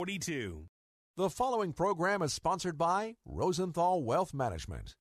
42. 0.00 0.64
The 1.18 1.28
following 1.28 1.74
program 1.74 2.22
is 2.22 2.32
sponsored 2.32 2.78
by 2.78 3.16
Rosenthal 3.26 4.02
Wealth 4.02 4.32
Management. 4.32 4.96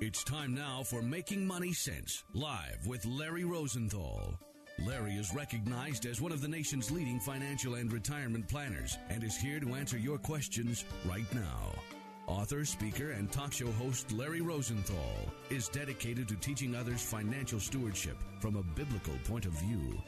It's 0.00 0.24
time 0.24 0.52
now 0.52 0.82
for 0.82 1.00
Making 1.00 1.46
Money 1.46 1.72
Sense, 1.72 2.24
live 2.34 2.88
with 2.88 3.06
Larry 3.06 3.44
Rosenthal. 3.44 4.36
Larry 4.84 5.12
is 5.12 5.32
recognized 5.32 6.06
as 6.06 6.20
one 6.20 6.32
of 6.32 6.40
the 6.40 6.48
nation's 6.48 6.90
leading 6.90 7.20
financial 7.20 7.76
and 7.76 7.92
retirement 7.92 8.48
planners 8.48 8.98
and 9.10 9.22
is 9.22 9.36
here 9.36 9.60
to 9.60 9.74
answer 9.74 9.96
your 9.96 10.18
questions 10.18 10.84
right 11.08 11.32
now. 11.32 11.97
Author, 12.28 12.66
speaker, 12.66 13.12
and 13.12 13.32
talk 13.32 13.54
show 13.54 13.70
host 13.72 14.12
Larry 14.12 14.42
Rosenthal 14.42 15.32
is 15.48 15.66
dedicated 15.68 16.28
to 16.28 16.36
teaching 16.36 16.76
others 16.76 17.02
financial 17.02 17.58
stewardship 17.58 18.18
from 18.38 18.56
a 18.56 18.62
biblical 18.62 19.14
point 19.24 19.46
of 19.46 19.52
view. 19.52 19.98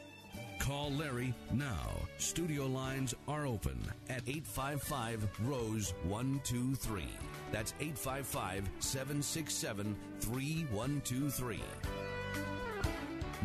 Call 0.59 0.91
Larry 0.91 1.33
now. 1.51 1.89
Studio 2.19 2.67
lines 2.67 3.15
are 3.27 3.47
open 3.47 3.75
at 4.07 4.21
855 4.27 5.27
Rose 5.45 5.95
123. 6.03 7.05
That's 7.51 7.73
855 7.79 8.69
767 8.77 9.95
3123. 10.19 11.59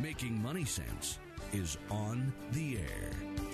Making 0.02 0.42
Money 0.42 0.66
Sense 0.66 1.18
is 1.54 1.78
on 1.90 2.30
the 2.52 2.76
air. 2.76 3.45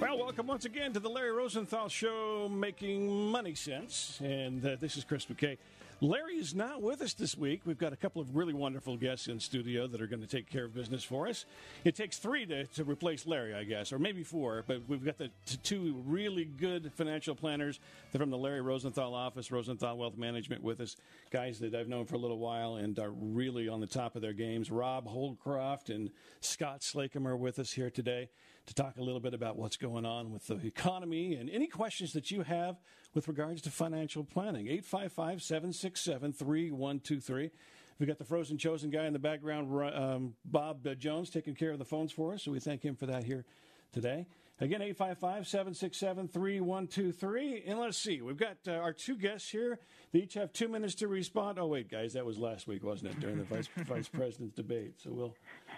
Well, 0.00 0.16
welcome 0.16 0.46
once 0.46 0.64
again 0.64 0.92
to 0.92 1.00
the 1.00 1.10
Larry 1.10 1.32
Rosenthal 1.32 1.88
Show, 1.88 2.48
Making 2.48 3.32
Money 3.32 3.56
Sense. 3.56 4.20
And 4.22 4.64
uh, 4.64 4.76
this 4.78 4.96
is 4.96 5.02
Chris 5.02 5.26
McKay. 5.26 5.58
Larry 6.00 6.34
is 6.34 6.54
not 6.54 6.80
with 6.80 7.02
us 7.02 7.12
this 7.14 7.36
week. 7.36 7.62
We've 7.64 7.76
got 7.76 7.92
a 7.92 7.96
couple 7.96 8.22
of 8.22 8.36
really 8.36 8.52
wonderful 8.52 8.96
guests 8.96 9.26
in 9.26 9.40
studio 9.40 9.88
that 9.88 10.00
are 10.00 10.06
going 10.06 10.20
to 10.20 10.28
take 10.28 10.48
care 10.48 10.64
of 10.64 10.72
business 10.72 11.02
for 11.02 11.26
us. 11.26 11.44
It 11.84 11.96
takes 11.96 12.18
three 12.18 12.46
to, 12.46 12.66
to 12.66 12.84
replace 12.84 13.26
Larry, 13.26 13.52
I 13.52 13.64
guess, 13.64 13.92
or 13.92 13.98
maybe 13.98 14.22
four, 14.22 14.62
but 14.68 14.82
we've 14.86 15.04
got 15.04 15.18
the 15.18 15.30
t- 15.44 15.58
two 15.64 16.00
really 16.06 16.44
good 16.44 16.92
financial 16.94 17.34
planners. 17.34 17.80
They're 18.12 18.20
from 18.20 18.30
the 18.30 18.38
Larry 18.38 18.60
Rosenthal 18.60 19.12
office, 19.12 19.50
Rosenthal 19.50 19.98
Wealth 19.98 20.16
Management, 20.16 20.62
with 20.62 20.80
us. 20.80 20.94
Guys 21.32 21.58
that 21.58 21.74
I've 21.74 21.88
known 21.88 22.06
for 22.06 22.14
a 22.14 22.18
little 22.18 22.38
while 22.38 22.76
and 22.76 22.96
are 23.00 23.10
really 23.10 23.68
on 23.68 23.80
the 23.80 23.88
top 23.88 24.14
of 24.14 24.22
their 24.22 24.32
games. 24.32 24.70
Rob 24.70 25.08
Holdcroft 25.08 25.92
and 25.92 26.10
Scott 26.40 26.84
Slacum 26.84 27.26
are 27.26 27.36
with 27.36 27.58
us 27.58 27.72
here 27.72 27.90
today 27.90 28.28
to 28.66 28.74
talk 28.74 28.98
a 28.98 29.02
little 29.02 29.18
bit 29.18 29.34
about 29.34 29.56
what's 29.56 29.76
going 29.76 30.06
on 30.06 30.30
with 30.30 30.46
the 30.46 30.64
economy 30.64 31.34
and 31.34 31.50
any 31.50 31.66
questions 31.66 32.12
that 32.12 32.30
you 32.30 32.42
have 32.42 32.76
with 33.14 33.28
regards 33.28 33.62
to 33.62 33.70
financial 33.70 34.24
planning. 34.24 34.66
855 34.66 35.42
767 35.42 36.32
3123. 36.32 37.50
We've 37.98 38.06
got 38.06 38.18
the 38.18 38.24
frozen 38.24 38.58
chosen 38.58 38.90
guy 38.90 39.06
in 39.06 39.12
the 39.12 39.18
background, 39.18 39.68
um, 39.94 40.34
Bob 40.44 40.86
uh, 40.86 40.94
Jones, 40.94 41.30
taking 41.30 41.54
care 41.54 41.72
of 41.72 41.78
the 41.78 41.84
phones 41.84 42.12
for 42.12 42.34
us. 42.34 42.44
So 42.44 42.52
we 42.52 42.60
thank 42.60 42.82
him 42.82 42.94
for 42.94 43.06
that 43.06 43.24
here 43.24 43.44
today. 43.92 44.26
Again, 44.60 44.82
855 44.82 45.46
767 45.46 46.28
3123. 46.28 47.62
And 47.64 47.78
let's 47.78 47.96
see, 47.96 48.20
we've 48.20 48.36
got 48.36 48.56
uh, 48.66 48.72
our 48.72 48.92
two 48.92 49.16
guests 49.16 49.48
here. 49.48 49.78
They 50.12 50.20
each 50.20 50.34
have 50.34 50.52
two 50.52 50.66
minutes 50.66 50.96
to 50.96 51.06
respond. 51.06 51.60
Oh, 51.60 51.68
wait, 51.68 51.88
guys, 51.88 52.14
that 52.14 52.26
was 52.26 52.38
last 52.38 52.66
week, 52.66 52.82
wasn't 52.82 53.12
it, 53.12 53.20
during 53.20 53.38
the 53.38 53.44
vice, 53.44 53.68
vice 53.86 54.08
president's 54.08 54.56
debate? 54.56 54.94
So 54.96 55.10
we'll, 55.12 55.34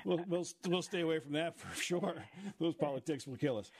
we'll, 0.06 0.24
we'll, 0.26 0.46
we'll 0.66 0.80
stay 0.80 1.02
away 1.02 1.18
from 1.18 1.32
that 1.32 1.58
for 1.58 1.74
sure. 1.78 2.24
Those 2.58 2.74
politics 2.74 3.26
will 3.26 3.36
kill 3.36 3.58
us. 3.58 3.70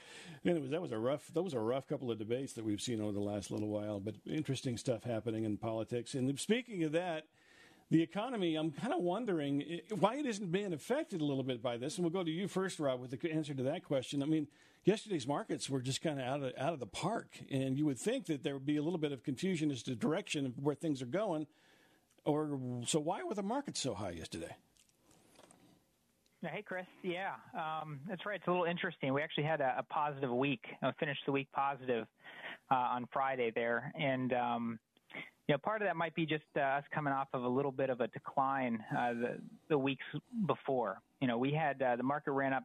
Anyways, 0.45 0.69
that 0.69 0.81
was 0.83 0.91
a 0.91 0.99
rough, 0.99 1.33
that 1.33 1.41
was 1.41 1.55
a 1.55 1.59
rough 1.59 1.87
couple 1.87 2.11
of 2.11 2.19
debates 2.19 2.53
that 2.53 2.63
we've 2.63 2.81
seen 2.81 3.01
over 3.01 3.11
the 3.11 3.19
last 3.19 3.49
little 3.49 3.69
while, 3.69 3.99
but 3.99 4.13
interesting 4.27 4.77
stuff 4.77 5.03
happening 5.03 5.45
in 5.45 5.57
politics. 5.57 6.13
And 6.13 6.39
speaking 6.39 6.83
of 6.83 6.91
that, 6.91 7.25
the 7.89 8.03
economy, 8.03 8.55
I'm 8.55 8.71
kind 8.71 8.93
of 8.93 9.01
wondering 9.01 9.81
why 9.99 10.15
it 10.15 10.27
isn't 10.27 10.51
being 10.51 10.73
affected 10.73 11.21
a 11.21 11.25
little 11.25 11.43
bit 11.43 11.61
by 11.61 11.77
this. 11.77 11.97
And 11.97 12.05
we'll 12.05 12.13
go 12.13 12.23
to 12.23 12.31
you 12.31 12.47
first, 12.47 12.79
Rob, 12.79 13.01
with 13.01 13.11
the 13.11 13.31
answer 13.31 13.53
to 13.55 13.63
that 13.63 13.83
question. 13.83 14.23
I 14.23 14.27
mean, 14.27 14.47
yesterday's 14.83 15.27
markets 15.27 15.69
were 15.69 15.81
just 15.81 16.01
kind 16.01 16.19
of 16.19 16.25
out 16.25 16.43
of 16.43 16.53
out 16.57 16.73
of 16.73 16.79
the 16.79 16.87
park, 16.87 17.39
and 17.49 17.77
you 17.77 17.85
would 17.85 17.99
think 17.99 18.25
that 18.27 18.43
there 18.43 18.53
would 18.53 18.65
be 18.65 18.77
a 18.77 18.81
little 18.81 18.99
bit 18.99 19.11
of 19.11 19.23
confusion 19.23 19.71
as 19.71 19.83
to 19.83 19.95
direction 19.95 20.45
of 20.45 20.57
where 20.57 20.75
things 20.75 21.01
are 21.01 21.07
going. 21.07 21.47
Or 22.23 22.59
so, 22.85 22.99
why 22.99 23.23
were 23.23 23.33
the 23.33 23.43
markets 23.43 23.79
so 23.79 23.95
high 23.95 24.11
yesterday? 24.11 24.55
Hey, 26.43 26.63
Chris. 26.63 26.85
Yeah, 27.03 27.33
um, 27.53 27.99
that's 28.07 28.25
right. 28.25 28.37
It's 28.37 28.47
a 28.47 28.51
little 28.51 28.65
interesting. 28.65 29.13
We 29.13 29.21
actually 29.21 29.43
had 29.43 29.61
a, 29.61 29.75
a 29.79 29.83
positive 29.83 30.31
week. 30.31 30.63
I 30.81 30.91
finished 30.99 31.21
the 31.25 31.31
week 31.31 31.47
positive 31.53 32.07
uh, 32.71 32.75
on 32.75 33.07
Friday 33.13 33.51
there, 33.53 33.93
and 33.99 34.33
um, 34.33 34.79
you 35.47 35.53
know, 35.53 35.57
part 35.57 35.81
of 35.81 35.87
that 35.87 35.95
might 35.95 36.15
be 36.15 36.25
just 36.25 36.43
uh, 36.57 36.61
us 36.61 36.83
coming 36.93 37.13
off 37.13 37.27
of 37.33 37.43
a 37.43 37.47
little 37.47 37.71
bit 37.71 37.89
of 37.89 38.01
a 38.01 38.07
decline 38.07 38.83
uh, 38.97 39.13
the, 39.13 39.37
the 39.69 39.77
weeks 39.77 40.05
before. 40.47 40.99
You 41.21 41.27
know, 41.27 41.37
we 41.37 41.51
had 41.51 41.81
uh, 41.81 41.95
the 41.95 42.03
market 42.03 42.31
ran 42.31 42.53
up 42.53 42.63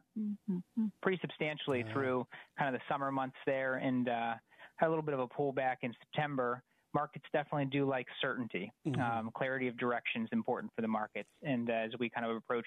pretty 1.01 1.19
substantially 1.21 1.83
yeah. 1.85 1.93
through 1.93 2.27
kind 2.57 2.73
of 2.73 2.79
the 2.79 2.93
summer 2.93 3.11
months 3.11 3.37
there, 3.45 3.75
and 3.75 4.09
uh, 4.09 4.33
had 4.77 4.87
a 4.87 4.89
little 4.89 5.03
bit 5.03 5.13
of 5.13 5.19
a 5.19 5.27
pullback 5.27 5.77
in 5.83 5.93
September. 5.99 6.63
Markets 6.93 7.25
definitely 7.31 7.65
do 7.65 7.87
like 7.87 8.07
certainty. 8.21 8.71
Mm-hmm. 8.87 9.01
Um, 9.01 9.31
clarity 9.35 9.67
of 9.67 9.77
direction 9.77 10.23
is 10.23 10.29
important 10.31 10.71
for 10.75 10.81
the 10.81 10.87
markets, 10.87 11.29
and 11.43 11.69
uh, 11.69 11.73
as 11.73 11.91
we 11.99 12.09
kind 12.09 12.25
of 12.25 12.35
approach, 12.35 12.65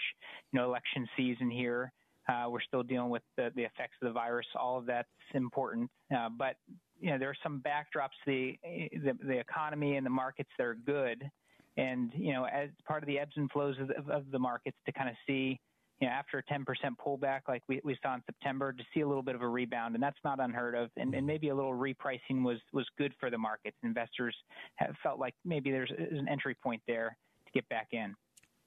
you 0.53 0.61
know, 0.61 0.67
election 0.67 1.09
season 1.17 1.51
here, 1.51 1.93
uh, 2.29 2.49
we're 2.49 2.61
still 2.61 2.83
dealing 2.83 3.11
with 3.11 3.23
the, 3.37 3.51
the, 3.57 3.63
effects 3.63 3.97
of 4.03 4.09
the 4.09 4.13
virus. 4.13 4.47
All 4.59 4.79
of 4.79 4.87
that's 4.87 5.09
important, 5.35 5.91
uh, 6.15 6.29
but 6.29 6.57
you 7.01 7.11
know 7.11 7.19
there 7.19 7.31
are 7.31 7.37
some 7.43 7.63
backdrops 7.67 8.11
the, 8.27 8.57
the, 8.63 9.19
the 9.27 9.39
economy 9.39 9.97
and 9.97 10.05
the 10.05 10.11
markets 10.11 10.51
that 10.59 10.65
are 10.65 10.79
good, 10.87 11.29
and 11.77 12.13
you 12.15 12.33
know 12.33 12.45
as 12.45 12.69
part 12.87 13.03
of 13.03 13.07
the 13.07 13.19
ebbs 13.19 13.33
and 13.37 13.51
flows 13.51 13.77
of 13.81 13.89
the, 13.89 14.13
of 14.13 14.31
the 14.31 14.39
markets 14.39 14.77
to 14.87 14.93
kind 14.93 15.09
of 15.09 15.17
see 15.27 15.59
you 16.01 16.09
know 16.09 16.13
after 16.13 16.39
a 16.39 16.43
10% 16.43 16.65
pullback 17.05 17.41
like 17.49 17.63
we, 17.69 17.81
we 17.85 17.97
saw 18.03 18.15
in 18.15 18.23
September 18.27 18.73
to 18.73 18.83
see 18.93 19.01
a 19.01 19.07
little 19.07 19.23
bit 19.23 19.35
of 19.35 19.43
a 19.43 19.49
rebound, 19.49 19.95
and 19.95 20.03
that's 20.03 20.19
not 20.25 20.41
unheard 20.41 20.75
of, 20.75 20.91
and, 20.97 21.15
and 21.15 21.27
maybe 21.27 21.51
a 21.51 21.55
little 21.55 21.75
repricing 21.75 22.43
was 22.43 22.59
was 22.73 22.87
good 22.99 23.13
for 23.21 23.31
the 23.31 23.39
markets. 23.39 23.77
Investors 23.83 24.35
have 24.77 24.95
felt 25.03 25.19
like 25.19 25.35
maybe 25.45 25.71
there's 25.71 25.93
an 25.97 26.27
entry 26.29 26.55
point 26.55 26.83
there 26.87 27.17
to 27.47 27.53
get 27.53 27.69
back 27.69 27.89
in. 27.93 28.15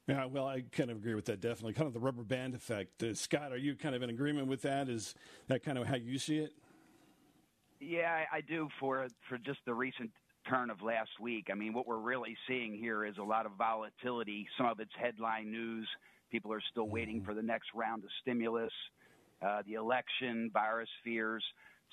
Yeah, 0.07 0.25
well, 0.25 0.47
I 0.47 0.63
kind 0.71 0.91
of 0.91 0.97
agree 0.97 1.15
with 1.15 1.25
that. 1.25 1.39
Definitely, 1.39 1.73
kind 1.73 1.87
of 1.87 1.93
the 1.93 1.99
rubber 1.99 2.23
band 2.23 2.55
effect. 2.55 3.01
Uh, 3.01 3.13
Scott, 3.13 3.51
are 3.51 3.57
you 3.57 3.75
kind 3.75 3.95
of 3.95 4.03
in 4.03 4.09
agreement 4.09 4.47
with 4.47 4.61
that? 4.63 4.89
Is 4.89 5.15
that 5.47 5.63
kind 5.63 5.77
of 5.77 5.87
how 5.87 5.95
you 5.95 6.19
see 6.19 6.39
it? 6.39 6.53
Yeah, 7.79 8.23
I 8.31 8.41
do. 8.41 8.67
For 8.79 9.07
for 9.27 9.37
just 9.37 9.59
the 9.65 9.73
recent 9.73 10.11
turn 10.47 10.69
of 10.69 10.81
last 10.81 11.11
week, 11.21 11.47
I 11.51 11.55
mean, 11.55 11.73
what 11.73 11.87
we're 11.87 11.97
really 11.97 12.37
seeing 12.47 12.75
here 12.75 13.05
is 13.05 13.17
a 13.17 13.23
lot 13.23 13.45
of 13.45 13.53
volatility. 13.57 14.45
Some 14.57 14.67
of 14.67 14.79
it's 14.79 14.91
headline 15.01 15.51
news. 15.51 15.87
People 16.33 16.51
are 16.51 16.63
still 16.71 16.87
waiting 16.87 17.17
mm-hmm. 17.17 17.25
for 17.25 17.35
the 17.35 17.43
next 17.43 17.67
round 17.75 18.03
of 18.03 18.09
stimulus, 18.19 18.71
uh, 19.45 19.61
the 19.67 19.75
election, 19.75 20.49
virus 20.51 20.89
fears. 21.03 21.43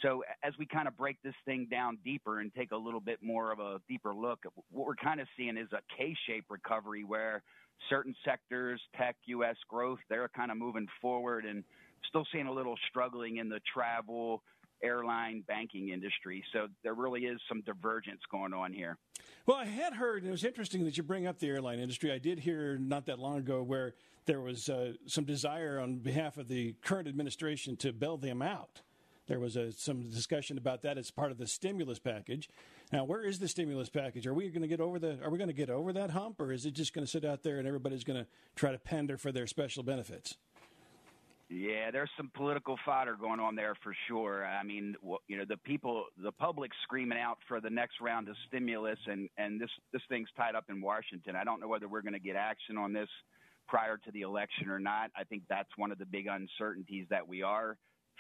So 0.00 0.24
as 0.42 0.54
we 0.58 0.64
kind 0.64 0.88
of 0.88 0.96
break 0.96 1.18
this 1.22 1.34
thing 1.44 1.68
down 1.70 1.98
deeper 2.02 2.40
and 2.40 2.50
take 2.54 2.72
a 2.72 2.76
little 2.76 3.00
bit 3.00 3.18
more 3.22 3.52
of 3.52 3.58
a 3.58 3.82
deeper 3.86 4.14
look, 4.14 4.38
what 4.70 4.86
we're 4.86 4.94
kind 4.94 5.20
of 5.20 5.28
seeing 5.36 5.58
is 5.58 5.68
a 5.74 5.80
K-shaped 5.94 6.48
recovery 6.48 7.04
where 7.04 7.42
certain 7.90 8.14
sectors, 8.24 8.80
tech, 8.96 9.16
U.S. 9.26 9.56
growth, 9.68 9.98
they're 10.08 10.30
kind 10.34 10.50
of 10.50 10.56
moving 10.56 10.86
forward 11.02 11.44
and 11.44 11.62
still 12.09 12.24
seeing 12.32 12.47
a 12.47 12.53
little 12.53 12.76
struggling 12.88 13.36
in 13.36 13.50
the 13.50 13.60
travel, 13.74 14.42
airline, 14.82 15.44
banking 15.47 15.91
industry. 15.91 16.42
So 16.54 16.68
there 16.82 16.94
really 16.94 17.26
is 17.26 17.38
some 17.47 17.60
divergence 17.60 18.20
going 18.30 18.54
on 18.54 18.72
here. 18.72 18.97
Well, 19.44 19.59
I 19.59 19.66
had 19.66 19.92
heard, 19.92 20.22
and 20.22 20.28
it 20.28 20.32
was 20.32 20.44
interesting 20.44 20.86
that 20.86 20.97
you 20.97 21.03
bring 21.03 21.26
up 21.26 21.38
the 21.38 21.48
airline 21.48 21.78
industry. 21.78 22.10
I 22.10 22.18
did 22.18 22.38
hear 22.38 22.78
not 22.78 23.04
that 23.04 23.18
long 23.18 23.36
ago 23.36 23.62
where 23.62 23.92
there 24.26 24.40
was 24.40 24.68
uh, 24.68 24.92
some 25.06 25.24
desire 25.24 25.78
on 25.78 25.98
behalf 25.98 26.36
of 26.36 26.48
the 26.48 26.74
current 26.82 27.08
administration 27.08 27.76
to 27.78 27.92
bail 27.92 28.16
them 28.16 28.42
out. 28.42 28.82
There 29.26 29.38
was 29.38 29.56
a, 29.56 29.70
some 29.72 30.10
discussion 30.10 30.58
about 30.58 30.82
that 30.82 30.98
as 30.98 31.10
part 31.10 31.30
of 31.30 31.38
the 31.38 31.46
stimulus 31.46 32.00
package. 32.00 32.48
Now, 32.92 33.04
where 33.04 33.22
is 33.22 33.38
the 33.38 33.46
stimulus 33.46 33.88
package? 33.88 34.26
Are 34.26 34.34
we 34.34 34.48
going 34.48 34.62
to 34.62 34.68
get 34.68 34.80
over 34.80 34.98
the? 34.98 35.22
Are 35.22 35.30
we 35.30 35.38
going 35.38 35.48
to 35.48 35.54
get 35.54 35.70
over 35.70 35.92
that 35.92 36.10
hump, 36.10 36.40
or 36.40 36.52
is 36.52 36.66
it 36.66 36.72
just 36.72 36.92
going 36.92 37.06
to 37.06 37.10
sit 37.10 37.24
out 37.24 37.44
there 37.44 37.58
and 37.58 37.66
everybody's 37.66 38.02
going 38.02 38.18
to 38.18 38.26
try 38.56 38.72
to 38.72 38.78
pander 38.78 39.16
for 39.16 39.30
their 39.30 39.46
special 39.46 39.84
benefits? 39.84 40.36
Yeah, 41.48 41.90
there's 41.90 42.10
some 42.16 42.30
political 42.34 42.76
fodder 42.84 43.16
going 43.20 43.40
on 43.40 43.56
there 43.56 43.74
for 43.82 43.92
sure. 44.06 44.46
I 44.46 44.62
mean, 44.62 44.94
you 45.26 45.36
know, 45.36 45.44
the 45.48 45.56
people, 45.56 46.04
the 46.22 46.30
public 46.30 46.70
screaming 46.84 47.18
out 47.18 47.38
for 47.48 47.60
the 47.60 47.70
next 47.70 48.00
round 48.00 48.28
of 48.28 48.36
stimulus, 48.48 48.98
and 49.06 49.28
and 49.38 49.60
this 49.60 49.70
this 49.92 50.02
thing's 50.08 50.28
tied 50.36 50.54
up 50.54 50.64
in 50.68 50.80
Washington. 50.80 51.36
I 51.36 51.44
don't 51.44 51.60
know 51.60 51.68
whether 51.68 51.88
we're 51.88 52.02
going 52.02 52.14
to 52.14 52.20
get 52.20 52.36
action 52.36 52.76
on 52.76 52.92
this 52.92 53.08
prior 53.70 53.96
to 53.96 54.10
the 54.10 54.22
election 54.22 54.68
or 54.68 54.80
not. 54.80 55.10
I 55.16 55.22
think 55.22 55.44
that's 55.48 55.70
one 55.76 55.92
of 55.92 55.98
the 55.98 56.04
big 56.04 56.26
uncertainties 56.26 57.06
that 57.08 57.26
we 57.26 57.42
are 57.42 57.76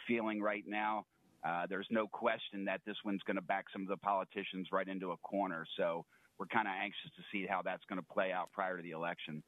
feeling 0.06 0.40
right 0.40 0.64
now. 0.66 1.04
Uh, 1.44 1.66
there's 1.68 1.88
no 1.90 2.06
question 2.06 2.64
that 2.66 2.80
this 2.86 2.96
one's 3.04 3.22
going 3.26 3.36
to 3.36 3.42
back 3.42 3.64
some 3.72 3.82
of 3.82 3.88
the 3.88 3.96
politicians 3.96 4.68
right 4.70 4.86
into 4.86 5.10
a 5.10 5.16
corner. 5.18 5.66
So 5.76 6.04
we're 6.38 6.46
kind 6.46 6.68
of 6.68 6.74
anxious 6.80 7.10
to 7.16 7.22
see 7.32 7.46
how 7.48 7.62
that's 7.62 7.82
going 7.88 8.00
to 8.00 8.06
play 8.06 8.30
out 8.30 8.52
prior 8.52 8.76
to 8.76 8.82
the 8.82 8.92
election. 8.92 9.42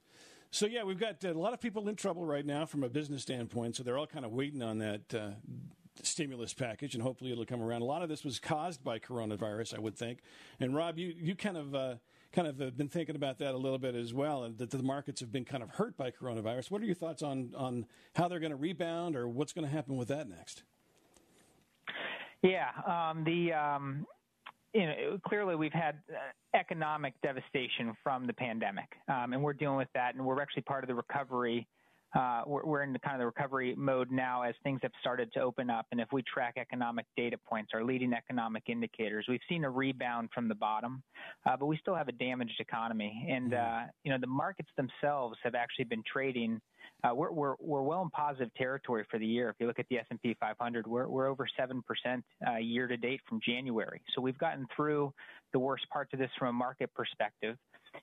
So 0.50 0.66
yeah, 0.66 0.82
we've 0.82 0.98
got 0.98 1.22
a 1.24 1.32
lot 1.32 1.54
of 1.54 1.60
people 1.60 1.88
in 1.88 1.94
trouble 1.94 2.24
right 2.24 2.44
now 2.44 2.66
from 2.66 2.82
a 2.82 2.88
business 2.88 3.22
standpoint. 3.22 3.76
So 3.76 3.82
they're 3.82 3.96
all 3.96 4.06
kind 4.06 4.24
of 4.24 4.32
waiting 4.32 4.62
on 4.62 4.78
that 4.78 5.14
uh, 5.14 5.30
stimulus 6.02 6.52
package, 6.52 6.94
and 6.94 7.02
hopefully 7.02 7.32
it'll 7.32 7.46
come 7.46 7.62
around. 7.62 7.82
A 7.82 7.86
lot 7.86 8.02
of 8.02 8.08
this 8.08 8.24
was 8.24 8.38
caused 8.38 8.82
by 8.82 8.98
coronavirus, 8.98 9.74
I 9.74 9.80
would 9.80 9.96
think. 9.96 10.18
And 10.60 10.74
Rob, 10.74 10.98
you 10.98 11.14
you 11.16 11.34
kind 11.34 11.56
of 11.56 11.74
uh, 11.74 11.94
kind 12.32 12.48
of 12.48 12.58
have 12.58 12.76
been 12.76 12.88
thinking 12.88 13.16
about 13.16 13.38
that 13.38 13.54
a 13.54 13.58
little 13.58 13.78
bit 13.78 13.94
as 13.94 14.12
well, 14.12 14.44
and 14.44 14.58
that 14.58 14.70
the 14.70 14.82
markets 14.82 15.20
have 15.20 15.30
been 15.30 15.44
kind 15.44 15.62
of 15.62 15.70
hurt 15.70 15.96
by 15.96 16.10
coronavirus. 16.10 16.70
What 16.70 16.82
are 16.82 16.84
your 16.84 16.94
thoughts 16.94 17.22
on 17.22 17.52
on 17.56 17.86
how 18.14 18.28
they're 18.28 18.40
going 18.40 18.50
to 18.50 18.56
rebound, 18.56 19.16
or 19.16 19.28
what's 19.28 19.52
going 19.52 19.66
to 19.66 19.72
happen 19.72 19.96
with 19.96 20.08
that 20.08 20.28
next? 20.28 20.62
Yeah, 22.42 22.68
um, 22.86 23.24
the 23.24 23.52
um, 23.52 24.06
you 24.72 24.86
know 24.86 25.20
clearly 25.26 25.54
we've 25.54 25.72
had 25.72 25.98
uh, 26.10 26.58
economic 26.58 27.14
devastation 27.22 27.94
from 28.02 28.26
the 28.26 28.32
pandemic, 28.32 28.96
um, 29.08 29.32
and 29.32 29.42
we're 29.42 29.52
dealing 29.52 29.76
with 29.76 29.92
that, 29.94 30.14
and 30.14 30.24
we're 30.24 30.40
actually 30.40 30.62
part 30.62 30.84
of 30.84 30.88
the 30.88 30.94
recovery 30.94 31.66
uh, 32.14 32.42
we're, 32.46 32.64
we're 32.64 32.82
in 32.82 32.92
the 32.92 32.98
kind 32.98 33.14
of 33.14 33.20
the 33.20 33.26
recovery 33.26 33.74
mode 33.76 34.10
now 34.10 34.42
as 34.42 34.54
things 34.62 34.80
have 34.82 34.92
started 35.00 35.32
to 35.32 35.40
open 35.40 35.70
up. 35.70 35.86
And 35.92 36.00
if 36.00 36.08
we 36.12 36.22
track 36.22 36.54
economic 36.58 37.06
data 37.16 37.38
points, 37.48 37.70
our 37.74 37.84
leading 37.84 38.12
economic 38.12 38.64
indicators, 38.68 39.26
we've 39.28 39.40
seen 39.48 39.64
a 39.64 39.70
rebound 39.70 40.28
from 40.34 40.48
the 40.48 40.54
bottom, 40.54 41.02
uh, 41.46 41.56
but 41.56 41.66
we 41.66 41.78
still 41.78 41.94
have 41.94 42.08
a 42.08 42.12
damaged 42.12 42.60
economy. 42.60 43.26
And 43.30 43.52
mm-hmm. 43.52 43.84
uh, 43.84 43.86
you 44.04 44.12
know 44.12 44.18
the 44.20 44.26
markets 44.26 44.68
themselves 44.76 45.38
have 45.42 45.54
actually 45.54 45.86
been 45.86 46.02
trading. 46.10 46.60
Uh, 47.04 47.14
we're, 47.14 47.32
we're 47.32 47.54
we're 47.60 47.82
well 47.82 48.02
in 48.02 48.10
positive 48.10 48.52
territory 48.54 49.04
for 49.10 49.18
the 49.18 49.26
year. 49.26 49.48
If 49.48 49.56
you 49.58 49.66
look 49.66 49.78
at 49.78 49.86
the 49.88 49.98
S 49.98 50.06
and 50.10 50.20
P 50.20 50.36
500, 50.38 50.86
we're 50.86 51.08
we're 51.08 51.28
over 51.28 51.46
seven 51.58 51.82
percent 51.82 52.24
uh, 52.46 52.58
year 52.58 52.86
to 52.88 52.96
date 52.96 53.20
from 53.28 53.40
January. 53.44 54.02
So 54.14 54.20
we've 54.20 54.38
gotten 54.38 54.66
through 54.76 55.12
the 55.52 55.58
worst 55.58 55.88
parts 55.90 56.12
of 56.12 56.18
this 56.18 56.30
from 56.38 56.48
a 56.48 56.52
market 56.52 56.92
perspective, 56.94 57.56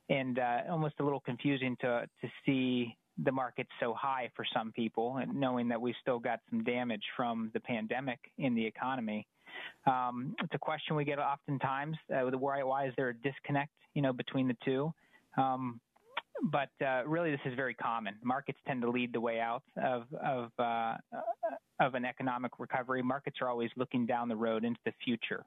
and 0.09 0.39
uh, 0.39 0.61
almost 0.69 0.95
a 1.00 1.03
little 1.03 1.21
confusing 1.21 1.77
to 1.81 2.07
to 2.21 2.29
see 2.45 2.95
the 3.24 3.31
market's 3.31 3.69
so 3.80 3.94
high 3.94 4.30
for 4.36 4.45
some 4.54 4.71
people, 4.71 5.18
and 5.18 5.36
knowing 5.36 5.68
that 5.69 5.80
we've 5.80 5.95
still 6.01 6.19
got 6.19 6.39
some 6.50 6.63
damage 6.63 7.04
from 7.16 7.51
the 7.54 7.60
pandemic 7.60 8.19
in 8.38 8.56
the 8.56 8.66
economy. 8.66 9.27
Um, 9.86 10.36
it's 10.42 10.54
a 10.54 10.60
question 10.60 10.95
we 10.95 11.06
get 11.06 11.19
oftentimes: 11.19 11.98
uh, 12.13 12.21
why, 12.38 12.63
why 12.63 12.88
is 12.88 12.94
there 12.98 13.10
a 13.10 13.13
disconnect, 13.13 13.71
you 13.94 14.01
know, 14.01 14.13
between 14.13 14.48
the 14.48 14.57
two? 14.63 14.94
Um, 15.38 15.80
but 16.51 16.69
uh, 16.86 17.04
really, 17.06 17.31
this 17.31 17.42
is 17.45 17.54
very 17.56 17.74
common. 17.74 18.16
Markets 18.24 18.60
tend 18.66 18.81
to 18.81 18.89
lead 18.89 19.12
the 19.13 19.19
way 19.19 19.39
out 19.39 19.63
of 19.83 20.04
of, 20.24 20.51
uh, 20.57 20.95
of 21.80 21.95
an 21.95 22.06
economic 22.06 22.54
recovery. 22.60 23.01
Markets 23.01 23.38
are 23.42 23.50
always 23.50 23.69
looking 23.75 24.06
down 24.06 24.30
the 24.30 24.36
road 24.36 24.63
into 24.63 24.80
the 24.86 24.94
future, 25.04 25.44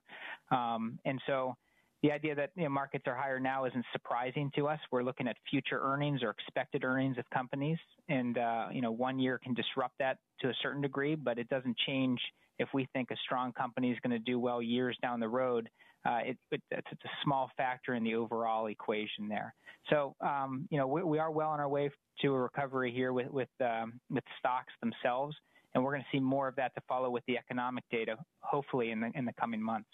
um, 0.50 0.98
and 1.04 1.20
so 1.26 1.56
the 2.02 2.10
idea 2.10 2.34
that 2.34 2.50
you 2.56 2.64
know, 2.64 2.68
markets 2.68 3.04
are 3.06 3.14
higher 3.14 3.38
now 3.38 3.64
isn't 3.64 3.84
surprising 3.92 4.50
to 4.56 4.66
us. 4.66 4.80
We're 4.90 5.04
looking 5.04 5.28
at 5.28 5.36
future 5.48 5.80
earnings 5.80 6.22
or 6.22 6.30
expected 6.30 6.84
earnings 6.84 7.16
of 7.16 7.28
companies, 7.30 7.78
and 8.08 8.38
uh, 8.38 8.66
you 8.72 8.80
know 8.80 8.90
one 8.90 9.18
year 9.18 9.38
can 9.38 9.54
disrupt 9.54 9.94
that 10.00 10.18
to 10.40 10.48
a 10.48 10.54
certain 10.62 10.82
degree, 10.82 11.14
but 11.14 11.38
it 11.38 11.48
doesn't 11.48 11.76
change 11.86 12.20
if 12.58 12.68
we 12.74 12.88
think 12.92 13.10
a 13.10 13.16
strong 13.24 13.52
company 13.52 13.90
is 13.90 13.98
going 14.02 14.10
to 14.10 14.18
do 14.18 14.38
well 14.38 14.60
years 14.60 14.96
down 15.00 15.20
the 15.20 15.28
road. 15.28 15.68
Uh, 16.04 16.18
it, 16.24 16.36
it, 16.50 16.60
it's, 16.72 17.04
a 17.04 17.08
small 17.22 17.48
factor 17.56 17.94
in 17.94 18.02
the 18.02 18.16
overall 18.16 18.66
equation 18.66 19.28
there. 19.28 19.54
So 19.88 20.16
um, 20.20 20.66
you 20.70 20.78
know 20.78 20.88
we, 20.88 21.04
we, 21.04 21.18
are 21.20 21.30
well 21.30 21.50
on 21.50 21.60
our 21.60 21.68
way 21.68 21.88
to 22.22 22.34
a 22.34 22.40
recovery 22.40 22.92
here 22.92 23.12
with 23.12 23.30
with 23.30 23.48
um, 23.60 24.00
with 24.10 24.24
stocks 24.40 24.72
themselves, 24.82 25.36
and 25.74 25.84
we're 25.84 25.92
going 25.92 26.02
to 26.02 26.16
see 26.16 26.20
more 26.20 26.48
of 26.48 26.56
that 26.56 26.74
to 26.74 26.80
follow 26.88 27.10
with 27.10 27.22
the 27.28 27.38
economic 27.38 27.84
data, 27.92 28.16
hopefully 28.40 28.90
in 28.90 29.00
the 29.00 29.12
in 29.14 29.24
the 29.24 29.32
coming 29.34 29.62
months. 29.62 29.88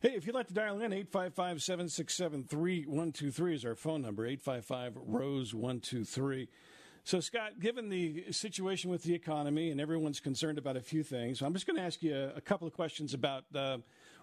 Hey, 0.00 0.10
if 0.10 0.26
you'd 0.26 0.34
like 0.36 0.46
to 0.46 0.54
dial 0.54 0.76
in, 0.80 0.92
855 0.92 1.60
767 1.60 2.44
3123 2.44 3.54
is 3.56 3.64
our 3.64 3.74
phone 3.74 4.00
number, 4.00 4.24
855 4.24 4.92
Rose 5.04 5.52
123. 5.52 6.48
So, 7.02 7.18
Scott, 7.18 7.58
given 7.58 7.88
the 7.88 8.26
situation 8.30 8.90
with 8.90 9.02
the 9.02 9.12
economy 9.12 9.72
and 9.72 9.80
everyone's 9.80 10.20
concerned 10.20 10.56
about 10.56 10.76
a 10.76 10.80
few 10.80 11.02
things, 11.02 11.42
I'm 11.42 11.52
just 11.52 11.66
going 11.66 11.78
to 11.78 11.82
ask 11.82 12.00
you 12.00 12.30
a, 12.36 12.40
couple 12.40 12.68
of 12.68 12.74
questions 12.74 13.12
about 13.12 13.46
uh, 13.56 13.78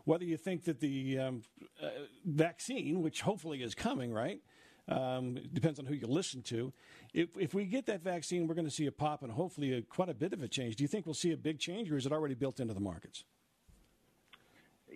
whether 0.06 0.24
you 0.24 0.38
think 0.38 0.64
that 0.64 0.80
the 0.80 1.20
um, 1.20 1.42
uh, 1.84 1.90
vaccine, 2.24 3.02
which 3.02 3.20
hopefully 3.20 3.62
is 3.62 3.76
coming, 3.76 4.14
right? 4.14 4.40
Um, 4.88 5.36
it 5.36 5.54
depends 5.54 5.78
on 5.78 5.86
who 5.86 5.94
you 5.94 6.08
listen 6.08 6.42
to. 6.44 6.72
If, 7.14 7.38
if 7.38 7.54
we 7.54 7.66
get 7.66 7.86
that 7.88 8.02
vaccine, 8.02 8.48
we're 8.48 8.56
going 8.56 8.64
to 8.64 8.72
see 8.74 8.86
a 8.86 8.94
pop 8.94 9.24
and 9.24 9.32
hopefully 9.34 9.74
a, 9.74 9.82
quite 9.82 10.08
a 10.08 10.14
bit 10.14 10.32
of 10.32 10.42
a 10.42 10.48
change. 10.48 10.78
Do 10.78 10.86
you 10.86 10.88
think 10.88 11.06
we'll 11.06 11.16
see 11.16 11.34
a 11.34 11.38
big 11.38 11.60
change, 11.60 11.92
or 11.92 11.98
is 11.98 12.06
it 12.06 12.14
already 12.14 12.36
built 12.36 12.62
into 12.62 12.74
the 12.74 12.80
markets? 12.80 13.26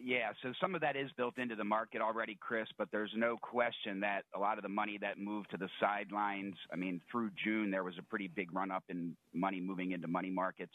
Yeah, 0.04 0.32
so 0.42 0.54
some 0.62 0.76
of 0.76 0.82
that 0.82 0.96
is 0.96 1.10
built 1.18 1.38
into 1.38 1.56
the 1.56 1.64
market 1.64 2.02
already, 2.02 2.38
Chris, 2.40 2.68
but 2.78 2.90
there's 2.92 3.12
no 3.16 3.38
question 3.38 4.00
that 4.02 4.24
a 4.36 4.40
lot 4.40 4.58
of 4.58 4.64
the 4.64 4.70
money 4.70 4.98
that 5.02 5.18
moved 5.18 5.52
to 5.52 5.58
the 5.58 5.70
sidelines, 5.80 6.56
I 6.72 6.76
mean, 6.76 7.02
through 7.12 7.32
June, 7.44 7.72
there 7.72 7.84
was 7.84 7.96
a 7.98 8.04
pretty 8.04 8.28
big 8.28 8.54
run 8.54 8.72
up 8.72 8.84
in 8.90 9.16
money 9.34 9.60
moving 9.60 9.92
into 9.92 10.08
money 10.08 10.30
markets. 10.30 10.74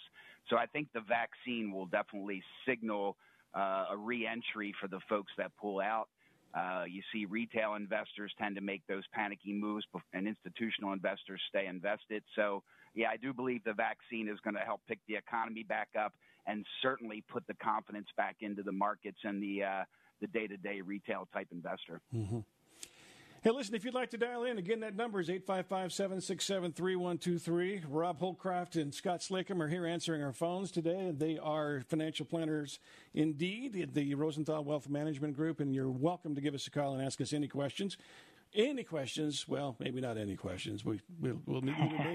So 0.49 0.57
I 0.57 0.67
think 0.67 0.89
the 0.95 1.01
vaccine 1.01 1.73
will 1.73 1.87
definitely 1.87 2.43
signal 2.67 3.17
uh, 3.57 3.87
a 3.93 3.97
re 3.97 4.27
entry 4.27 4.75
for 4.81 4.89
the 4.89 5.01
folks 5.09 5.33
that 5.39 5.53
pull 5.61 5.81
out. 5.81 6.09
Uh, 6.55 6.85
you 6.89 7.03
see 7.13 7.25
retail 7.25 7.75
investors 7.75 8.33
tend 8.39 8.55
to 8.57 8.63
make 8.63 8.83
those 8.89 9.03
panicky 9.13 9.53
moves, 9.53 9.85
and 10.13 10.29
institutional 10.29 10.93
investors 10.93 11.41
stay 11.49 11.67
invested. 11.67 12.23
So, 12.37 12.63
yeah, 12.95 13.09
I 13.11 13.17
do 13.17 13.33
believe 13.33 13.65
the 13.65 13.73
vaccine 13.73 14.29
is 14.29 14.39
going 14.45 14.55
to 14.55 14.61
help 14.61 14.81
pick 14.87 15.01
the 15.09 15.17
economy 15.17 15.65
back 15.65 15.89
up 15.99 16.13
and 16.47 16.65
certainly 16.83 17.23
put 17.29 17.47
the 17.47 17.55
confidence 17.55 18.09
back 18.17 18.37
into 18.41 18.63
the 18.63 18.73
markets 18.73 19.19
and 19.25 19.43
the 19.43 19.63
uh, 19.63 19.85
the 20.21 20.27
day 20.29 20.47
to 20.47 20.57
day 20.57 20.81
retail 20.81 21.29
type 21.33 21.49
investor. 21.53 22.01
Mm-hmm. 22.15 22.41
Hey, 23.45 23.51
listen, 23.51 23.75
if 23.75 23.85
you'd 23.85 23.93
like 23.93 24.09
to 24.13 24.17
dial 24.17 24.45
in, 24.45 24.57
again, 24.57 24.81
that 24.81 24.97
number 24.97 25.21
is 25.21 25.29
855 25.29 25.93
767 25.93 26.73
3123. 26.73 27.83
Rob 27.91 28.19
Holcroft 28.19 28.77
and 28.77 28.95
Scott 28.95 29.23
Slacum 29.23 29.61
are 29.61 29.69
here 29.69 29.85
answering 29.85 30.23
our 30.23 30.33
phones 30.33 30.71
today. 30.71 31.13
They 31.15 31.37
are 31.37 31.83
financial 31.87 32.25
planners 32.25 32.79
indeed 33.13 33.77
at 33.77 33.93
the 33.93 34.15
Rosenthal 34.15 34.65
Wealth 34.65 34.89
Management 34.89 35.37
Group, 35.37 35.61
and 35.61 35.75
you're 35.75 35.91
welcome 35.91 36.35
to 36.35 36.41
give 36.41 36.55
us 36.55 36.67
a 36.67 36.71
call 36.71 36.95
and 36.95 37.03
ask 37.05 37.21
us 37.21 37.35
any 37.35 37.47
questions. 37.47 37.99
Any 38.55 38.85
questions? 38.85 39.49
Well, 39.49 39.75
maybe 39.81 40.01
not 40.01 40.17
any 40.17 40.37
questions. 40.37 40.85
We, 40.85 41.01
we'll, 41.21 41.41
we'll 41.45 41.61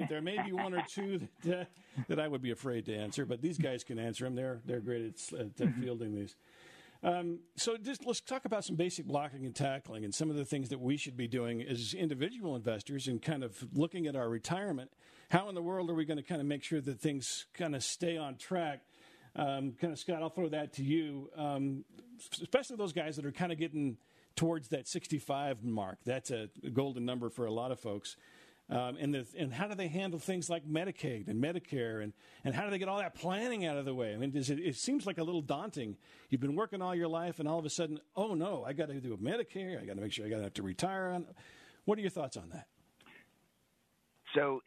there 0.10 0.22
may 0.22 0.42
be 0.42 0.54
one 0.54 0.74
or 0.74 0.84
two 0.88 1.28
that, 1.44 1.60
uh, 1.62 1.64
that 2.08 2.20
I 2.20 2.30
would 2.30 2.42
be 2.42 2.52
afraid 2.52 2.86
to 2.86 2.96
answer, 2.96 3.26
but 3.26 3.42
these 3.42 3.58
guys 3.58 3.84
can 3.84 4.00
answer 4.00 4.24
them. 4.24 4.36
They're, 4.36 4.62
they're 4.66 4.80
great 4.80 5.22
at, 5.34 5.62
at 5.62 5.74
fielding 5.76 6.16
these. 6.16 6.36
Um, 7.04 7.40
so 7.56 7.78
just 7.78 8.06
let's 8.06 8.22
talk 8.22 8.46
about 8.46 8.64
some 8.64 8.76
basic 8.76 9.06
blocking 9.06 9.46
and 9.46 9.56
tackling 9.56 10.04
and 10.04 10.14
some 10.14 10.30
of 10.30 10.36
the 10.36 10.46
things 10.46 10.70
that 10.70 10.80
we 10.80 10.98
should 10.98 11.16
be 11.16 11.28
doing 11.28 11.62
as 11.62 11.94
individual 11.94 12.56
investors 12.56 13.08
and 13.08 13.22
kind 13.22 13.44
of 13.44 13.62
looking 13.74 14.08
at 14.08 14.16
our 14.16 14.30
retirement. 14.30 14.92
How 15.30 15.50
in 15.50 15.56
the 15.56 15.62
world 15.62 15.90
are 15.90 15.94
we 15.94 16.06
going 16.06 16.18
to 16.18 16.24
kind 16.24 16.42
of 16.42 16.48
make 16.48 16.64
sure 16.64 16.82
that 16.82 17.00
things 17.00 17.46
kind 17.54 17.76
of 17.76 17.84
stay 17.84 18.18
on 18.18 18.36
track? 18.36 18.82
Um, 19.36 19.74
kind 19.80 19.94
of 19.94 20.00
Scott, 20.00 20.22
I'll 20.22 20.30
throw 20.30 20.50
that 20.50 20.74
to 20.74 20.84
you, 20.84 21.30
um, 21.38 21.86
especially 22.42 22.76
those 22.76 22.94
guys 22.94 23.16
that 23.16 23.26
are 23.26 23.32
kind 23.32 23.52
of 23.52 23.58
getting 23.58 23.98
towards 24.40 24.70
that 24.70 24.88
65 24.88 25.66
mark. 25.66 25.98
That's 26.06 26.32
a 26.32 26.48
golden 26.72 27.04
number 27.04 27.30
for 27.30 27.46
a 27.46 27.52
lot 27.52 27.74
of 27.74 27.80
folks. 27.82 28.16
Um, 28.70 28.96
and, 28.98 29.14
the, 29.14 29.28
and 29.38 29.54
how 29.54 29.68
do 29.68 29.76
they 29.76 29.90
handle 29.90 30.18
things 30.18 30.50
like 30.50 30.66
Medicaid 30.66 31.28
and 31.28 31.44
Medicare, 31.44 32.02
and, 32.02 32.14
and 32.46 32.56
how 32.56 32.64
do 32.64 32.70
they 32.70 32.78
get 32.78 32.88
all 32.88 33.00
that 33.00 33.16
planning 33.16 33.66
out 33.66 33.76
of 33.76 33.84
the 33.84 33.94
way? 33.94 34.14
I 34.14 34.18
mean, 34.18 34.32
it, 34.34 34.50
it 34.50 34.78
seems 34.78 35.06
like 35.06 35.18
a 35.18 35.24
little 35.24 35.42
daunting. 35.42 35.98
You've 36.30 36.40
been 36.40 36.56
working 36.56 36.82
all 36.82 36.96
your 36.96 37.10
life, 37.10 37.40
and 37.40 37.50
all 37.50 37.60
of 37.60 37.66
a 37.66 37.70
sudden, 37.70 38.00
oh 38.16 38.34
no, 38.34 38.64
I 38.66 38.72
got 38.72 38.88
to 38.88 38.94
do 39.02 39.14
a 39.14 39.18
Medicare. 39.18 39.82
I 39.82 39.84
got 39.84 39.96
to 39.96 40.02
make 40.02 40.14
sure 40.14 40.26
I 40.26 40.30
got 40.30 40.38
to 40.38 40.44
have 40.44 40.54
to 40.54 40.64
retire. 40.64 41.10
On. 41.10 41.26
What 41.84 41.98
are 41.98 42.02
your 42.02 42.10
thoughts 42.10 42.38
on 42.38 42.48
that? 42.52 42.68
So 44.36 44.62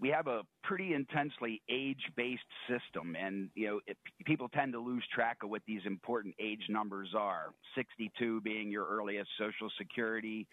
we 0.00 0.08
have 0.08 0.26
a 0.26 0.42
pretty 0.62 0.94
intensely 0.94 1.60
age-based 1.68 2.40
system, 2.68 3.16
and 3.16 3.50
you 3.54 3.66
know 3.66 3.80
it, 3.86 3.96
people 4.24 4.48
tend 4.48 4.72
to 4.72 4.78
lose 4.78 5.04
track 5.14 5.38
of 5.42 5.50
what 5.50 5.62
these 5.66 5.82
important 5.84 6.34
age 6.40 6.62
numbers 6.68 7.10
are. 7.16 7.52
62 7.74 8.40
being 8.40 8.70
your 8.70 8.86
earliest 8.86 9.28
Social 9.38 9.70
Security, 9.78 10.46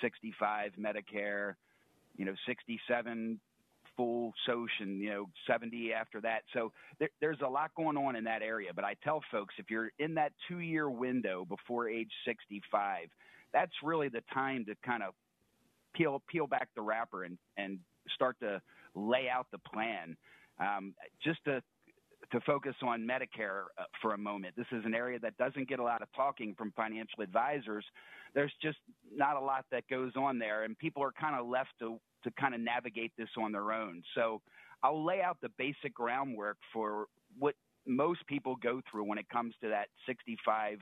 65 0.00 0.72
Medicare, 0.80 1.54
you 2.16 2.24
know, 2.24 2.34
67 2.46 3.40
full 3.96 4.32
social, 4.46 4.68
and 4.80 5.00
you 5.00 5.10
know 5.10 5.28
70 5.46 5.92
after 5.92 6.20
that. 6.20 6.42
So 6.52 6.72
there, 6.98 7.10
there's 7.20 7.40
a 7.44 7.48
lot 7.48 7.70
going 7.76 7.96
on 7.96 8.16
in 8.16 8.24
that 8.24 8.42
area. 8.42 8.70
But 8.74 8.84
I 8.84 8.94
tell 9.02 9.20
folks 9.30 9.54
if 9.58 9.70
you're 9.70 9.90
in 9.98 10.14
that 10.14 10.32
two 10.48 10.60
year 10.60 10.88
window 10.90 11.46
before 11.48 11.88
age 11.88 12.10
65, 12.26 13.08
that's 13.52 13.72
really 13.82 14.08
the 14.08 14.22
time 14.32 14.64
to 14.66 14.74
kind 14.84 15.02
of 15.02 15.14
peel 15.94 16.22
peel 16.28 16.46
back 16.46 16.68
the 16.74 16.82
wrapper 16.82 17.24
and 17.24 17.38
and 17.56 17.78
start 18.14 18.36
to 18.40 18.60
lay 18.96 19.28
out 19.28 19.46
the 19.52 19.58
plan. 19.58 20.16
Um, 20.58 20.94
just 21.22 21.44
to 21.44 21.62
to 22.32 22.40
focus 22.40 22.74
on 22.82 23.06
Medicare 23.06 23.64
uh, 23.78 23.84
for 24.02 24.14
a 24.14 24.18
moment. 24.18 24.54
This 24.56 24.66
is 24.72 24.84
an 24.84 24.94
area 24.94 25.18
that 25.20 25.36
doesn't 25.36 25.68
get 25.68 25.78
a 25.78 25.82
lot 25.82 26.02
of 26.02 26.08
talking 26.16 26.56
from 26.58 26.72
financial 26.72 27.22
advisors. 27.22 27.84
There's 28.34 28.52
just 28.60 28.78
not 29.14 29.36
a 29.36 29.40
lot 29.40 29.64
that 29.70 29.84
goes 29.88 30.12
on 30.16 30.38
there, 30.38 30.64
and 30.64 30.76
people 30.76 31.04
are 31.04 31.12
kind 31.12 31.36
of 31.38 31.46
left 31.46 31.70
to 31.80 32.00
to 32.24 32.30
kind 32.32 32.54
of 32.54 32.60
navigate 32.60 33.12
this 33.16 33.28
on 33.38 33.52
their 33.52 33.72
own. 33.72 34.02
So 34.16 34.40
I'll 34.82 35.04
lay 35.04 35.20
out 35.20 35.36
the 35.40 35.50
basic 35.56 35.94
groundwork 35.94 36.56
for 36.72 37.06
what 37.38 37.54
most 37.86 38.26
people 38.26 38.56
go 38.56 38.80
through 38.90 39.04
when 39.04 39.18
it 39.18 39.28
comes 39.28 39.54
to 39.62 39.68
that 39.68 39.86
65 40.06 40.78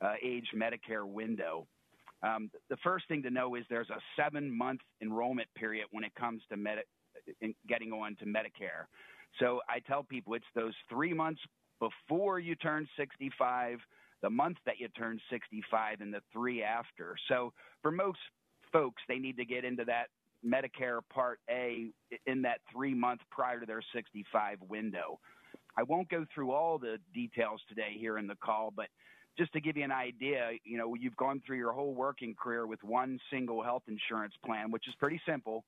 uh, 0.00 0.12
age 0.22 0.46
Medicare 0.54 1.06
window. 1.06 1.66
Um, 2.22 2.50
the 2.70 2.76
first 2.84 3.08
thing 3.08 3.22
to 3.24 3.30
know 3.30 3.56
is 3.56 3.64
there's 3.68 3.90
a 3.90 4.00
seven 4.16 4.56
month 4.56 4.80
enrollment 5.02 5.48
period 5.56 5.86
when 5.90 6.04
it 6.04 6.14
comes 6.14 6.42
to 6.50 6.56
med- 7.40 7.54
getting 7.68 7.92
on 7.92 8.16
to 8.16 8.24
Medicare. 8.24 8.86
So 9.38 9.60
I 9.68 9.80
tell 9.80 10.02
people 10.02 10.34
it's 10.34 10.44
those 10.54 10.74
three 10.88 11.12
months 11.12 11.40
before 11.78 12.38
you 12.38 12.54
turn 12.54 12.88
65, 12.96 13.78
the 14.22 14.30
month 14.30 14.56
that 14.64 14.78
you 14.78 14.88
turn 14.88 15.20
65, 15.30 16.00
and 16.00 16.12
the 16.12 16.22
three 16.32 16.62
after. 16.62 17.16
So 17.28 17.52
for 17.82 17.90
most 17.90 18.18
folks, 18.72 19.02
they 19.08 19.18
need 19.18 19.36
to 19.36 19.44
get 19.44 19.64
into 19.64 19.84
that 19.84 20.06
Medicare 20.44 21.00
Part 21.12 21.40
A 21.50 21.90
in 22.26 22.42
that 22.42 22.60
three 22.72 22.94
month 22.94 23.20
prior 23.30 23.60
to 23.60 23.66
their 23.66 23.82
65 23.94 24.58
window. 24.68 25.18
I 25.76 25.82
won't 25.82 26.08
go 26.08 26.24
through 26.34 26.52
all 26.52 26.78
the 26.78 26.98
details 27.12 27.60
today 27.68 27.96
here 27.98 28.18
in 28.18 28.26
the 28.26 28.36
call, 28.36 28.72
but 28.74 28.86
just 29.36 29.52
to 29.52 29.60
give 29.60 29.76
you 29.76 29.84
an 29.84 29.92
idea, 29.92 30.52
you 30.64 30.78
know, 30.78 30.94
you've 30.94 31.16
gone 31.16 31.42
through 31.46 31.58
your 31.58 31.72
whole 31.72 31.94
working 31.94 32.34
career 32.34 32.66
with 32.66 32.82
one 32.82 33.18
single 33.30 33.62
health 33.62 33.82
insurance 33.86 34.32
plan, 34.44 34.70
which 34.70 34.88
is 34.88 34.94
pretty 34.98 35.20
simple. 35.28 35.64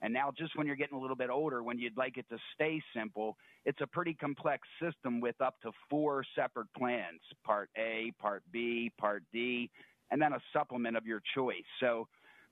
And 0.00 0.12
now, 0.12 0.32
just 0.36 0.56
when 0.56 0.66
you're 0.66 0.76
getting 0.76 0.96
a 0.96 1.00
little 1.00 1.16
bit 1.16 1.28
older, 1.30 1.62
when 1.62 1.78
you'd 1.78 1.96
like 1.96 2.18
it 2.18 2.26
to 2.30 2.38
stay 2.54 2.80
simple, 2.94 3.36
it's 3.64 3.80
a 3.80 3.86
pretty 3.86 4.14
complex 4.14 4.66
system 4.80 5.20
with 5.20 5.40
up 5.40 5.60
to 5.62 5.72
four 5.90 6.24
separate 6.36 6.68
plans 6.76 7.20
Part 7.44 7.68
A, 7.76 8.12
Part 8.20 8.42
B, 8.52 8.92
Part 8.98 9.24
D, 9.32 9.70
and 10.10 10.22
then 10.22 10.32
a 10.32 10.40
supplement 10.52 10.96
of 10.96 11.04
your 11.04 11.20
choice. 11.34 11.66
So, 11.80 12.06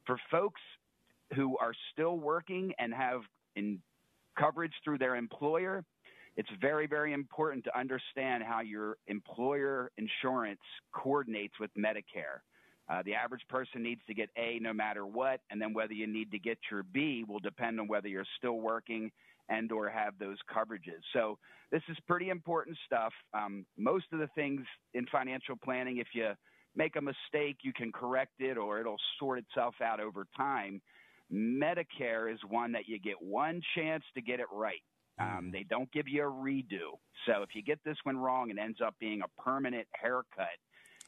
for 0.06 0.18
folks 0.30 0.60
who 1.34 1.56
are 1.58 1.72
still 1.92 2.18
working 2.18 2.72
and 2.78 2.92
have 2.92 3.20
coverage 4.38 4.72
through 4.84 4.98
their 4.98 5.16
employer, 5.16 5.84
it's 6.36 6.48
very, 6.60 6.86
very 6.86 7.12
important 7.12 7.64
to 7.64 7.78
understand 7.78 8.44
how 8.44 8.60
your 8.60 8.96
employer 9.06 9.90
insurance 9.96 10.60
coordinates 10.92 11.54
with 11.58 11.70
Medicare. 11.74 12.42
Uh, 12.88 13.02
the 13.04 13.14
average 13.14 13.42
person 13.48 13.82
needs 13.82 14.00
to 14.06 14.14
get 14.14 14.30
A 14.36 14.58
no 14.60 14.72
matter 14.72 15.06
what, 15.06 15.40
and 15.50 15.60
then 15.60 15.74
whether 15.74 15.92
you 15.92 16.06
need 16.06 16.30
to 16.30 16.38
get 16.38 16.58
your 16.70 16.84
B 16.84 17.24
will 17.26 17.40
depend 17.40 17.80
on 17.80 17.88
whether 17.88 18.08
you're 18.08 18.24
still 18.38 18.60
working 18.60 19.10
and 19.48 19.70
or 19.72 19.88
have 19.88 20.14
those 20.18 20.38
coverages. 20.52 21.00
So 21.12 21.38
this 21.70 21.82
is 21.88 21.96
pretty 22.06 22.30
important 22.30 22.76
stuff. 22.86 23.12
Um, 23.34 23.66
most 23.76 24.06
of 24.12 24.18
the 24.18 24.28
things 24.34 24.62
in 24.94 25.06
financial 25.06 25.56
planning, 25.56 25.98
if 25.98 26.08
you 26.14 26.30
make 26.74 26.96
a 26.96 27.00
mistake, 27.00 27.58
you 27.62 27.72
can 27.72 27.90
correct 27.92 28.34
it 28.38 28.56
or 28.56 28.80
it'll 28.80 29.00
sort 29.18 29.38
itself 29.38 29.74
out 29.82 30.00
over 30.00 30.26
time. 30.36 30.80
Medicare 31.32 32.32
is 32.32 32.38
one 32.48 32.72
that 32.72 32.86
you 32.86 33.00
get 33.00 33.20
one 33.20 33.60
chance 33.74 34.04
to 34.14 34.22
get 34.22 34.38
it 34.38 34.46
right. 34.52 34.82
Um, 35.18 35.26
mm-hmm. 35.26 35.50
they 35.50 35.64
don't 35.68 35.90
give 35.92 36.06
you 36.06 36.22
a 36.22 36.30
redo. 36.30 36.98
So 37.26 37.42
if 37.42 37.50
you 37.54 37.62
get 37.62 37.80
this 37.84 37.96
one 38.04 38.18
wrong, 38.18 38.50
it 38.50 38.58
ends 38.58 38.78
up 38.84 38.94
being 39.00 39.22
a 39.22 39.42
permanent 39.42 39.86
haircut. 40.00 40.46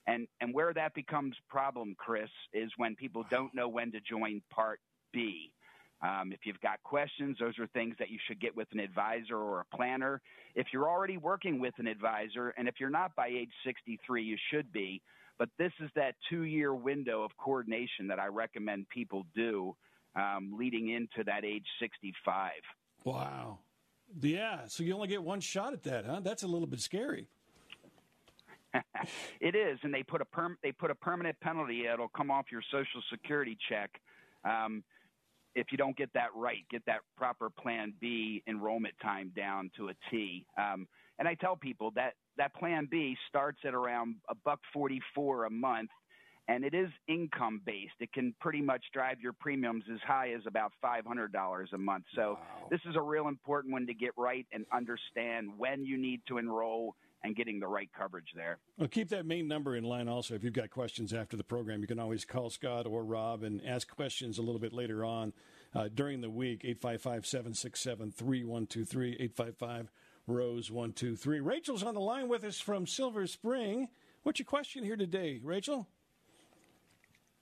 And 0.08 0.26
and 0.40 0.54
where 0.54 0.72
that 0.72 0.94
becomes 0.94 1.36
problem, 1.48 1.94
Chris, 1.98 2.30
is 2.54 2.72
when 2.78 2.96
people 2.96 3.24
don't 3.30 3.54
know 3.54 3.68
when 3.68 3.92
to 3.92 4.00
join 4.00 4.42
Part 4.50 4.80
B. 5.12 5.52
Um, 6.00 6.32
if 6.32 6.40
you've 6.44 6.60
got 6.60 6.82
questions, 6.82 7.36
those 7.38 7.58
are 7.58 7.66
things 7.68 7.94
that 7.98 8.08
you 8.08 8.18
should 8.26 8.40
get 8.40 8.56
with 8.56 8.68
an 8.72 8.80
advisor 8.80 9.36
or 9.36 9.60
a 9.60 9.76
planner. 9.76 10.22
If 10.54 10.68
you're 10.72 10.88
already 10.88 11.18
working 11.18 11.60
with 11.60 11.74
an 11.78 11.86
advisor, 11.88 12.54
and 12.56 12.68
if 12.68 12.76
you're 12.78 12.88
not 12.88 13.14
by 13.16 13.26
age 13.26 13.50
63, 13.66 14.22
you 14.22 14.36
should 14.50 14.72
be. 14.72 15.02
But 15.38 15.50
this 15.58 15.72
is 15.80 15.90
that 15.94 16.14
two 16.30 16.42
year 16.42 16.74
window 16.74 17.22
of 17.22 17.32
coordination 17.36 18.08
that 18.08 18.18
I 18.18 18.26
recommend 18.26 18.88
people 18.88 19.26
do 19.34 19.76
um, 20.16 20.54
leading 20.58 20.88
into 20.88 21.22
that 21.26 21.44
age 21.44 21.66
65. 21.80 22.52
Wow. 23.04 23.58
Yeah, 24.20 24.60
so 24.68 24.82
you 24.84 24.94
only 24.94 25.08
get 25.08 25.22
one 25.22 25.40
shot 25.40 25.74
at 25.74 25.82
that, 25.82 26.06
huh? 26.06 26.20
That's 26.22 26.42
a 26.42 26.46
little 26.46 26.66
bit 26.66 26.80
scary. 26.80 27.28
it 29.40 29.54
is, 29.54 29.78
and 29.82 29.92
they 29.92 30.02
put 30.02 30.20
a 30.20 30.24
perm- 30.24 30.58
they 30.62 30.72
put 30.72 30.90
a 30.90 30.94
permanent 30.94 31.38
penalty. 31.40 31.86
It'll 31.86 32.08
come 32.08 32.30
off 32.30 32.46
your 32.50 32.62
Social 32.70 33.02
Security 33.10 33.56
check 33.68 33.90
um, 34.44 34.84
if 35.54 35.68
you 35.70 35.78
don't 35.78 35.96
get 35.96 36.12
that 36.14 36.28
right. 36.34 36.64
Get 36.70 36.84
that 36.86 37.00
proper 37.16 37.50
Plan 37.50 37.94
B 38.00 38.42
enrollment 38.46 38.94
time 39.02 39.32
down 39.34 39.70
to 39.76 39.88
a 39.88 39.94
T. 40.10 40.46
Um, 40.58 40.86
and 41.18 41.26
I 41.26 41.34
tell 41.34 41.56
people 41.56 41.92
that 41.96 42.14
that 42.36 42.54
Plan 42.54 42.88
B 42.90 43.16
starts 43.28 43.58
at 43.64 43.74
around 43.74 44.16
a 44.28 44.34
buck 44.34 44.60
forty 44.72 45.00
four 45.14 45.46
a 45.46 45.50
month, 45.50 45.90
and 46.48 46.64
it 46.64 46.74
is 46.74 46.88
income 47.08 47.60
based. 47.64 47.94
It 48.00 48.12
can 48.12 48.34
pretty 48.40 48.60
much 48.60 48.84
drive 48.92 49.20
your 49.20 49.32
premiums 49.32 49.84
as 49.92 50.00
high 50.06 50.32
as 50.32 50.42
about 50.46 50.72
$500 50.82 51.72
a 51.72 51.78
month. 51.78 52.04
So 52.14 52.38
wow. 52.38 52.68
this 52.70 52.80
is 52.88 52.96
a 52.96 53.02
real 53.02 53.28
important 53.28 53.72
one 53.72 53.86
to 53.86 53.94
get 53.94 54.12
right 54.16 54.46
and 54.52 54.64
understand 54.72 55.50
when 55.58 55.84
you 55.84 55.98
need 55.98 56.22
to 56.28 56.38
enroll 56.38 56.96
and 57.24 57.34
getting 57.34 57.58
the 57.58 57.66
right 57.66 57.90
coverage 57.96 58.32
there. 58.34 58.58
Well, 58.78 58.88
keep 58.88 59.08
that 59.08 59.26
main 59.26 59.48
number 59.48 59.76
in 59.76 59.84
line 59.84 60.08
also. 60.08 60.34
If 60.34 60.44
you've 60.44 60.52
got 60.52 60.70
questions 60.70 61.12
after 61.12 61.36
the 61.36 61.44
program, 61.44 61.80
you 61.80 61.86
can 61.86 61.98
always 61.98 62.24
call 62.24 62.50
Scott 62.50 62.86
or 62.86 63.04
Rob 63.04 63.42
and 63.42 63.60
ask 63.66 63.88
questions 63.88 64.38
a 64.38 64.42
little 64.42 64.60
bit 64.60 64.72
later 64.72 65.04
on 65.04 65.32
uh, 65.74 65.88
during 65.92 66.20
the 66.20 66.30
week. 66.30 66.64
855 66.64 67.26
767 67.26 68.12
3123 68.12 69.12
855 69.12 69.90
Rose 70.26 70.70
123. 70.70 71.40
Rachel's 71.40 71.82
on 71.82 71.94
the 71.94 72.00
line 72.00 72.28
with 72.28 72.44
us 72.44 72.60
from 72.60 72.86
Silver 72.86 73.26
Spring. 73.26 73.88
What's 74.22 74.38
your 74.38 74.46
question 74.46 74.84
here 74.84 74.96
today, 74.96 75.40
Rachel? 75.42 75.88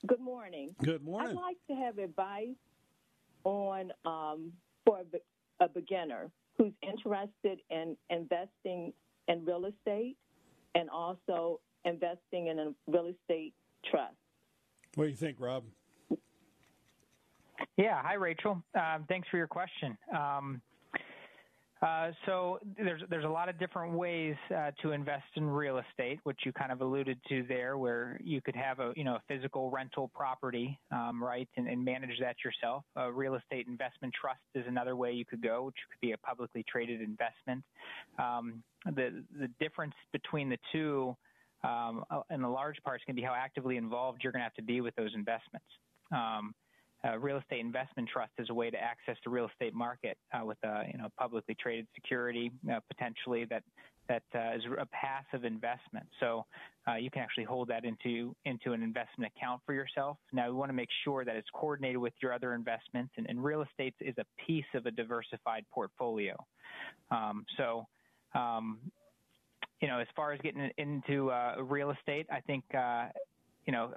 Good 0.06 0.20
morning. 0.20 0.74
Good 0.82 1.02
morning. 1.02 1.36
I'd 1.36 1.42
like 1.42 1.56
to 1.68 1.74
have 1.74 1.98
advice 1.98 2.54
on 3.44 3.92
um, 4.04 4.52
for 4.84 5.00
a, 5.00 5.64
a 5.64 5.68
beginner 5.68 6.30
who's 6.56 6.72
interested 6.82 7.58
in 7.70 7.96
investing 8.08 8.92
in 9.28 9.44
real 9.44 9.66
estate 9.66 10.16
and 10.74 10.90
also 10.90 11.60
investing 11.84 12.48
in 12.48 12.58
a 12.58 12.72
real 12.86 13.06
estate 13.06 13.54
trust. 13.90 14.14
What 14.94 15.04
do 15.04 15.10
you 15.10 15.16
think, 15.16 15.36
Rob? 15.40 15.64
Yeah. 17.76 18.00
Hi, 18.02 18.14
Rachel. 18.14 18.62
Um, 18.74 19.04
thanks 19.08 19.28
for 19.28 19.36
your 19.36 19.46
question. 19.46 19.96
Um, 20.14 20.60
uh, 21.86 22.10
so 22.24 22.58
there's 22.76 23.02
there's 23.10 23.24
a 23.24 23.28
lot 23.28 23.48
of 23.48 23.58
different 23.58 23.92
ways 23.92 24.34
uh, 24.54 24.72
to 24.82 24.90
invest 24.90 25.26
in 25.36 25.48
real 25.48 25.78
estate, 25.78 26.18
which 26.24 26.40
you 26.44 26.52
kind 26.52 26.72
of 26.72 26.80
alluded 26.80 27.18
to 27.28 27.44
there, 27.48 27.78
where 27.78 28.18
you 28.24 28.40
could 28.40 28.56
have 28.56 28.80
a 28.80 28.92
you 28.96 29.04
know 29.04 29.14
a 29.14 29.22
physical 29.28 29.70
rental 29.70 30.08
property, 30.08 30.78
um, 30.90 31.22
right, 31.22 31.48
and, 31.56 31.68
and, 31.68 31.84
manage 31.84 32.18
that 32.20 32.36
yourself. 32.44 32.82
A 32.96 33.12
real 33.12 33.36
estate 33.36 33.68
investment 33.68 34.12
trust 34.20 34.40
is 34.54 34.64
another 34.66 34.96
way 34.96 35.12
you 35.12 35.24
could 35.24 35.40
go, 35.40 35.64
which 35.64 35.76
could 35.88 36.00
be 36.00 36.12
a 36.12 36.18
publicly 36.18 36.64
traded 36.68 37.00
investment. 37.00 37.62
Um, 38.18 38.64
the 38.84 39.22
the 39.38 39.48
difference 39.60 39.94
between 40.12 40.48
the 40.48 40.58
two, 40.72 41.16
um, 41.62 42.04
in 42.30 42.42
the 42.42 42.48
large 42.48 42.82
part, 42.82 43.00
is 43.00 43.04
going 43.06 43.14
to 43.14 43.22
be 43.22 43.26
how 43.26 43.34
actively 43.34 43.76
involved 43.76 44.22
you're 44.24 44.32
going 44.32 44.40
to 44.40 44.44
have 44.44 44.54
to 44.54 44.62
be 44.62 44.80
with 44.80 44.96
those 44.96 45.12
investments. 45.14 45.66
Um, 46.10 46.52
uh, 47.04 47.18
real 47.18 47.36
estate 47.36 47.60
investment 47.60 48.08
trust 48.10 48.32
is 48.38 48.48
a 48.50 48.54
way 48.54 48.70
to 48.70 48.76
access 48.76 49.16
the 49.24 49.30
real 49.30 49.46
estate 49.46 49.74
market 49.74 50.16
uh, 50.32 50.44
with 50.44 50.58
a 50.64 50.84
you 50.90 50.98
know 50.98 51.08
publicly 51.18 51.54
traded 51.60 51.86
security 51.94 52.50
uh, 52.72 52.80
potentially 52.88 53.44
that 53.44 53.62
that 54.08 54.22
uh, 54.34 54.54
is 54.54 54.62
a 54.78 54.86
passive 54.86 55.44
investment. 55.44 56.06
So 56.20 56.46
uh, 56.88 56.94
you 56.94 57.10
can 57.10 57.22
actually 57.22 57.44
hold 57.44 57.68
that 57.68 57.84
into 57.84 58.34
into 58.44 58.72
an 58.72 58.82
investment 58.82 59.32
account 59.36 59.60
for 59.66 59.74
yourself. 59.74 60.16
Now 60.32 60.46
we 60.48 60.54
want 60.54 60.70
to 60.70 60.74
make 60.74 60.88
sure 61.04 61.24
that 61.24 61.36
it's 61.36 61.48
coordinated 61.52 61.98
with 61.98 62.14
your 62.22 62.32
other 62.32 62.54
investments, 62.54 63.12
and, 63.16 63.26
and 63.28 63.42
real 63.42 63.62
estate 63.62 63.94
is 64.00 64.14
a 64.18 64.24
piece 64.46 64.64
of 64.74 64.86
a 64.86 64.90
diversified 64.90 65.64
portfolio. 65.72 66.36
Um, 67.10 67.44
so. 67.56 67.86
Um, 68.34 68.78
you 69.80 69.88
know, 69.88 69.98
as 69.98 70.06
far 70.16 70.32
as 70.32 70.40
getting 70.40 70.70
into 70.78 71.30
uh, 71.30 71.56
real 71.62 71.90
estate, 71.90 72.26
I 72.30 72.40
think 72.40 72.64
you 72.72 73.72
know 73.72 73.92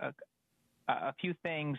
a, 0.89 1.13
few 1.19 1.34
things 1.43 1.77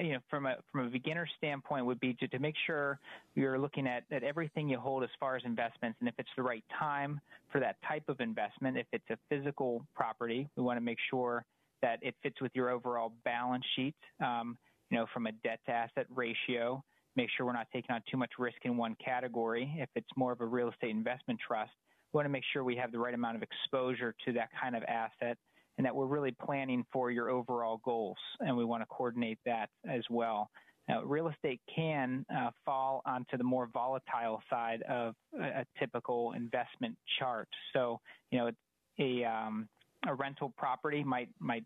you 0.00 0.12
know, 0.12 0.18
from 0.28 0.46
a 0.46 0.56
from 0.70 0.86
a 0.86 0.90
beginner 0.90 1.26
standpoint, 1.36 1.86
would 1.86 2.00
be 2.00 2.14
to, 2.14 2.28
to 2.28 2.38
make 2.38 2.54
sure 2.66 2.98
you're 3.34 3.58
looking 3.58 3.86
at, 3.86 4.04
at 4.10 4.22
everything 4.22 4.68
you 4.68 4.78
hold 4.78 5.02
as 5.02 5.10
far 5.18 5.36
as 5.36 5.42
investments, 5.44 5.96
and 6.00 6.08
if 6.08 6.14
it's 6.18 6.30
the 6.36 6.42
right 6.42 6.64
time 6.78 7.20
for 7.50 7.60
that 7.60 7.76
type 7.86 8.04
of 8.08 8.20
investment. 8.20 8.76
If 8.76 8.86
it's 8.92 9.10
a 9.10 9.18
physical 9.28 9.84
property, 9.94 10.48
we 10.56 10.62
want 10.62 10.76
to 10.76 10.82
make 10.82 10.98
sure 11.10 11.44
that 11.82 11.98
it 12.02 12.14
fits 12.22 12.40
with 12.40 12.52
your 12.54 12.70
overall 12.70 13.12
balance 13.24 13.64
sheet. 13.74 13.94
Um, 14.24 14.56
you 14.90 14.98
know, 14.98 15.06
from 15.14 15.26
a 15.26 15.32
debt 15.32 15.60
to 15.66 15.72
asset 15.72 16.06
ratio, 16.14 16.82
make 17.16 17.28
sure 17.36 17.46
we're 17.46 17.52
not 17.52 17.68
taking 17.72 17.94
on 17.94 18.02
too 18.10 18.16
much 18.16 18.32
risk 18.38 18.58
in 18.64 18.76
one 18.76 18.96
category. 19.02 19.72
If 19.78 19.88
it's 19.94 20.10
more 20.16 20.32
of 20.32 20.40
a 20.40 20.46
real 20.46 20.68
estate 20.68 20.90
investment 20.90 21.38
trust, 21.46 21.70
we 22.12 22.18
want 22.18 22.26
to 22.26 22.30
make 22.30 22.42
sure 22.52 22.64
we 22.64 22.76
have 22.76 22.90
the 22.90 22.98
right 22.98 23.14
amount 23.14 23.36
of 23.36 23.42
exposure 23.42 24.14
to 24.24 24.32
that 24.32 24.48
kind 24.60 24.74
of 24.74 24.82
asset 24.84 25.38
and 25.80 25.86
that 25.86 25.96
we're 25.96 26.04
really 26.04 26.36
planning 26.44 26.84
for 26.92 27.10
your 27.10 27.30
overall 27.30 27.80
goals. 27.86 28.18
And 28.40 28.54
we 28.54 28.66
want 28.66 28.82
to 28.82 28.86
coordinate 28.90 29.38
that 29.46 29.70
as 29.88 30.02
well. 30.10 30.50
Now, 30.86 31.02
real 31.04 31.28
estate 31.28 31.58
can 31.74 32.26
uh, 32.30 32.50
fall 32.66 33.00
onto 33.06 33.38
the 33.38 33.44
more 33.44 33.66
volatile 33.72 34.42
side 34.50 34.82
of 34.82 35.14
a, 35.40 35.60
a, 35.60 35.64
typical 35.78 36.32
investment 36.32 36.98
chart. 37.18 37.48
So, 37.72 37.98
you 38.30 38.38
know, 38.38 38.50
a 38.98 39.24
um, 39.24 39.70
a 40.06 40.14
rental 40.14 40.52
property 40.58 41.02
might 41.02 41.30
might 41.38 41.64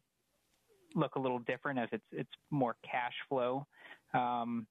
look 0.94 1.16
a 1.16 1.18
little 1.18 1.40
different 1.40 1.80
as 1.80 1.88
it's 1.90 2.04
it's 2.12 2.30
more 2.52 2.76
cash 2.88 3.14
flow. 3.28 3.66
Um, 4.12 4.64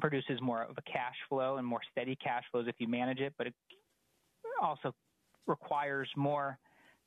produces 0.00 0.40
more 0.40 0.62
of 0.62 0.78
a 0.78 0.82
cash 0.82 1.16
flow 1.28 1.56
and 1.56 1.66
more 1.66 1.80
steady 1.90 2.16
cash 2.22 2.44
flows 2.52 2.66
if 2.68 2.76
you 2.78 2.86
manage 2.86 3.18
it, 3.18 3.32
but 3.36 3.48
it 3.48 3.54
also 4.62 4.94
requires 5.48 6.08
more 6.16 6.56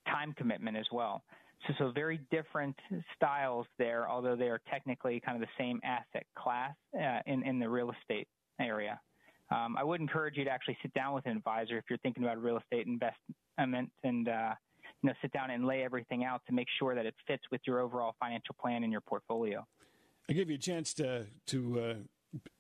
time 0.10 0.34
commitment 0.34 0.76
as 0.76 0.88
well. 0.92 1.24
So, 1.68 1.74
so 1.78 1.92
very 1.92 2.20
different 2.32 2.76
styles 3.16 3.66
there, 3.78 4.10
although 4.10 4.36
they 4.36 4.50
are 4.50 4.62
technically 4.70 5.22
kind 5.26 5.42
of 5.42 5.42
the 5.42 5.64
same 5.64 5.80
asset 5.84 6.26
class 6.38 6.76
uh, 6.96 7.20
in, 7.26 7.44
in 7.44 7.60
the 7.60 7.70
real 7.70 7.92
estate 7.92 8.28
area. 8.60 9.00
Um, 9.52 9.76
I 9.78 9.84
would 9.84 10.02
encourage 10.02 10.38
you 10.38 10.44
to 10.46 10.50
actually 10.50 10.78
sit 10.82 10.94
down 10.94 11.14
with 11.14 11.26
an 11.26 11.38
advisor 11.38 11.78
if 11.78 11.86
you're 11.90 12.00
thinking 12.00 12.24
about 12.24 12.42
real 12.42 12.58
estate 12.58 12.88
investment 12.88 13.92
and 14.04 14.28
uh, 14.28 14.54
you 15.02 15.10
know 15.10 15.14
sit 15.22 15.32
down 15.32 15.52
and 15.52 15.66
lay 15.66 15.84
everything 15.84 16.24
out 16.24 16.42
to 16.48 16.54
make 16.54 16.68
sure 16.80 16.96
that 16.96 17.06
it 17.06 17.14
fits 17.28 17.44
with 17.52 17.62
your 17.68 17.80
overall 17.80 18.16
financial 18.20 18.56
plan 18.60 18.84
and 18.84 18.92
your 18.92 19.02
portfolio. 19.02 19.66
I 20.30 20.34
give 20.34 20.50
you 20.50 20.56
a 20.56 20.60
chance 20.60 20.94
to 20.96 21.28
to 21.48 21.80
uh, 21.80 21.94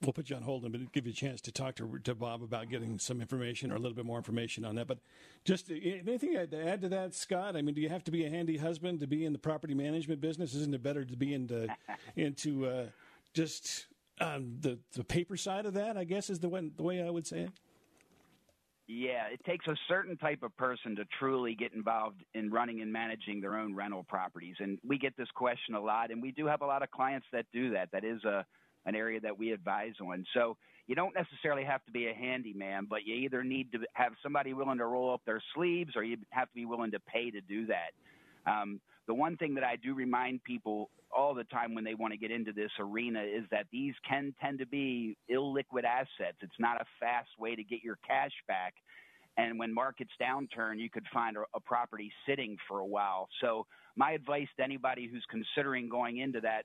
we'll 0.01 0.13
put 0.13 0.30
you 0.30 0.36
on 0.36 0.44
hold 0.44 0.63
and 0.63 0.92
give 0.92 1.06
you 1.06 1.12
a 1.12 1.15
chance 1.15 1.42
to 1.42 1.51
talk 1.51 1.75
to, 1.75 2.00
to 2.03 2.15
Bob 2.15 2.44
about 2.44 2.70
getting 2.70 3.00
some 3.00 3.22
information 3.22 3.72
or 3.72 3.75
a 3.75 3.80
little 3.80 3.96
bit 3.96 4.06
more 4.06 4.18
information 4.18 4.65
on 4.65 4.75
that. 4.75 4.88
But 4.88 5.00
just 5.46 5.72
uh, 5.72 5.75
anything 5.84 6.34
to 6.34 6.68
add 6.68 6.82
to 6.82 6.89
that, 6.89 7.13
Scott? 7.13 7.56
I 7.56 7.62
mean, 7.62 7.75
do 7.75 7.82
you 7.82 7.89
have 7.89 8.03
to 8.06 8.12
be 8.12 8.25
a 8.25 8.30
handy 8.30 8.58
husband 8.58 9.00
to 9.00 9.08
be 9.08 9.25
in 9.25 9.34
the 9.34 9.39
property 9.39 9.74
management 9.74 10.22
business? 10.22 10.53
Isn't 10.53 10.74
it 10.74 10.84
better 10.84 11.06
to 11.06 11.18
be 11.18 11.34
into 11.34 11.68
into 12.15 12.68
uh, 12.68 12.86
just 13.34 13.88
um, 14.20 14.58
the 14.60 14.80
the 14.94 15.03
paper 15.03 15.38
side 15.38 15.65
of 15.65 15.74
that? 15.74 15.98
I 15.98 16.03
guess 16.03 16.30
is 16.30 16.39
the 16.39 16.50
way, 16.50 16.70
the 16.75 16.84
way 16.84 17.01
I 17.01 17.10
would 17.10 17.25
say 17.25 17.42
it. 17.42 17.51
Yeah, 18.86 19.27
it 19.32 19.44
takes 19.46 19.65
a 19.68 19.75
certain 19.88 20.18
type 20.18 20.44
of 20.44 20.56
person 20.58 20.98
to 20.98 21.06
truly 21.18 21.56
get 21.56 21.74
involved 21.74 22.22
in 22.34 22.51
running 22.51 22.82
and 22.82 22.92
managing 22.92 23.39
their 23.39 23.58
own 23.58 23.74
rental 23.74 24.03
properties. 24.03 24.56
And 24.60 24.77
we 24.86 24.98
get 24.98 25.15
this 25.15 25.30
question 25.34 25.74
a 25.74 25.80
lot, 25.80 26.12
and 26.12 26.22
we 26.22 26.32
do 26.32 26.46
have 26.48 26.62
a 26.62 26.65
lot 26.65 26.84
of 26.84 26.92
clients 26.92 27.25
that 27.32 27.46
do 27.53 27.72
that. 27.72 27.89
That 27.94 28.03
is 28.03 28.22
a 28.25 28.46
an 28.86 28.96
area 28.96 29.20
that 29.20 29.38
we 29.38 29.52
advise 29.52 29.94
on. 30.02 30.25
So 30.34 30.58
you 30.88 30.96
don't 30.96 31.16
necessarily 31.16 31.63
have 31.63 31.84
to 31.86 31.92
be 31.92 32.08
a 32.08 32.13
handyman, 32.13 32.88
but 32.90 33.06
you 33.06 33.16
either 33.16 33.44
need 33.44 33.72
to 33.72 33.80
have 33.94 34.13
somebody 34.22 34.54
willing 34.54 34.80
to 34.80 34.86
roll 34.86 35.13
up 35.13 35.22
their 35.25 35.42
sleeves 35.56 35.96
or 35.96 36.04
you 36.04 36.18
have 36.32 36.50
to 36.50 36.56
be 36.56 36.66
willing 36.66 36.92
to 36.92 37.00
pay 37.00 37.32
to 37.32 37.42
do 37.42 37.66
that. 37.68 37.92
Um, 38.52 38.82
the 39.08 39.13
one 39.13 39.38
thing 39.38 39.54
that 39.56 39.63
I 39.63 39.78
do 39.78 39.94
remind 39.94 40.44
people 40.44 40.90
all 41.16 41.34
the 41.34 41.44
time 41.46 41.75
when 41.75 41.84
they 41.84 41.94
want 41.94 42.12
to 42.13 42.18
get 42.18 42.32
into 42.32 42.52
this 42.52 42.72
arena 42.80 43.22
is 43.22 43.44
that 43.52 43.68
these 43.72 43.94
can 44.08 44.34
tend 44.42 44.60
to 44.60 44.66
be 44.66 45.16
illiquid 45.32 45.84
assets. 45.86 46.38
It's 46.42 46.60
not 46.60 46.82
a 46.82 46.86
fast 47.00 47.30
way 47.40 47.56
to 47.56 47.63
get 47.63 47.84
your 47.84 47.98
cash 48.06 48.32
back. 48.48 48.74
And 49.38 49.58
when 49.58 49.74
markets 49.74 50.12
downturn, 50.22 50.80
you 50.80 50.90
could 50.90 51.06
find 51.13 51.38
a, 51.38 51.44
a 51.56 51.60
property 51.60 52.12
sitting 52.28 52.58
for 52.68 52.80
a 52.80 52.86
while. 52.86 53.30
So 53.42 53.66
my 53.96 54.12
advice 54.12 54.48
to 54.58 54.63
anybody 54.63 55.08
who's 55.08 55.25
considering 55.30 55.90
going 55.90 56.18
into 56.18 56.42
that 56.42 56.63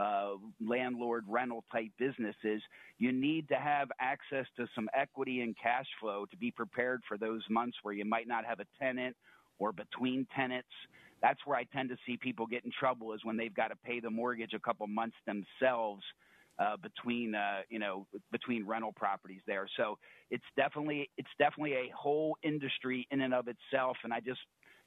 uh, 0.00 0.32
landlord 0.66 1.24
rental 1.28 1.64
type 1.70 1.90
businesses, 1.98 2.62
you 2.98 3.12
need 3.12 3.48
to 3.48 3.56
have 3.56 3.88
access 4.00 4.46
to 4.56 4.66
some 4.74 4.88
equity 4.94 5.42
and 5.42 5.54
cash 5.62 5.86
flow 6.00 6.26
to 6.30 6.36
be 6.36 6.50
prepared 6.50 7.02
for 7.06 7.18
those 7.18 7.42
months 7.50 7.76
where 7.82 7.94
you 7.94 8.04
might 8.04 8.26
not 8.26 8.44
have 8.44 8.60
a 8.60 8.66
tenant 8.82 9.16
or 9.58 9.72
between 9.72 10.26
tenants. 10.34 10.68
That's 11.22 11.38
where 11.44 11.58
I 11.58 11.64
tend 11.64 11.90
to 11.90 11.96
see 12.06 12.16
people 12.16 12.46
get 12.46 12.64
in 12.64 12.70
trouble 12.78 13.12
is 13.12 13.20
when 13.24 13.36
they've 13.36 13.54
got 13.54 13.68
to 13.68 13.76
pay 13.76 14.00
the 14.00 14.10
mortgage 14.10 14.54
a 14.54 14.58
couple 14.58 14.86
months 14.86 15.16
themselves 15.26 16.02
uh, 16.58 16.76
between 16.76 17.34
uh, 17.34 17.60
you 17.68 17.78
know 17.78 18.06
between 18.32 18.66
rental 18.66 18.92
properties 18.92 19.40
there. 19.46 19.66
So 19.76 19.98
it's 20.30 20.44
definitely 20.56 21.10
it's 21.18 21.28
definitely 21.38 21.74
a 21.74 21.92
whole 21.96 22.36
industry 22.42 23.06
in 23.10 23.20
and 23.20 23.34
of 23.34 23.48
itself. 23.48 23.96
And 24.04 24.12
I 24.12 24.20
just 24.20 24.40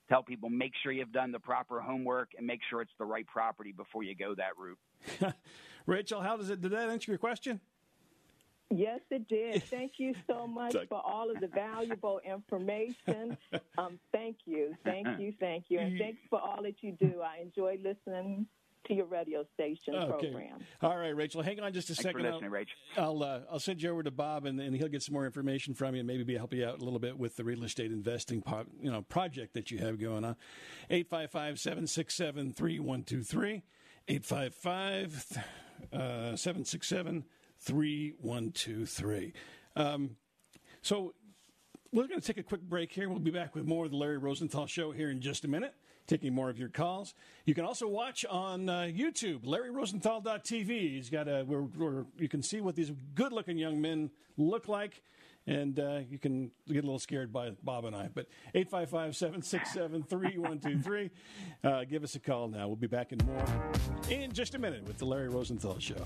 tell 0.10 0.24
people 0.24 0.50
make 0.50 0.74
sure 0.82 0.92
you've 0.92 1.12
done 1.12 1.32
the 1.32 1.40
proper 1.40 1.82
homework 1.82 2.30
and 2.38 2.46
make 2.46 2.60
sure 2.70 2.82
it's 2.82 2.92
the 3.00 3.06
right 3.06 3.28
property 3.28 3.74
before 3.76 4.04
you 4.04 4.16
go 4.16 4.36
that 4.36 4.58
route. 4.58 4.78
Rachel, 5.86 6.22
how 6.22 6.38
does 6.38 6.50
it 6.50 6.62
did 6.62 6.72
that 6.72 6.90
answer 6.90 7.12
your 7.12 7.18
question? 7.18 7.60
Yes, 8.70 9.02
it 9.12 9.28
did. 9.28 9.64
Thank 9.64 9.94
you 9.98 10.16
so 10.28 10.48
much 10.48 10.76
for 10.90 11.02
all 11.04 11.30
of 11.30 11.40
the 11.40 11.48
valuable 11.48 12.20
information. 12.26 13.38
Um, 13.76 13.98
thank 14.12 14.38
you, 14.46 14.76
thank 14.84 15.08
you, 15.20 15.34
thank 15.40 15.66
you, 15.70 15.80
and 15.80 15.98
thanks 15.98 16.20
for 16.30 16.40
all 16.40 16.62
that 16.62 16.76
you 16.82 16.92
do. 16.92 17.22
I 17.24 17.40
enjoy 17.42 17.80
listening 17.84 18.46
to 18.86 18.94
your 18.94 19.06
radio 19.06 19.44
station 19.56 19.96
okay. 19.96 20.12
program. 20.12 20.60
All 20.82 20.96
right, 20.98 21.16
Rachel, 21.16 21.42
hang 21.42 21.60
on 21.60 21.74
just 21.74 21.90
a 21.90 21.96
Thanks 21.96 22.04
second. 22.04 22.22
For 22.22 22.32
listening, 22.32 22.46
I'll, 22.46 22.52
Rachel. 22.52 22.78
I'll, 22.98 23.24
uh, 23.24 23.40
I'll 23.52 23.58
send 23.60 23.82
you 23.82 23.90
over 23.90 24.04
to 24.04 24.12
Bob, 24.12 24.46
and, 24.46 24.60
and 24.60 24.76
he'll 24.76 24.90
get 24.90 25.02
some 25.02 25.14
more 25.14 25.26
information 25.26 25.74
from 25.74 25.96
you, 25.96 26.02
and 26.02 26.08
maybe 26.08 26.24
be 26.24 26.38
help 26.38 26.54
you 26.54 26.68
out 26.68 26.80
a 26.80 26.84
little 26.84 27.00
bit 27.00 27.18
with 27.18 27.36
the 27.36 27.44
real 27.44 27.64
estate 27.64 27.92
investing 27.92 28.44
po- 28.44 28.68
you 28.80 28.92
know 28.92 29.02
project 29.02 29.56
that 29.56 29.72
you 29.72 29.80
have 29.80 30.00
going 30.00 30.24
on. 30.24 30.36
855-767-3123. 30.92 33.64
855 34.08 35.38
767 35.92 37.24
3123. 37.60 39.34
Um, 39.76 40.18
so 40.82 41.14
we're 41.92 42.08
going 42.08 42.20
to 42.20 42.26
take 42.26 42.38
a 42.38 42.44
quick 42.44 42.62
break 42.62 42.92
here. 42.92 43.08
We'll 43.08 43.20
be 43.20 43.32
back 43.32 43.56
with 43.56 43.66
more 43.66 43.86
of 43.86 43.92
the 43.92 43.98
Larry 43.98 44.18
Rosenthal 44.18 44.68
Show 44.68 44.92
here 44.92 45.10
in 45.10 45.22
just 45.22 45.46
a 45.46 45.48
minute 45.48 45.74
taking 46.08 46.34
more 46.34 46.50
of 46.50 46.60
your 46.60 46.70
calls. 46.70 47.14
You 47.46 47.54
can 47.54 47.66
also 47.66 47.88
watch 47.88 48.26
on 48.26 48.68
uh, 48.68 48.90
YouTube, 48.94 49.46
LarryRosenthal.tv. 49.46 50.68
He's 50.68 51.10
got 51.10 51.28
a 51.28 51.44
where, 51.44 51.62
where 51.62 52.06
you 52.18 52.28
can 52.28 52.44
see 52.44 52.62
what 52.62 52.76
these 52.76 52.92
good-looking 53.16 53.58
young 53.58 53.82
men 53.82 54.12
look 54.38 54.68
like, 54.68 55.02
and 55.48 55.80
uh, 55.80 56.00
you 56.10 56.20
can 56.20 56.52
get 56.68 56.84
a 56.84 56.88
little 56.88 57.00
scared 57.00 57.34
by 57.34 57.52
Bob 57.64 57.86
and 57.86 57.96
I. 57.96 58.10
But 58.14 58.28
855-767-3123. 58.56 61.10
Uh, 61.64 61.84
give 61.86 62.04
us 62.04 62.16
a 62.16 62.20
call 62.20 62.48
now. 62.48 62.68
We'll 62.68 62.76
be 62.76 62.88
back 62.88 63.12
in 63.12 63.20
more 63.26 63.44
in 64.10 64.32
just 64.32 64.56
a 64.56 64.60
minute 64.60 64.86
with 64.86 64.98
the 64.98 65.06
Larry 65.06 65.30
Rosenthal 65.30 65.78
Show. 65.80 66.06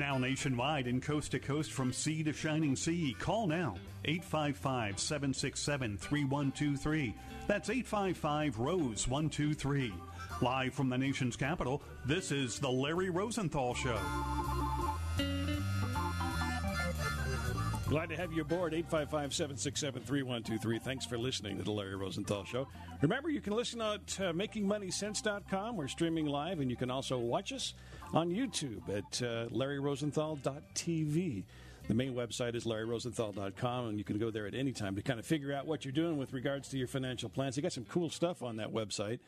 Now 0.00 0.16
nationwide 0.16 0.86
and 0.86 1.02
coast 1.02 1.32
to 1.32 1.38
coast 1.38 1.72
from 1.72 1.92
sea 1.92 2.22
to 2.22 2.32
shining 2.32 2.74
sea. 2.74 3.14
Call 3.18 3.46
now 3.46 3.74
855 4.06 4.98
767 4.98 5.98
3123. 5.98 7.14
That's 7.46 7.68
855 7.68 8.58
Rose 8.58 9.06
123. 9.06 9.92
Live 10.40 10.72
from 10.72 10.88
the 10.88 10.96
nation's 10.96 11.36
capital, 11.36 11.82
this 12.06 12.32
is 12.32 12.58
The 12.58 12.70
Larry 12.70 13.10
Rosenthal 13.10 13.74
Show. 13.74 13.98
Glad 17.90 18.08
to 18.08 18.16
have 18.16 18.32
you 18.32 18.42
aboard 18.42 18.72
855 18.72 19.34
767 19.34 20.02
3123. 20.04 20.78
Thanks 20.78 21.04
for 21.04 21.18
listening 21.18 21.58
to 21.58 21.64
The 21.64 21.72
Larry 21.72 21.96
Rosenthal 21.96 22.44
Show. 22.44 22.68
Remember, 23.02 23.28
you 23.28 23.40
can 23.40 23.52
listen 23.52 23.82
at 23.82 24.16
uh, 24.20 24.32
makingmoneysense.com. 24.32 25.76
We're 25.76 25.88
streaming 25.88 26.26
live, 26.26 26.60
and 26.60 26.70
you 26.70 26.76
can 26.76 26.90
also 26.90 27.18
watch 27.18 27.52
us 27.52 27.74
on 28.12 28.30
YouTube 28.30 28.88
at 28.88 29.22
uh, 29.22 29.48
larryrosenthal.tv. 29.48 31.44
The 31.88 31.94
main 31.94 32.14
website 32.14 32.54
is 32.54 32.64
larryrosenthal.com, 32.64 33.88
and 33.88 33.98
you 33.98 34.04
can 34.04 34.18
go 34.18 34.30
there 34.30 34.46
at 34.46 34.54
any 34.54 34.72
time 34.72 34.94
to 34.96 35.02
kind 35.02 35.18
of 35.18 35.26
figure 35.26 35.52
out 35.52 35.66
what 35.66 35.84
you're 35.84 35.92
doing 35.92 36.18
with 36.18 36.32
regards 36.32 36.68
to 36.68 36.78
your 36.78 36.86
financial 36.86 37.28
plans. 37.28 37.56
You 37.56 37.62
got 37.62 37.72
some 37.72 37.86
cool 37.86 38.10
stuff 38.10 38.42
on 38.42 38.56
that 38.56 38.72
website. 38.72 39.18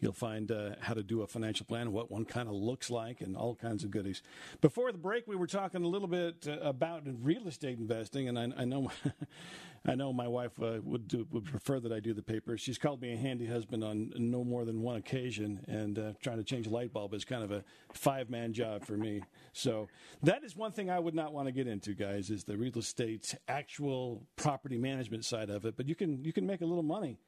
You'll 0.00 0.12
find 0.12 0.50
uh, 0.50 0.70
how 0.80 0.94
to 0.94 1.02
do 1.02 1.20
a 1.22 1.26
financial 1.26 1.66
plan, 1.66 1.92
what 1.92 2.10
one 2.10 2.24
kind 2.24 2.48
of 2.48 2.54
looks 2.54 2.90
like, 2.90 3.20
and 3.20 3.36
all 3.36 3.54
kinds 3.54 3.84
of 3.84 3.90
goodies. 3.90 4.22
Before 4.62 4.90
the 4.92 4.98
break, 4.98 5.26
we 5.26 5.36
were 5.36 5.46
talking 5.46 5.84
a 5.84 5.86
little 5.86 6.08
bit 6.08 6.46
uh, 6.48 6.52
about 6.60 7.02
real 7.22 7.46
estate 7.46 7.78
investing, 7.78 8.28
and 8.28 8.38
I, 8.38 8.48
I 8.56 8.64
know, 8.64 8.90
I 9.86 9.94
know 9.94 10.12
my 10.12 10.26
wife 10.26 10.52
uh, 10.62 10.78
would 10.82 11.06
do, 11.06 11.26
would 11.30 11.44
prefer 11.44 11.80
that 11.80 11.92
I 11.92 12.00
do 12.00 12.14
the 12.14 12.22
papers. 12.22 12.62
She's 12.62 12.78
called 12.78 13.02
me 13.02 13.12
a 13.12 13.16
handy 13.16 13.46
husband 13.46 13.84
on 13.84 14.12
no 14.16 14.42
more 14.42 14.64
than 14.64 14.80
one 14.80 14.96
occasion, 14.96 15.60
and 15.68 15.98
uh, 15.98 16.12
trying 16.22 16.38
to 16.38 16.44
change 16.44 16.66
a 16.66 16.70
light 16.70 16.94
bulb 16.94 17.12
is 17.12 17.26
kind 17.26 17.44
of 17.44 17.52
a 17.52 17.62
five 17.92 18.30
man 18.30 18.54
job 18.54 18.86
for 18.86 18.96
me. 18.96 19.22
So 19.52 19.88
that 20.22 20.44
is 20.44 20.56
one 20.56 20.72
thing 20.72 20.88
I 20.90 20.98
would 20.98 21.14
not 21.14 21.34
want 21.34 21.48
to 21.48 21.52
get 21.52 21.66
into, 21.66 21.92
guys, 21.92 22.30
is 22.30 22.44
the 22.44 22.56
real 22.56 22.78
estate 22.78 23.34
actual 23.48 24.26
property 24.36 24.78
management 24.78 25.26
side 25.26 25.50
of 25.50 25.66
it. 25.66 25.76
But 25.76 25.88
you 25.88 25.94
can 25.94 26.24
you 26.24 26.32
can 26.32 26.46
make 26.46 26.62
a 26.62 26.66
little 26.66 26.82
money 26.82 27.18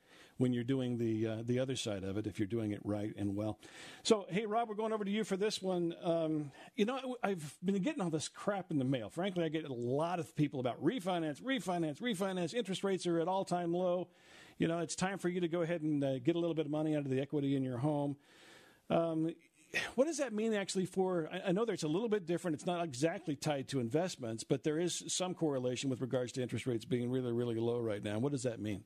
when 0.42 0.52
you're 0.52 0.64
doing 0.64 0.98
the 0.98 1.26
uh, 1.26 1.36
the 1.46 1.60
other 1.60 1.76
side 1.76 2.02
of 2.02 2.18
it 2.18 2.26
if 2.26 2.40
you're 2.40 2.48
doing 2.48 2.72
it 2.72 2.80
right 2.82 3.14
and 3.16 3.36
well. 3.36 3.60
So, 4.02 4.26
hey, 4.28 4.44
Rob, 4.44 4.68
we're 4.68 4.74
going 4.74 4.92
over 4.92 5.04
to 5.04 5.10
you 5.10 5.22
for 5.22 5.36
this 5.36 5.62
one. 5.62 5.94
Um, 6.02 6.50
you 6.74 6.84
know, 6.84 7.16
I've 7.22 7.54
been 7.64 7.80
getting 7.80 8.02
all 8.02 8.10
this 8.10 8.28
crap 8.28 8.72
in 8.72 8.78
the 8.78 8.84
mail. 8.84 9.08
Frankly, 9.08 9.44
I 9.44 9.48
get 9.48 9.64
a 9.64 9.72
lot 9.72 10.18
of 10.18 10.34
people 10.34 10.58
about 10.58 10.82
refinance, 10.84 11.40
refinance, 11.40 12.00
refinance. 12.00 12.54
Interest 12.54 12.82
rates 12.82 13.06
are 13.06 13.20
at 13.20 13.28
all 13.28 13.44
time 13.44 13.72
low. 13.72 14.08
You 14.58 14.66
know, 14.66 14.80
it's 14.80 14.96
time 14.96 15.18
for 15.18 15.28
you 15.28 15.40
to 15.40 15.48
go 15.48 15.62
ahead 15.62 15.82
and 15.82 16.02
uh, 16.02 16.18
get 16.18 16.34
a 16.34 16.40
little 16.40 16.56
bit 16.56 16.66
of 16.66 16.72
money 16.72 16.96
out 16.96 17.04
of 17.04 17.10
the 17.10 17.20
equity 17.20 17.54
in 17.54 17.62
your 17.62 17.78
home. 17.78 18.16
Um, 18.90 19.32
what 19.94 20.06
does 20.06 20.18
that 20.18 20.32
mean 20.32 20.54
actually 20.54 20.86
for? 20.86 21.30
I, 21.46 21.52
know 21.52 21.62
it's 21.62 21.84
a 21.84 21.88
little 21.88 22.08
bit 22.08 22.26
different. 22.26 22.56
It's 22.56 22.66
not 22.66 22.84
exactly 22.84 23.36
tied 23.36 23.68
to 23.68 23.78
investments, 23.78 24.42
but 24.42 24.64
there 24.64 24.78
is 24.78 25.04
some 25.06 25.34
correlation 25.34 25.88
with 25.88 26.00
regards 26.00 26.32
to 26.32 26.42
interest 26.42 26.66
rates 26.66 26.84
being 26.84 27.10
really, 27.10 27.32
really 27.32 27.54
low 27.54 27.78
right 27.78 28.02
now. 28.02 28.18
What 28.18 28.32
does 28.32 28.42
that 28.42 28.60
mean? 28.60 28.82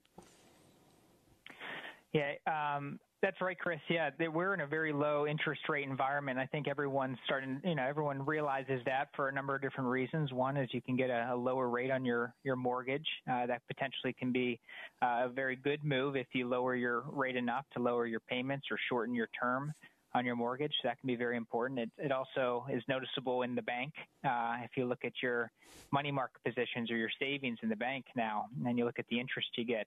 Yeah, 2.17 2.77
um, 2.77 2.99
that's 3.23 3.41
right, 3.41 3.59
Chris. 3.59 3.79
Yeah, 3.91 4.11
we're 4.33 4.55
in 4.55 4.61
a 4.61 4.67
very 4.67 4.93
low 4.93 5.27
interest 5.27 5.63
rate 5.69 5.89
environment. 5.89 6.39
I 6.39 6.47
think 6.47 6.69
everyone's 6.69 7.19
starting, 7.25 7.61
you 7.65 7.75
know, 7.75 7.85
everyone 7.85 8.25
realizes 8.25 8.81
that 8.87 9.09
for 9.15 9.29
a 9.29 9.33
number 9.33 9.55
of 9.55 9.63
different 9.63 9.91
reasons. 9.91 10.33
One 10.33 10.57
is 10.57 10.69
you 10.73 10.81
can 10.81 10.97
get 10.97 11.11
a, 11.11 11.31
a 11.33 11.37
lower 11.37 11.69
rate 11.69 11.91
on 11.91 12.05
your, 12.05 12.35
your 12.45 12.57
mortgage. 12.57 13.07
Uh, 13.31 13.47
that 13.47 13.63
potentially 13.69 14.15
can 14.19 14.33
be 14.33 14.61
uh, 15.03 15.25
a 15.25 15.29
very 15.29 15.57
good 15.57 15.83
move 15.85 16.17
if 16.17 16.27
you 16.33 16.49
lower 16.49 16.75
your 16.75 17.05
rate 17.11 17.37
enough 17.37 17.65
to 17.75 17.83
lower 17.83 18.07
your 18.07 18.21
payments 18.21 18.67
or 18.71 18.79
shorten 18.89 19.15
your 19.15 19.29
term 19.39 19.75
on 20.17 20.25
your 20.25 20.35
mortgage. 20.35 20.73
That 20.83 20.99
can 20.99 21.07
be 21.07 21.15
very 21.15 21.37
important. 21.37 21.79
It, 21.79 21.91
it 21.99 22.13
also 22.13 22.67
is 22.73 22.83
noticeable 22.89 23.43
in 23.43 23.55
the 23.55 23.63
bank. 23.63 23.93
Uh, 24.25 24.57
if 24.65 24.71
you 24.77 24.87
look 24.87 25.05
at 25.05 25.13
your 25.23 25.53
money 25.93 26.11
market 26.11 26.43
positions 26.45 26.91
or 26.91 26.97
your 26.97 27.11
savings 27.21 27.59
in 27.63 27.69
the 27.69 27.77
bank 27.77 28.07
now, 28.17 28.47
and 28.65 28.79
you 28.79 28.85
look 28.87 28.99
at 28.99 29.07
the 29.11 29.21
interest 29.21 29.49
you 29.57 29.65
get, 29.65 29.87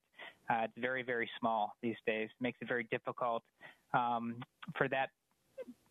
uh, 0.50 0.62
it's 0.66 0.74
very, 0.78 1.02
very 1.02 1.30
small 1.40 1.74
these 1.82 1.96
days. 2.06 2.30
It 2.30 2.44
makes 2.44 2.60
it 2.62 2.68
very 2.68 2.88
difficult 2.92 3.44
um, 3.94 4.36
for 4.78 4.88
that 4.90 5.10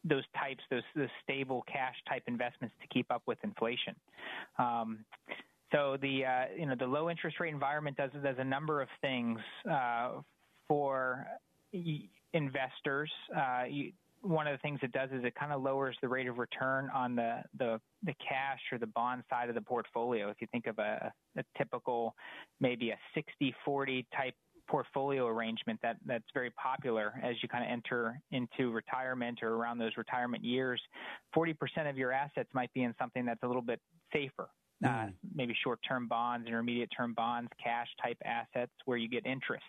those 0.04 0.24
types, 0.38 0.62
those, 0.70 0.84
those 0.94 1.08
stable 1.24 1.64
cash 1.70 1.96
type 2.08 2.22
investments 2.28 2.74
to 2.80 2.86
keep 2.88 3.10
up 3.10 3.22
with 3.26 3.36
inflation. 3.42 3.94
Um, 4.58 5.04
so 5.72 5.98
the 6.00 6.24
uh, 6.24 6.44
you 6.56 6.64
know 6.64 6.76
the 6.78 6.86
low 6.86 7.10
interest 7.10 7.40
rate 7.40 7.52
environment 7.52 7.96
does 7.96 8.10
does 8.22 8.36
a 8.38 8.44
number 8.44 8.80
of 8.80 8.88
things 9.02 9.38
uh, 9.70 10.12
for 10.66 11.26
investors. 12.32 13.10
Uh, 13.36 13.64
you, 13.68 13.92
one 14.22 14.46
of 14.46 14.52
the 14.52 14.58
things 14.58 14.80
it 14.82 14.92
does 14.92 15.10
is 15.12 15.24
it 15.24 15.34
kind 15.34 15.52
of 15.52 15.62
lowers 15.62 15.96
the 16.02 16.08
rate 16.08 16.26
of 16.26 16.38
return 16.38 16.90
on 16.94 17.14
the, 17.14 17.42
the, 17.58 17.80
the 18.02 18.14
cash 18.14 18.60
or 18.72 18.78
the 18.78 18.86
bond 18.86 19.22
side 19.30 19.48
of 19.48 19.54
the 19.54 19.60
portfolio. 19.60 20.28
If 20.28 20.36
you 20.40 20.46
think 20.50 20.66
of 20.66 20.78
a, 20.78 21.12
a 21.36 21.44
typical, 21.56 22.14
maybe 22.60 22.90
a 22.90 22.98
60-40 23.68 24.06
type 24.16 24.34
portfolio 24.68 25.26
arrangement 25.26 25.80
that 25.82 25.96
that's 26.04 26.26
very 26.34 26.50
popular 26.50 27.14
as 27.22 27.34
you 27.42 27.48
kind 27.48 27.64
of 27.64 27.70
enter 27.70 28.20
into 28.30 28.70
retirement 28.70 29.38
or 29.42 29.54
around 29.54 29.78
those 29.78 29.92
retirement 29.96 30.44
years. 30.44 30.80
40% 31.34 31.54
of 31.88 31.96
your 31.96 32.12
assets 32.12 32.50
might 32.52 32.72
be 32.74 32.82
in 32.82 32.94
something 32.98 33.24
that's 33.24 33.42
a 33.42 33.46
little 33.46 33.62
bit 33.62 33.80
safer. 34.12 34.48
Mm. 34.84 35.08
Uh, 35.08 35.10
maybe 35.34 35.54
short-term 35.64 36.06
bonds, 36.06 36.46
intermediate-term 36.46 37.14
bonds, 37.14 37.50
cash 37.62 37.88
type 38.02 38.18
assets 38.24 38.72
where 38.84 38.98
you 38.98 39.08
get 39.08 39.26
interest. 39.26 39.64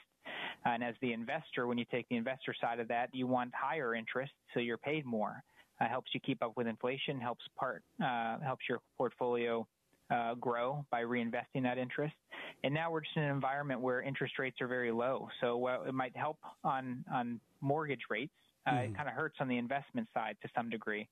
And 0.66 0.84
as 0.84 0.96
the 1.02 1.14
investor, 1.14 1.68
when 1.68 1.78
you 1.78 1.86
take 1.90 2.08
the 2.10 2.18
investor 2.18 2.54
side 2.60 2.80
of 2.80 2.88
that, 2.90 3.10
you 3.14 3.28
want 3.28 3.52
higher 3.56 3.96
interest, 3.96 4.34
so 4.54 4.60
you're 4.60 4.78
paid 4.78 5.06
more. 5.06 5.44
Uh, 5.82 5.88
helps 5.88 6.14
you 6.14 6.20
keep 6.20 6.44
up 6.44 6.54
with 6.58 6.68
inflation, 6.68 7.22
helps 7.22 7.46
part 7.58 7.84
uh, 8.04 8.38
helps 8.40 8.66
your 8.68 8.80
portfolio 8.98 9.66
uh, 10.12 10.34
grow 10.36 10.86
by 10.92 11.04
reinvesting 11.04 11.64
that 11.64 11.78
interest. 11.78 12.16
And 12.64 12.74
now 12.74 12.92
we're 12.92 13.02
just 13.02 13.16
in 13.16 13.24
an 13.24 13.32
environment 13.32 13.80
where 13.80 14.02
interest 14.02 14.40
rates 14.40 14.58
are 14.60 14.68
very 14.68 14.92
low. 14.92 15.30
So 15.40 15.56
while 15.56 15.84
it 15.84 15.94
might 15.94 16.16
help 16.18 16.38
on 16.64 17.06
on 17.12 17.40
mortgage 17.62 18.02
rates, 18.10 18.34
uh, 18.68 18.72
mm. 18.72 18.90
it 18.90 18.98
kind 18.98 19.08
of 19.08 19.16
hurts 19.16 19.38
on 19.40 19.48
the 19.48 19.58
investment 19.58 20.08
side 20.14 20.36
to 20.42 20.50
some 20.56 20.70
degree. 20.70 21.08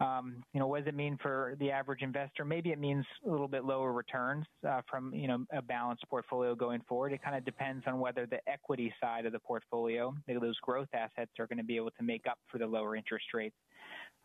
Um, 0.00 0.42
you 0.52 0.60
know, 0.60 0.66
what 0.66 0.78
does 0.78 0.88
it 0.88 0.94
mean 0.94 1.18
for 1.20 1.56
the 1.58 1.70
average 1.70 2.02
investor? 2.02 2.44
Maybe 2.44 2.70
it 2.70 2.78
means 2.78 3.04
a 3.26 3.30
little 3.30 3.48
bit 3.48 3.64
lower 3.64 3.92
returns 3.92 4.46
uh, 4.68 4.80
from 4.88 5.12
you 5.12 5.26
know 5.26 5.44
a 5.52 5.60
balanced 5.60 6.04
portfolio 6.08 6.54
going 6.54 6.82
forward. 6.88 7.12
It 7.12 7.22
kind 7.22 7.36
of 7.36 7.44
depends 7.44 7.84
on 7.86 7.98
whether 7.98 8.26
the 8.26 8.38
equity 8.48 8.92
side 9.00 9.26
of 9.26 9.32
the 9.32 9.40
portfolio, 9.40 10.14
those 10.40 10.56
growth 10.62 10.88
assets, 10.94 11.32
are 11.38 11.46
going 11.46 11.58
to 11.58 11.64
be 11.64 11.76
able 11.76 11.90
to 11.98 12.02
make 12.02 12.26
up 12.28 12.38
for 12.48 12.58
the 12.58 12.66
lower 12.66 12.94
interest 12.94 13.26
rates. 13.34 13.56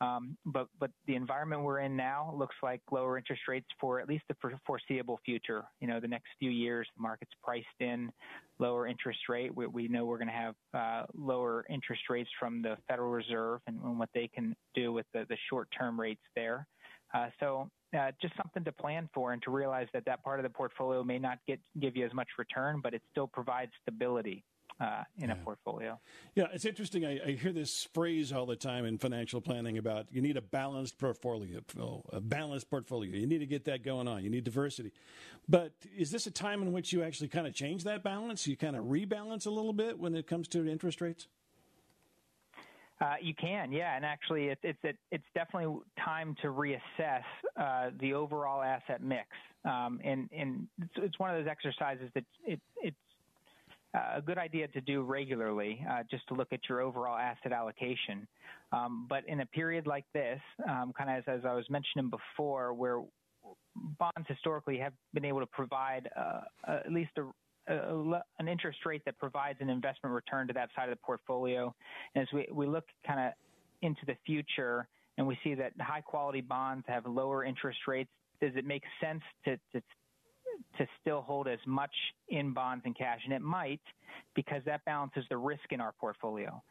Um, 0.03 0.37
but 0.45 0.67
but 0.79 0.91
the 1.07 1.15
environment 1.15 1.63
we're 1.63 1.79
in 1.79 1.95
now 1.95 2.33
looks 2.37 2.55
like 2.61 2.81
lower 2.91 3.17
interest 3.17 3.43
rates 3.47 3.67
for 3.79 3.99
at 3.99 4.09
least 4.09 4.23
the 4.27 4.35
foreseeable 4.65 5.19
future. 5.25 5.63
You 5.79 5.87
know, 5.87 5.99
the 5.99 6.07
next 6.07 6.27
few 6.39 6.51
years, 6.51 6.87
the 6.95 7.01
market's 7.01 7.31
priced 7.41 7.67
in 7.79 8.11
lower 8.59 8.87
interest 8.87 9.19
rate. 9.29 9.55
We, 9.55 9.67
we 9.67 9.87
know 9.87 10.05
we're 10.05 10.17
going 10.17 10.27
to 10.27 10.33
have 10.33 10.55
uh, 10.73 11.05
lower 11.15 11.65
interest 11.69 12.03
rates 12.09 12.29
from 12.39 12.61
the 12.61 12.75
Federal 12.87 13.11
Reserve 13.11 13.61
and, 13.67 13.79
and 13.83 13.97
what 13.97 14.09
they 14.13 14.29
can 14.33 14.55
do 14.75 14.91
with 14.91 15.05
the, 15.13 15.25
the 15.29 15.37
short-term 15.49 15.99
rates 15.99 16.21
there. 16.35 16.67
Uh, 17.13 17.27
so 17.39 17.69
uh, 17.97 18.11
just 18.21 18.35
something 18.35 18.63
to 18.63 18.71
plan 18.71 19.07
for 19.13 19.33
and 19.33 19.41
to 19.43 19.51
realize 19.51 19.87
that 19.93 20.03
that 20.05 20.23
part 20.23 20.39
of 20.39 20.43
the 20.43 20.49
portfolio 20.49 21.03
may 21.03 21.19
not 21.19 21.37
get 21.47 21.59
give 21.79 21.95
you 21.95 22.05
as 22.05 22.13
much 22.13 22.27
return, 22.37 22.81
but 22.83 22.93
it 22.93 23.01
still 23.11 23.27
provides 23.27 23.71
stability 23.81 24.43
uh, 24.79 25.03
in 25.17 25.29
yeah. 25.29 25.33
a 25.33 25.35
portfolio. 25.43 25.99
Yeah, 26.35 26.45
it's 26.53 26.65
interesting. 26.65 27.05
I, 27.05 27.19
I, 27.25 27.31
hear 27.31 27.51
this 27.51 27.87
phrase 27.93 28.31
all 28.31 28.45
the 28.45 28.55
time 28.55 28.85
in 28.85 28.97
financial 28.97 29.41
planning 29.41 29.77
about 29.77 30.07
you 30.11 30.21
need 30.21 30.37
a 30.37 30.41
balanced 30.41 30.97
portfolio, 30.97 31.61
a 32.11 32.19
balanced 32.19 32.69
portfolio. 32.69 33.15
You 33.15 33.27
need 33.27 33.39
to 33.39 33.45
get 33.45 33.65
that 33.65 33.83
going 33.83 34.07
on. 34.07 34.23
You 34.23 34.29
need 34.29 34.43
diversity. 34.43 34.91
But 35.47 35.73
is 35.97 36.11
this 36.11 36.27
a 36.27 36.31
time 36.31 36.61
in 36.61 36.71
which 36.71 36.93
you 36.93 37.03
actually 37.03 37.27
kind 37.27 37.47
of 37.47 37.53
change 37.53 37.83
that 37.83 38.03
balance? 38.03 38.47
You 38.47 38.55
kind 38.55 38.75
of 38.75 38.85
rebalance 38.85 39.45
a 39.45 39.51
little 39.51 39.73
bit 39.73 39.99
when 39.99 40.15
it 40.15 40.27
comes 40.27 40.47
to 40.49 40.67
interest 40.67 41.01
rates? 41.01 41.27
Uh, 43.01 43.15
you 43.21 43.33
can, 43.33 43.71
yeah, 43.71 43.95
and 43.97 44.05
actually, 44.05 44.47
it, 44.47 44.59
it's 44.63 44.79
it, 44.83 44.97
it's 45.11 45.25
definitely 45.35 45.77
time 46.05 46.35
to 46.41 46.47
reassess 46.47 47.23
uh, 47.57 47.89
the 47.99 48.13
overall 48.13 48.61
asset 48.61 49.03
mix, 49.03 49.27
um, 49.65 49.99
and 50.05 50.29
and 50.31 50.67
it's, 50.81 50.93
it's, 50.97 51.19
one 51.19 51.29
of 51.29 51.43
those 51.43 51.49
exercises 51.49 52.09
that 52.13 52.23
it, 52.45 52.61
it's 52.81 52.95
a 53.93 54.21
good 54.21 54.37
idea 54.37 54.67
to 54.69 54.81
do 54.81 55.03
regularly, 55.03 55.85
uh, 55.89 56.03
just 56.09 56.27
to 56.27 56.33
look 56.33 56.51
at 56.51 56.59
your 56.67 56.81
overall 56.81 57.17
asset 57.17 57.51
allocation. 57.51 58.27
Um, 58.71 59.05
but 59.07 59.27
in 59.27 59.41
a 59.41 59.45
period 59.45 59.85
like 59.85 60.05
this, 60.13 60.39
um, 60.67 60.93
kind 60.97 61.09
of 61.09 61.17
as, 61.17 61.23
as, 61.39 61.45
I 61.45 61.53
was 61.53 61.65
mentioning 61.69 62.09
before, 62.09 62.73
where 62.73 63.01
bonds 63.99 64.27
historically 64.27 64.77
have 64.79 64.93
been 65.13 65.25
able 65.25 65.39
to 65.39 65.45
provide 65.45 66.09
uh, 66.15 66.41
at 66.67 66.91
least 66.91 67.11
a, 67.17 67.73
a, 67.73 68.21
an 68.39 68.47
interest 68.47 68.79
rate 68.85 69.03
that 69.05 69.17
provides 69.19 69.59
an 69.61 69.69
investment 69.69 70.13
return 70.13 70.47
to 70.47 70.53
that 70.53 70.69
side 70.75 70.89
of 70.89 70.97
the 70.97 71.01
portfolio. 71.05 71.73
And 72.15 72.23
as 72.23 72.27
we, 72.33 72.47
we 72.51 72.65
look 72.65 72.85
kind 73.05 73.19
of 73.19 73.33
into 73.81 74.01
the 74.07 74.15
future 74.25 74.87
and 75.17 75.27
we 75.27 75.37
see 75.43 75.53
that 75.53 75.73
high 75.79 76.01
quality 76.01 76.41
bonds 76.41 76.85
have 76.87 77.05
lower 77.05 77.43
interest 77.43 77.79
rates, 77.87 78.09
does 78.41 78.53
it 78.55 78.65
make 78.65 78.83
sense 78.99 79.21
to, 79.45 79.57
to 79.73 79.83
to 80.77 80.87
still 81.01 81.21
hold 81.21 81.47
as 81.47 81.59
much 81.65 81.93
in 82.29 82.53
bonds 82.53 82.83
and 82.85 82.97
cash, 82.97 83.19
and 83.25 83.33
it 83.33 83.41
might 83.41 83.81
because 84.35 84.61
that 84.65 84.83
balances 84.85 85.25
the 85.29 85.37
risk 85.37 85.71
in 85.71 85.81
our 85.81 85.93
portfolio. 85.99 86.61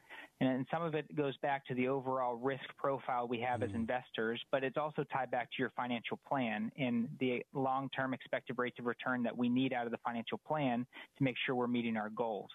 And 0.41 0.67
some 0.73 0.83
of 0.83 0.95
it 0.95 1.15
goes 1.15 1.37
back 1.39 1.65
to 1.67 1.75
the 1.75 1.87
overall 1.89 2.35
risk 2.35 2.65
profile 2.77 3.29
we 3.29 3.41
have 3.41 3.61
mm. 3.61 3.69
as 3.69 3.75
investors, 3.75 4.41
but 4.51 4.65
it's 4.65 4.77
also 4.77 5.05
tied 5.05 5.31
back 5.31 5.49
to 5.51 5.57
your 5.59 5.71
financial 5.77 6.19
plan 6.27 6.71
and 6.77 7.09
the 7.21 7.45
long 7.55 7.89
term 7.91 8.13
expected 8.13 8.59
rates 8.59 8.77
of 8.79 8.87
return 8.87 9.23
that 9.23 9.37
we 9.37 9.49
need 9.49 9.73
out 9.73 9.87
of 9.87 9.93
the 9.93 9.99
financial 10.05 10.41
plan 10.47 10.85
to 11.17 11.25
make 11.25 11.37
sure 11.47 11.55
we're 11.55 11.69
meeting 11.69 11.97
our 11.97 12.11
goals. 12.11 12.51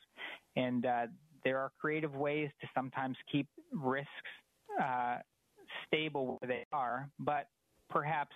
And 0.55 0.85
uh, 0.85 1.07
there 1.43 1.59
are 1.59 1.71
creative 1.79 2.13
ways 2.15 2.49
to 2.61 2.67
sometimes 2.75 3.15
keep 3.31 3.47
risks 3.71 4.09
uh, 4.81 5.17
stable 5.85 6.37
where 6.39 6.47
they 6.47 6.65
are, 6.73 7.09
but 7.19 7.47
perhaps 7.89 8.35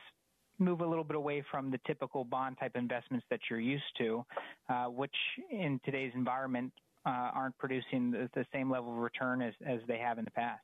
move 0.61 0.81
a 0.81 0.87
little 0.87 1.03
bit 1.03 1.15
away 1.15 1.43
from 1.51 1.71
the 1.71 1.79
typical 1.85 2.23
bond 2.23 2.57
type 2.59 2.75
investments 2.75 3.25
that 3.29 3.39
you're 3.49 3.59
used 3.59 3.83
to, 3.97 4.25
uh, 4.69 4.85
which 4.85 5.15
in 5.49 5.79
today's 5.83 6.11
environment 6.15 6.71
uh, 7.05 7.31
aren't 7.33 7.57
producing 7.57 8.11
the, 8.11 8.29
the, 8.35 8.45
same 8.53 8.69
level 8.69 8.91
of 8.91 8.99
return 8.99 9.41
as, 9.41 9.53
as 9.65 9.79
they 9.87 9.97
have 9.97 10.19
in 10.19 10.25
the 10.25 10.31
past. 10.31 10.61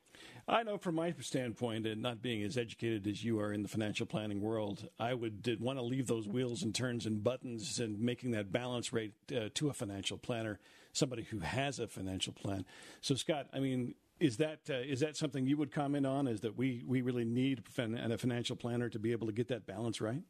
I 0.48 0.62
know 0.62 0.78
from 0.78 0.96
my 0.96 1.14
standpoint, 1.20 1.88
and 1.88 2.02
not 2.02 2.22
being 2.22 2.44
as 2.44 2.58
educated 2.58 3.08
as 3.08 3.24
you 3.24 3.40
are 3.40 3.52
in 3.52 3.64
the 3.64 3.68
financial 3.68 4.06
planning 4.06 4.42
world, 4.42 4.88
I 5.00 5.16
would 5.16 5.58
want 5.60 5.80
to 5.80 5.84
leave 5.84 6.06
those 6.06 6.28
wheels 6.28 6.62
and 6.62 6.76
turns 6.76 7.08
and 7.08 7.24
buttons 7.24 7.80
and 7.80 8.00
making 8.00 8.32
that 8.32 8.52
balance 8.52 8.94
rate 8.94 9.14
uh, 9.36 9.50
to 9.56 9.70
a 9.70 9.74
financial 9.74 10.18
planner, 10.18 10.60
somebody 10.94 11.24
who 11.24 11.40
has 11.40 11.80
a 11.80 11.88
financial 11.88 12.34
plan. 12.34 12.66
So, 13.02 13.16
Scott, 13.16 13.48
I 13.52 13.60
mean, 13.60 13.96
is 14.20 14.38
that 14.38 14.60
uh, 14.70 14.76
is 14.76 15.00
that 15.02 15.16
something 15.16 15.46
you 15.46 15.58
would 15.58 15.72
comment 15.72 16.06
on? 16.06 16.28
Is 16.28 16.42
that 16.42 16.58
we 16.58 16.84
we 16.86 17.02
really 17.02 17.26
need 17.26 17.64
a 17.78 18.18
financial 18.18 18.56
planner 18.56 18.90
to 18.90 19.00
be 19.00 19.12
able 19.12 19.28
to 19.28 19.34
get 19.34 19.48
that 19.50 19.66
balance 19.66 20.02
right? 20.02 20.24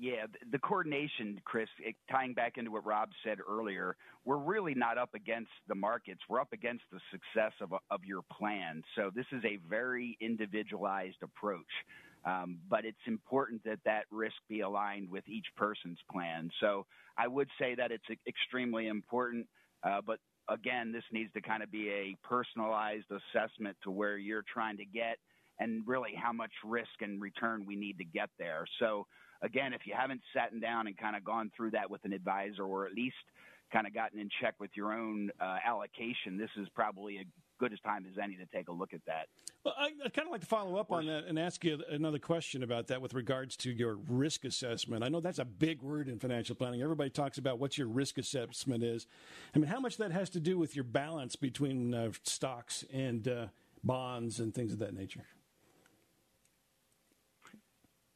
Yeah, 0.00 0.26
the 0.52 0.60
coordination, 0.60 1.40
Chris, 1.44 1.68
tying 2.08 2.32
back 2.32 2.56
into 2.56 2.70
what 2.70 2.86
Rob 2.86 3.08
said 3.24 3.38
earlier, 3.48 3.96
we're 4.24 4.36
really 4.36 4.74
not 4.74 4.96
up 4.96 5.12
against 5.14 5.50
the 5.66 5.74
markets. 5.74 6.20
We're 6.28 6.40
up 6.40 6.52
against 6.52 6.84
the 6.92 7.00
success 7.10 7.52
of, 7.60 7.72
of 7.90 8.04
your 8.04 8.22
plan. 8.30 8.84
So 8.94 9.10
this 9.12 9.26
is 9.32 9.44
a 9.44 9.58
very 9.68 10.16
individualized 10.20 11.20
approach. 11.20 11.66
Um, 12.24 12.58
but 12.68 12.84
it's 12.84 12.96
important 13.06 13.64
that 13.64 13.80
that 13.86 14.04
risk 14.12 14.36
be 14.48 14.60
aligned 14.60 15.10
with 15.10 15.26
each 15.28 15.46
person's 15.56 15.98
plan. 16.12 16.50
So 16.60 16.86
I 17.16 17.26
would 17.26 17.48
say 17.58 17.74
that 17.74 17.90
it's 17.90 18.04
extremely 18.26 18.86
important, 18.86 19.48
uh, 19.82 20.00
but 20.06 20.20
again, 20.48 20.92
this 20.92 21.04
needs 21.12 21.32
to 21.34 21.40
kind 21.40 21.62
of 21.62 21.70
be 21.70 21.88
a 21.90 22.16
personalized 22.26 23.06
assessment 23.10 23.76
to 23.84 23.90
where 23.90 24.16
you're 24.16 24.44
trying 24.52 24.76
to 24.78 24.84
get 24.84 25.18
and 25.60 25.82
really 25.86 26.12
how 26.16 26.32
much 26.32 26.52
risk 26.64 26.88
and 27.00 27.20
return 27.20 27.64
we 27.66 27.76
need 27.76 27.98
to 27.98 28.04
get 28.04 28.30
there. 28.38 28.64
So, 28.78 29.06
again, 29.42 29.72
if 29.72 29.82
you 29.84 29.94
haven't 29.96 30.20
sat 30.34 30.58
down 30.60 30.86
and 30.86 30.96
kind 30.96 31.16
of 31.16 31.24
gone 31.24 31.50
through 31.56 31.72
that 31.72 31.90
with 31.90 32.04
an 32.04 32.12
advisor 32.12 32.62
or 32.62 32.86
at 32.86 32.92
least 32.92 33.16
kind 33.72 33.86
of 33.86 33.94
gotten 33.94 34.18
in 34.18 34.28
check 34.40 34.54
with 34.60 34.70
your 34.74 34.92
own 34.92 35.30
uh, 35.40 35.56
allocation, 35.66 36.38
this 36.38 36.50
is 36.56 36.68
probably 36.74 37.18
a 37.18 37.24
good 37.58 37.72
as 37.72 37.80
time 37.80 38.06
as 38.10 38.18
any 38.18 38.36
to 38.36 38.46
take 38.46 38.68
a 38.68 38.72
look 38.72 38.94
at 38.94 39.04
that. 39.06 39.28
Well, 39.64 39.74
I, 39.76 39.90
would 40.02 40.14
kind 40.14 40.26
of 40.26 40.32
like 40.32 40.40
to 40.40 40.46
follow 40.46 40.76
up 40.76 40.90
on 40.92 41.06
that 41.06 41.24
and 41.24 41.38
ask 41.38 41.64
you 41.64 41.82
another 41.90 42.18
question 42.18 42.62
about 42.62 42.86
that 42.88 43.02
with 43.02 43.14
regards 43.14 43.56
to 43.58 43.70
your 43.70 43.96
risk 44.08 44.44
assessment. 44.44 45.02
I 45.04 45.08
know 45.08 45.20
that's 45.20 45.38
a 45.38 45.44
big 45.44 45.82
word 45.82 46.08
in 46.08 46.18
financial 46.18 46.54
planning. 46.54 46.82
Everybody 46.82 47.10
talks 47.10 47.38
about 47.38 47.58
what 47.58 47.76
your 47.76 47.88
risk 47.88 48.18
assessment 48.18 48.82
is. 48.82 49.06
I 49.54 49.58
mean, 49.58 49.68
how 49.68 49.80
much 49.80 49.96
that 49.98 50.12
has 50.12 50.30
to 50.30 50.40
do 50.40 50.58
with 50.58 50.74
your 50.76 50.84
balance 50.84 51.36
between 51.36 51.94
uh, 51.94 52.12
stocks 52.22 52.84
and 52.92 53.26
uh, 53.26 53.46
bonds 53.82 54.40
and 54.40 54.54
things 54.54 54.72
of 54.72 54.78
that 54.78 54.94
nature? 54.94 55.24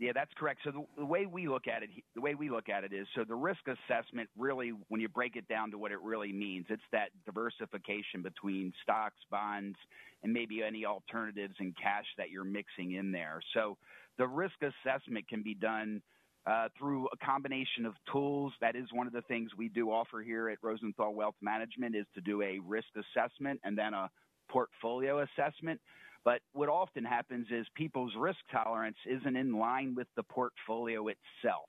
Yeah, 0.03 0.11
that's 0.13 0.33
correct. 0.37 0.63
So 0.65 0.73
the, 0.73 0.85
the, 0.99 1.07
way 1.07 1.27
we 1.27 1.47
look 1.47 1.69
at 1.69 1.85
it, 1.85 1.91
the 2.17 2.21
way 2.21 2.35
we 2.35 2.51
look 2.51 2.69
at 2.69 2.83
it 2.83 2.93
is, 2.93 3.07
so 3.15 3.23
the 3.23 3.37
risk 3.37 3.61
assessment 3.69 4.29
really, 4.37 4.73
when 4.89 5.01
you 5.01 5.09
break 5.09 5.37
it 5.37 5.47
down 5.47 5.71
to 5.71 5.79
what 5.79 5.93
it 5.93 6.01
really 6.03 6.33
means, 6.33 6.67
it's 6.71 6.83
that 6.91 7.11
diversification 7.25 8.21
between 8.21 8.73
stocks, 8.83 9.21
bonds, 9.31 9.77
and 10.25 10.33
maybe 10.33 10.61
any 10.61 10.85
alternatives 10.85 11.55
in 11.61 11.73
cash 11.81 12.07
that 12.19 12.31
you're 12.31 12.43
mixing 12.43 12.95
in 12.95 13.13
there. 13.13 13.41
So 13.55 13.79
the 14.19 14.27
risk 14.27 14.57
assessment 14.61 15.29
can 15.29 15.45
be 15.45 15.55
done 15.55 16.03
uh, 16.49 16.67
through 16.77 17.07
a 17.13 17.25
combination 17.25 17.87
of 17.87 17.95
tools. 18.11 18.53
That 18.61 18.75
is 18.75 18.87
one 18.93 19.07
of 19.07 19.13
the 19.13 19.23
things 19.23 19.51
we 19.57 19.69
do 19.69 19.93
offer 19.93 20.21
here 20.21 20.49
at 20.49 20.59
Rosenthal 20.63 21.15
Wealth 21.15 21.37
Management 21.41 21.95
is 21.95 22.07
to 22.17 22.21
do 22.21 22.43
a 22.43 22.59
risk 22.59 22.89
assessment 22.97 23.61
and 23.63 23.79
then 23.79 23.95
a 23.95 24.11
portfolio 24.49 25.21
assessment. 25.23 25.81
But 26.25 26.41
what 26.53 26.69
often 26.69 27.05
happens 27.05 27.47
is 27.51 27.67
people's 27.75 28.13
risk 28.17 28.39
tolerance 28.51 28.97
isn't 29.07 29.37
in 29.37 29.53
line 29.59 29.95
with 29.95 30.07
the 30.17 30.23
portfolio 30.23 31.09
itself. 31.09 31.69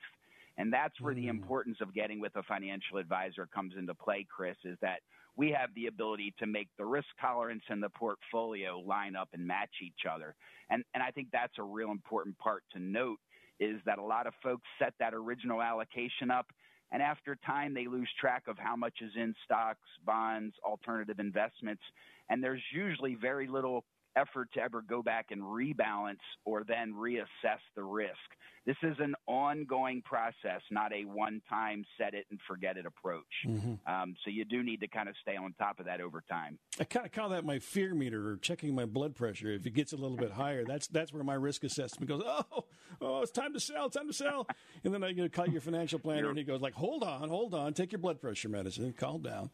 And 0.57 0.71
that's 0.71 0.99
where 1.01 1.15
the 1.15 1.23
hmm. 1.23 1.29
importance 1.29 1.77
of 1.81 1.93
getting 1.93 2.19
with 2.19 2.35
a 2.35 2.43
financial 2.43 2.97
advisor 2.97 3.47
comes 3.53 3.73
into 3.77 3.95
play, 3.95 4.25
Chris, 4.29 4.57
is 4.63 4.77
that 4.81 4.99
we 5.35 5.49
have 5.49 5.69
the 5.75 5.87
ability 5.87 6.35
to 6.37 6.45
make 6.45 6.67
the 6.77 6.85
risk 6.85 7.07
tolerance 7.19 7.63
and 7.69 7.81
the 7.81 7.89
portfolio 7.89 8.79
line 8.79 9.15
up 9.15 9.29
and 9.33 9.45
match 9.45 9.71
each 9.81 10.05
other. 10.09 10.35
And, 10.69 10.83
and 10.93 11.01
I 11.01 11.09
think 11.09 11.29
that's 11.31 11.57
a 11.57 11.63
real 11.63 11.89
important 11.89 12.37
part 12.37 12.63
to 12.73 12.79
note 12.79 13.17
is 13.59 13.81
that 13.85 13.97
a 13.97 14.03
lot 14.03 14.27
of 14.27 14.33
folks 14.43 14.63
set 14.77 14.93
that 14.99 15.15
original 15.15 15.61
allocation 15.61 16.29
up 16.29 16.45
and 16.93 17.01
after 17.01 17.35
time 17.43 17.73
they 17.73 17.87
lose 17.87 18.09
track 18.21 18.43
of 18.47 18.57
how 18.59 18.75
much 18.75 18.93
is 19.01 19.11
in 19.15 19.33
stocks, 19.43 19.89
bonds, 20.05 20.53
alternative 20.63 21.19
investments, 21.19 21.81
and 22.29 22.41
there's 22.41 22.61
usually 22.71 23.15
very 23.15 23.47
little 23.47 23.83
effort 24.15 24.49
to 24.53 24.61
ever 24.61 24.81
go 24.81 25.01
back 25.01 25.27
and 25.31 25.41
rebalance 25.41 26.17
or 26.45 26.63
then 26.63 26.93
reassess 26.93 27.59
the 27.75 27.83
risk. 27.83 28.17
This 28.65 28.77
is 28.81 28.95
an 28.99 29.13
ongoing 29.27 30.01
process, 30.03 30.61
not 30.71 30.93
a 30.93 31.03
one 31.03 31.41
time 31.49 31.83
set 31.97 32.13
it 32.13 32.25
and 32.31 32.39
forget 32.47 32.77
it 32.77 32.85
approach. 32.85 33.23
Mm-hmm. 33.45 33.73
Um, 33.93 34.15
so 34.23 34.31
you 34.31 34.45
do 34.45 34.63
need 34.63 34.79
to 34.79 34.87
kind 34.87 35.09
of 35.09 35.15
stay 35.21 35.35
on 35.35 35.53
top 35.59 35.81
of 35.81 35.85
that 35.87 35.99
over 35.99 36.23
time. 36.29 36.57
I 36.79 36.85
kind 36.85 37.05
of 37.05 37.11
call 37.11 37.29
that 37.29 37.43
my 37.43 37.59
fear 37.59 37.93
meter 37.93 38.29
or 38.29 38.37
checking 38.37 38.73
my 38.73 38.85
blood 38.85 39.15
pressure. 39.15 39.51
If 39.51 39.65
it 39.65 39.73
gets 39.73 39.91
a 39.91 39.97
little 39.97 40.15
bit 40.15 40.31
higher, 40.31 40.63
that's 40.63 40.87
that's 40.87 41.11
where 41.11 41.25
my 41.25 41.33
risk 41.33 41.65
assessment 41.65 42.07
goes, 42.07 42.23
oh, 42.25 42.63
oh, 43.01 43.21
it's 43.21 43.31
time 43.31 43.53
to 43.53 43.59
sell, 43.59 43.89
time 43.89 44.07
to 44.07 44.13
sell. 44.13 44.47
And 44.85 44.93
then 44.93 45.03
I 45.03 45.11
get 45.11 45.33
call 45.33 45.47
your 45.47 45.61
financial 45.61 45.99
planner 45.99 46.29
and 46.29 46.37
he 46.37 46.45
goes 46.45 46.61
like, 46.61 46.73
hold 46.73 47.03
on, 47.03 47.27
hold 47.27 47.53
on, 47.53 47.73
take 47.73 47.91
your 47.91 47.99
blood 47.99 48.21
pressure 48.21 48.49
medicine, 48.49 48.93
calm 48.97 49.23
down. 49.23 49.49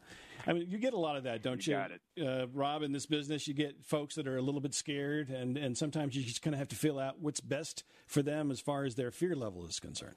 I 0.46 0.52
mean, 0.52 0.66
you 0.68 0.78
get 0.78 0.94
a 0.94 0.98
lot 0.98 1.16
of 1.16 1.24
that, 1.24 1.42
don't 1.42 1.66
you? 1.66 1.78
you? 2.16 2.26
Uh, 2.26 2.46
Rob, 2.52 2.82
in 2.82 2.92
this 2.92 3.06
business, 3.06 3.46
you 3.46 3.54
get 3.54 3.84
folks 3.84 4.14
that 4.14 4.26
are 4.26 4.36
a 4.36 4.42
little 4.50 4.60
bit 4.60 4.74
scared, 4.74 5.30
and, 5.30 5.56
and 5.56 5.76
sometimes 5.76 6.16
you 6.16 6.22
just 6.22 6.42
kind 6.42 6.54
of 6.54 6.58
have 6.58 6.68
to 6.68 6.76
feel 6.76 6.98
out 6.98 7.20
what's 7.20 7.40
best 7.40 7.84
for 8.06 8.22
them 8.22 8.50
as 8.50 8.60
far 8.60 8.84
as 8.84 8.94
their 8.94 9.10
fear 9.10 9.34
level 9.34 9.66
is 9.66 9.80
concerned. 9.80 10.16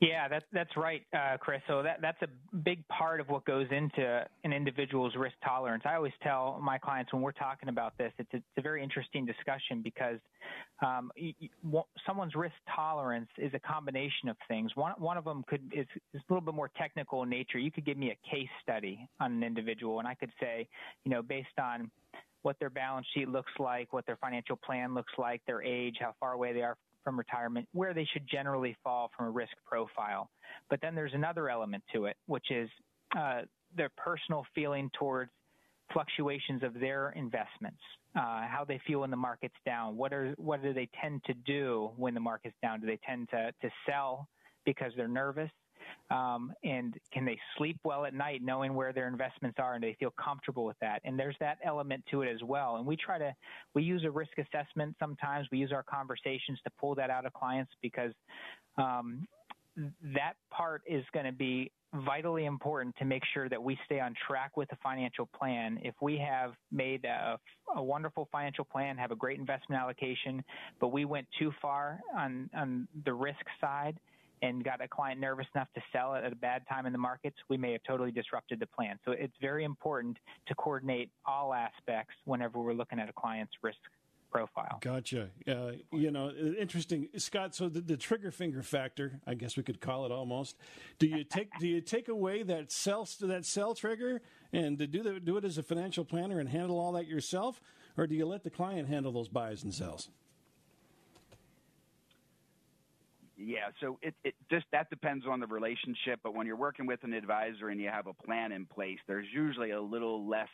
Yeah, 0.00 0.28
that's 0.28 0.46
that's 0.50 0.74
right, 0.78 1.02
uh, 1.14 1.36
Chris. 1.38 1.60
So 1.68 1.82
that 1.82 2.00
that's 2.00 2.20
a 2.22 2.56
big 2.56 2.88
part 2.88 3.20
of 3.20 3.28
what 3.28 3.44
goes 3.44 3.66
into 3.70 4.24
an 4.44 4.52
individual's 4.52 5.14
risk 5.14 5.34
tolerance. 5.44 5.82
I 5.84 5.94
always 5.94 6.14
tell 6.22 6.58
my 6.62 6.78
clients 6.78 7.12
when 7.12 7.20
we're 7.20 7.32
talking 7.32 7.68
about 7.68 7.98
this, 7.98 8.10
it's 8.18 8.32
a, 8.32 8.38
it's 8.38 8.46
a 8.56 8.62
very 8.62 8.82
interesting 8.82 9.26
discussion 9.26 9.82
because 9.82 10.18
um, 10.82 11.12
you, 11.16 11.34
you, 11.38 11.82
someone's 12.06 12.34
risk 12.34 12.54
tolerance 12.74 13.28
is 13.36 13.52
a 13.52 13.58
combination 13.58 14.30
of 14.30 14.38
things. 14.48 14.70
One 14.74 14.92
one 14.96 15.18
of 15.18 15.24
them 15.24 15.44
could 15.46 15.70
is, 15.70 15.86
is 16.14 16.22
a 16.30 16.32
little 16.32 16.46
bit 16.46 16.54
more 16.54 16.70
technical 16.78 17.22
in 17.22 17.28
nature. 17.28 17.58
You 17.58 17.70
could 17.70 17.84
give 17.84 17.98
me 17.98 18.10
a 18.10 18.30
case 18.34 18.48
study 18.62 19.06
on 19.20 19.32
an 19.32 19.42
individual, 19.42 19.98
and 19.98 20.08
I 20.08 20.14
could 20.14 20.32
say, 20.40 20.66
you 21.04 21.10
know, 21.10 21.20
based 21.20 21.58
on 21.60 21.90
what 22.42 22.58
their 22.58 22.70
balance 22.70 23.06
sheet 23.14 23.28
looks 23.28 23.52
like, 23.58 23.92
what 23.92 24.06
their 24.06 24.16
financial 24.16 24.56
plan 24.56 24.94
looks 24.94 25.12
like, 25.18 25.42
their 25.46 25.62
age, 25.62 25.96
how 26.00 26.14
far 26.20 26.32
away 26.32 26.52
they 26.52 26.62
are 26.62 26.76
from 27.04 27.18
retirement, 27.18 27.66
where 27.72 27.94
they 27.94 28.06
should 28.12 28.26
generally 28.30 28.76
fall 28.82 29.10
from 29.16 29.26
a 29.26 29.30
risk 29.30 29.52
profile. 29.66 30.30
But 30.68 30.80
then 30.80 30.94
there's 30.94 31.14
another 31.14 31.48
element 31.48 31.82
to 31.94 32.06
it, 32.06 32.16
which 32.26 32.50
is 32.50 32.68
uh, 33.16 33.42
their 33.76 33.90
personal 33.96 34.44
feeling 34.54 34.90
towards 34.98 35.30
fluctuations 35.92 36.62
of 36.62 36.74
their 36.74 37.10
investments, 37.10 37.80
uh, 38.16 38.46
how 38.46 38.64
they 38.66 38.80
feel 38.86 39.00
when 39.00 39.10
the 39.10 39.16
market's 39.16 39.54
down, 39.66 39.96
what 39.96 40.12
are 40.12 40.34
what 40.36 40.62
do 40.62 40.72
they 40.72 40.88
tend 41.00 41.22
to 41.24 41.34
do 41.34 41.90
when 41.96 42.14
the 42.14 42.20
market's 42.20 42.56
down? 42.62 42.80
Do 42.80 42.86
they 42.86 42.98
tend 43.06 43.28
to 43.30 43.52
to 43.62 43.70
sell 43.88 44.28
because 44.64 44.92
they're 44.96 45.08
nervous? 45.08 45.50
Um, 46.10 46.52
and 46.64 46.94
can 47.12 47.24
they 47.24 47.38
sleep 47.56 47.78
well 47.84 48.04
at 48.04 48.14
night 48.14 48.42
knowing 48.42 48.74
where 48.74 48.92
their 48.92 49.08
investments 49.08 49.58
are 49.60 49.74
and 49.74 49.82
they 49.82 49.96
feel 49.98 50.12
comfortable 50.22 50.64
with 50.64 50.78
that? 50.80 51.00
And 51.04 51.18
there's 51.18 51.36
that 51.40 51.58
element 51.64 52.04
to 52.10 52.22
it 52.22 52.32
as 52.32 52.42
well. 52.42 52.76
And 52.76 52.86
we 52.86 52.96
try 52.96 53.18
to, 53.18 53.34
we 53.74 53.82
use 53.82 54.04
a 54.04 54.10
risk 54.10 54.32
assessment 54.38 54.96
sometimes. 54.98 55.46
We 55.52 55.58
use 55.58 55.72
our 55.72 55.84
conversations 55.84 56.58
to 56.64 56.70
pull 56.80 56.94
that 56.96 57.10
out 57.10 57.26
of 57.26 57.32
clients 57.32 57.72
because 57.82 58.12
um, 58.76 59.26
that 60.14 60.34
part 60.50 60.82
is 60.86 61.04
going 61.12 61.26
to 61.26 61.32
be 61.32 61.70
vitally 62.04 62.44
important 62.44 62.94
to 62.96 63.04
make 63.04 63.22
sure 63.34 63.48
that 63.48 63.60
we 63.62 63.76
stay 63.84 63.98
on 63.98 64.14
track 64.26 64.56
with 64.56 64.68
the 64.68 64.76
financial 64.82 65.28
plan. 65.36 65.78
If 65.82 65.94
we 66.00 66.18
have 66.18 66.52
made 66.70 67.04
a, 67.04 67.38
a, 67.74 67.82
wonderful 67.82 68.28
financial 68.30 68.64
plan, 68.64 68.96
have 68.96 69.10
a 69.10 69.16
great 69.16 69.40
investment 69.40 69.80
allocation, 69.80 70.44
but 70.80 70.88
we 70.88 71.04
went 71.04 71.26
too 71.38 71.52
far 71.60 71.98
on, 72.16 72.48
on 72.54 72.86
the 73.04 73.12
risk 73.12 73.44
side, 73.60 73.98
and 74.42 74.64
got 74.64 74.82
a 74.82 74.88
client 74.88 75.20
nervous 75.20 75.46
enough 75.54 75.68
to 75.74 75.82
sell 75.92 76.14
it 76.14 76.24
at 76.24 76.32
a 76.32 76.36
bad 76.36 76.62
time 76.68 76.86
in 76.86 76.92
the 76.92 76.98
markets, 76.98 77.36
we 77.48 77.56
may 77.56 77.72
have 77.72 77.82
totally 77.86 78.10
disrupted 78.10 78.60
the 78.60 78.66
plan. 78.66 78.98
So 79.04 79.12
it's 79.12 79.34
very 79.40 79.64
important 79.64 80.18
to 80.48 80.54
coordinate 80.54 81.10
all 81.26 81.52
aspects 81.52 82.14
whenever 82.24 82.58
we're 82.58 82.74
looking 82.74 82.98
at 82.98 83.08
a 83.08 83.12
client's 83.12 83.52
risk 83.62 83.78
profile. 84.30 84.78
Gotcha. 84.80 85.28
Uh, 85.46 85.72
you 85.92 86.10
know, 86.10 86.30
interesting, 86.30 87.08
Scott. 87.16 87.54
So 87.54 87.68
the, 87.68 87.80
the, 87.80 87.96
trigger 87.96 88.30
finger 88.30 88.62
factor, 88.62 89.20
I 89.26 89.34
guess 89.34 89.56
we 89.56 89.62
could 89.62 89.80
call 89.80 90.06
it 90.06 90.12
almost. 90.12 90.56
Do 90.98 91.06
you 91.06 91.24
take 91.24 91.48
do 91.58 91.66
you 91.66 91.80
take 91.80 92.08
away 92.08 92.42
that 92.44 92.70
sell 92.70 93.08
that 93.20 93.44
sell 93.44 93.74
trigger 93.74 94.22
and 94.52 94.78
to 94.78 94.86
do 94.86 95.02
the, 95.02 95.20
do 95.20 95.36
it 95.36 95.44
as 95.44 95.58
a 95.58 95.62
financial 95.62 96.04
planner 96.04 96.38
and 96.38 96.48
handle 96.48 96.78
all 96.78 96.92
that 96.92 97.06
yourself, 97.06 97.60
or 97.96 98.06
do 98.06 98.14
you 98.14 98.24
let 98.24 98.44
the 98.44 98.50
client 98.50 98.88
handle 98.88 99.12
those 99.12 99.28
buys 99.28 99.64
and 99.64 99.74
sells? 99.74 100.08
Yeah, 103.42 103.70
so 103.80 103.98
it, 104.02 104.14
it 104.22 104.34
just 104.50 104.66
that 104.72 104.90
depends 104.90 105.24
on 105.26 105.40
the 105.40 105.46
relationship. 105.46 106.20
But 106.22 106.34
when 106.34 106.46
you're 106.46 106.56
working 106.56 106.86
with 106.86 107.02
an 107.04 107.14
advisor 107.14 107.70
and 107.70 107.80
you 107.80 107.88
have 107.88 108.06
a 108.06 108.12
plan 108.12 108.52
in 108.52 108.66
place, 108.66 108.98
there's 109.08 109.26
usually 109.32 109.70
a 109.70 109.80
little 109.80 110.28
less 110.28 110.48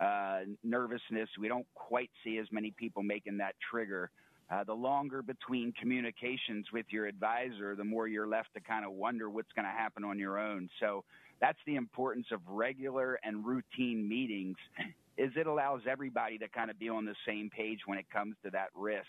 uh, 0.00 0.40
nervousness. 0.64 1.28
We 1.38 1.46
don't 1.46 1.66
quite 1.74 2.10
see 2.24 2.38
as 2.38 2.46
many 2.50 2.72
people 2.72 3.04
making 3.04 3.38
that 3.38 3.54
trigger. 3.70 4.10
Uh, 4.50 4.64
the 4.64 4.72
longer 4.72 5.22
between 5.22 5.72
communications 5.80 6.66
with 6.72 6.86
your 6.90 7.06
advisor, 7.06 7.76
the 7.76 7.84
more 7.84 8.08
you're 8.08 8.26
left 8.26 8.48
to 8.54 8.60
kind 8.60 8.84
of 8.84 8.92
wonder 8.92 9.30
what's 9.30 9.52
going 9.54 9.66
to 9.66 9.70
happen 9.70 10.02
on 10.02 10.18
your 10.18 10.38
own. 10.38 10.68
So 10.80 11.04
that's 11.40 11.58
the 11.66 11.76
importance 11.76 12.26
of 12.32 12.40
regular 12.48 13.20
and 13.22 13.46
routine 13.46 14.08
meetings 14.08 14.56
is 15.18 15.30
it 15.36 15.46
allows 15.46 15.82
everybody 15.88 16.38
to 16.38 16.48
kind 16.48 16.70
of 16.70 16.78
be 16.78 16.88
on 16.88 17.04
the 17.04 17.14
same 17.26 17.50
page 17.50 17.80
when 17.86 17.98
it 17.98 18.06
comes 18.10 18.34
to 18.44 18.50
that 18.50 18.68
risk. 18.74 19.06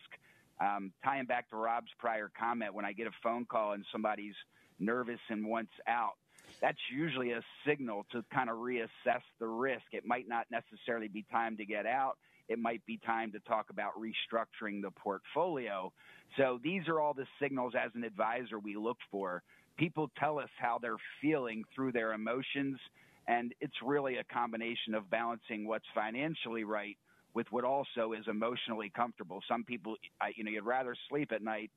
Um, 0.62 0.91
tying 1.04 1.26
back 1.26 1.50
to 1.50 1.56
Rob's 1.56 1.91
prior 2.00 2.32
comment, 2.38 2.74
when 2.74 2.86
I 2.86 2.93
get 2.93 3.08
a 3.08 3.12
phone 3.24 3.45
call 3.45 3.74
and 3.74 3.86
somebody's 3.91 4.36
nervous 4.80 5.19
and 5.30 5.45
wants 5.45 5.72
out, 5.88 6.13
that's 6.62 6.80
usually 6.93 7.32
a 7.32 7.41
signal 7.65 8.06
to 8.12 8.24
kind 8.34 8.50
of 8.50 8.58
reassess 8.58 9.22
the 9.39 9.48
risk. 9.48 9.86
It 9.93 10.06
might 10.06 10.28
not 10.28 10.48
necessarily 10.52 11.08
be 11.08 11.26
time 11.32 11.58
to 11.58 11.65
get 11.65 11.86
out. 11.86 12.17
It 12.50 12.60
might 12.60 12.86
be 12.86 13.00
time 13.06 13.32
to 13.34 13.39
talk 13.41 13.67
about 13.69 13.93
restructuring 13.98 14.82
the 14.82 14.91
portfolio. 14.91 15.93
So 16.38 16.60
these 16.62 16.88
are 16.88 17.00
all 17.00 17.13
the 17.13 17.28
signals 17.41 17.74
as 17.80 17.91
an 17.95 18.04
advisor 18.04 18.60
we 18.60 18.76
look 18.76 18.98
for. 19.12 19.43
People 19.78 20.10
tell 20.19 20.39
us 20.39 20.50
how 20.60 20.80
they're 20.82 20.98
feeling 21.22 21.63
through 21.74 21.93
their 21.93 22.12
emotions, 22.13 22.80
and 23.28 23.54
it's 23.62 23.76
really 23.86 24.17
a 24.17 24.24
combination 24.26 24.95
of 24.95 25.10
balancing 25.10 25.67
what's 25.67 25.86
financially 25.95 26.63
right 26.65 26.98
with 27.39 27.49
what 27.54 27.63
also 27.63 28.12
is 28.12 28.28
emotionally 28.28 28.91
comfortable. 28.93 29.39
Some 29.47 29.63
people, 29.63 29.95
you 30.36 30.43
know, 30.43 30.52
you'd 30.52 30.65
rather 30.65 30.93
sleep 31.08 31.32
at 31.32 31.41
night 31.41 31.71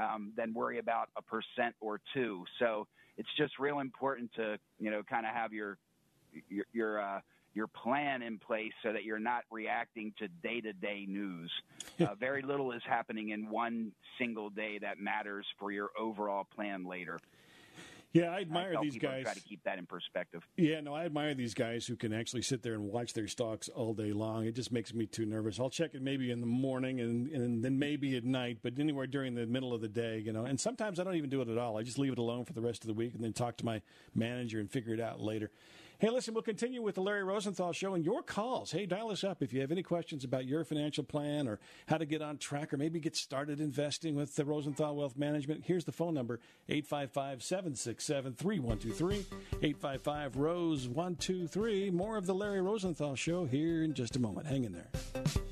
um, 0.00 0.32
than 0.38 0.54
worry 0.54 0.78
about 0.78 1.10
a 1.18 1.20
percent 1.20 1.74
or 1.82 2.00
two. 2.14 2.46
So 2.58 2.86
it's 3.18 3.28
just 3.36 3.58
real 3.58 3.80
important 3.80 4.32
to 4.36 4.56
you 4.78 4.90
know 4.90 5.02
kind 5.02 5.26
of 5.26 5.34
have 5.34 5.52
your 5.52 5.76
your 6.48 6.64
your, 6.72 7.02
uh, 7.02 7.20
your 7.52 7.66
plan 7.66 8.22
in 8.22 8.38
place 8.38 8.72
so 8.82 8.90
that 8.94 9.04
you're 9.04 9.18
not 9.18 9.42
reacting 9.50 10.14
to 10.18 10.28
day 10.28 10.62
to 10.62 10.72
day 10.72 11.04
news. 11.06 11.52
Uh, 12.00 12.14
very 12.14 12.40
little 12.40 12.72
is 12.72 12.80
happening 12.88 13.28
in 13.28 13.50
one 13.50 13.92
single 14.18 14.48
day 14.48 14.78
that 14.78 14.98
matters 14.98 15.44
for 15.58 15.70
your 15.70 15.90
overall 15.98 16.44
plan 16.56 16.86
later. 16.86 17.18
Yeah, 18.12 18.30
I 18.30 18.40
admire 18.40 18.74
I 18.78 18.82
these 18.82 18.98
guys. 18.98 19.24
Try 19.24 19.34
to 19.34 19.40
keep 19.40 19.62
that 19.64 19.78
in 19.78 19.86
perspective. 19.86 20.46
Yeah, 20.56 20.80
no, 20.80 20.94
I 20.94 21.06
admire 21.06 21.34
these 21.34 21.54
guys 21.54 21.86
who 21.86 21.96
can 21.96 22.12
actually 22.12 22.42
sit 22.42 22.62
there 22.62 22.74
and 22.74 22.84
watch 22.84 23.14
their 23.14 23.26
stocks 23.26 23.68
all 23.68 23.94
day 23.94 24.12
long. 24.12 24.44
It 24.44 24.54
just 24.54 24.70
makes 24.70 24.92
me 24.92 25.06
too 25.06 25.24
nervous. 25.24 25.58
I'll 25.58 25.70
check 25.70 25.94
it 25.94 26.02
maybe 26.02 26.30
in 26.30 26.40
the 26.40 26.46
morning 26.46 27.00
and, 27.00 27.28
and 27.30 27.64
then 27.64 27.78
maybe 27.78 28.16
at 28.16 28.24
night, 28.24 28.58
but 28.62 28.78
anywhere 28.78 29.06
during 29.06 29.34
the 29.34 29.46
middle 29.46 29.72
of 29.72 29.80
the 29.80 29.88
day, 29.88 30.18
you 30.18 30.32
know. 30.32 30.44
And 30.44 30.60
sometimes 30.60 31.00
I 31.00 31.04
don't 31.04 31.14
even 31.14 31.30
do 31.30 31.40
it 31.40 31.48
at 31.48 31.56
all. 31.56 31.78
I 31.78 31.82
just 31.82 31.98
leave 31.98 32.12
it 32.12 32.18
alone 32.18 32.44
for 32.44 32.52
the 32.52 32.60
rest 32.60 32.82
of 32.82 32.88
the 32.88 32.94
week 32.94 33.14
and 33.14 33.24
then 33.24 33.32
talk 33.32 33.56
to 33.58 33.64
my 33.64 33.80
manager 34.14 34.60
and 34.60 34.70
figure 34.70 34.92
it 34.92 35.00
out 35.00 35.20
later. 35.20 35.50
Hey, 36.02 36.10
listen, 36.10 36.34
we'll 36.34 36.42
continue 36.42 36.82
with 36.82 36.96
the 36.96 37.00
Larry 37.00 37.22
Rosenthal 37.22 37.72
Show 37.72 37.94
and 37.94 38.04
your 38.04 38.24
calls. 38.24 38.72
Hey, 38.72 38.86
dial 38.86 39.12
us 39.12 39.22
up 39.22 39.40
if 39.40 39.52
you 39.52 39.60
have 39.60 39.70
any 39.70 39.84
questions 39.84 40.24
about 40.24 40.46
your 40.46 40.64
financial 40.64 41.04
plan 41.04 41.46
or 41.46 41.60
how 41.86 41.96
to 41.96 42.04
get 42.04 42.20
on 42.20 42.38
track 42.38 42.74
or 42.74 42.76
maybe 42.76 42.98
get 42.98 43.14
started 43.14 43.60
investing 43.60 44.16
with 44.16 44.34
the 44.34 44.44
Rosenthal 44.44 44.96
Wealth 44.96 45.16
Management. 45.16 45.62
Here's 45.64 45.84
the 45.84 45.92
phone 45.92 46.14
number 46.14 46.40
855 46.68 47.44
767 47.44 48.34
3123. 48.34 49.16
855 49.62 50.36
Rose 50.38 50.88
123. 50.88 51.92
More 51.92 52.16
of 52.16 52.26
the 52.26 52.34
Larry 52.34 52.62
Rosenthal 52.62 53.14
Show 53.14 53.44
here 53.44 53.84
in 53.84 53.94
just 53.94 54.16
a 54.16 54.18
moment. 54.18 54.48
Hang 54.48 54.64
in 54.64 54.72
there. 54.72 55.51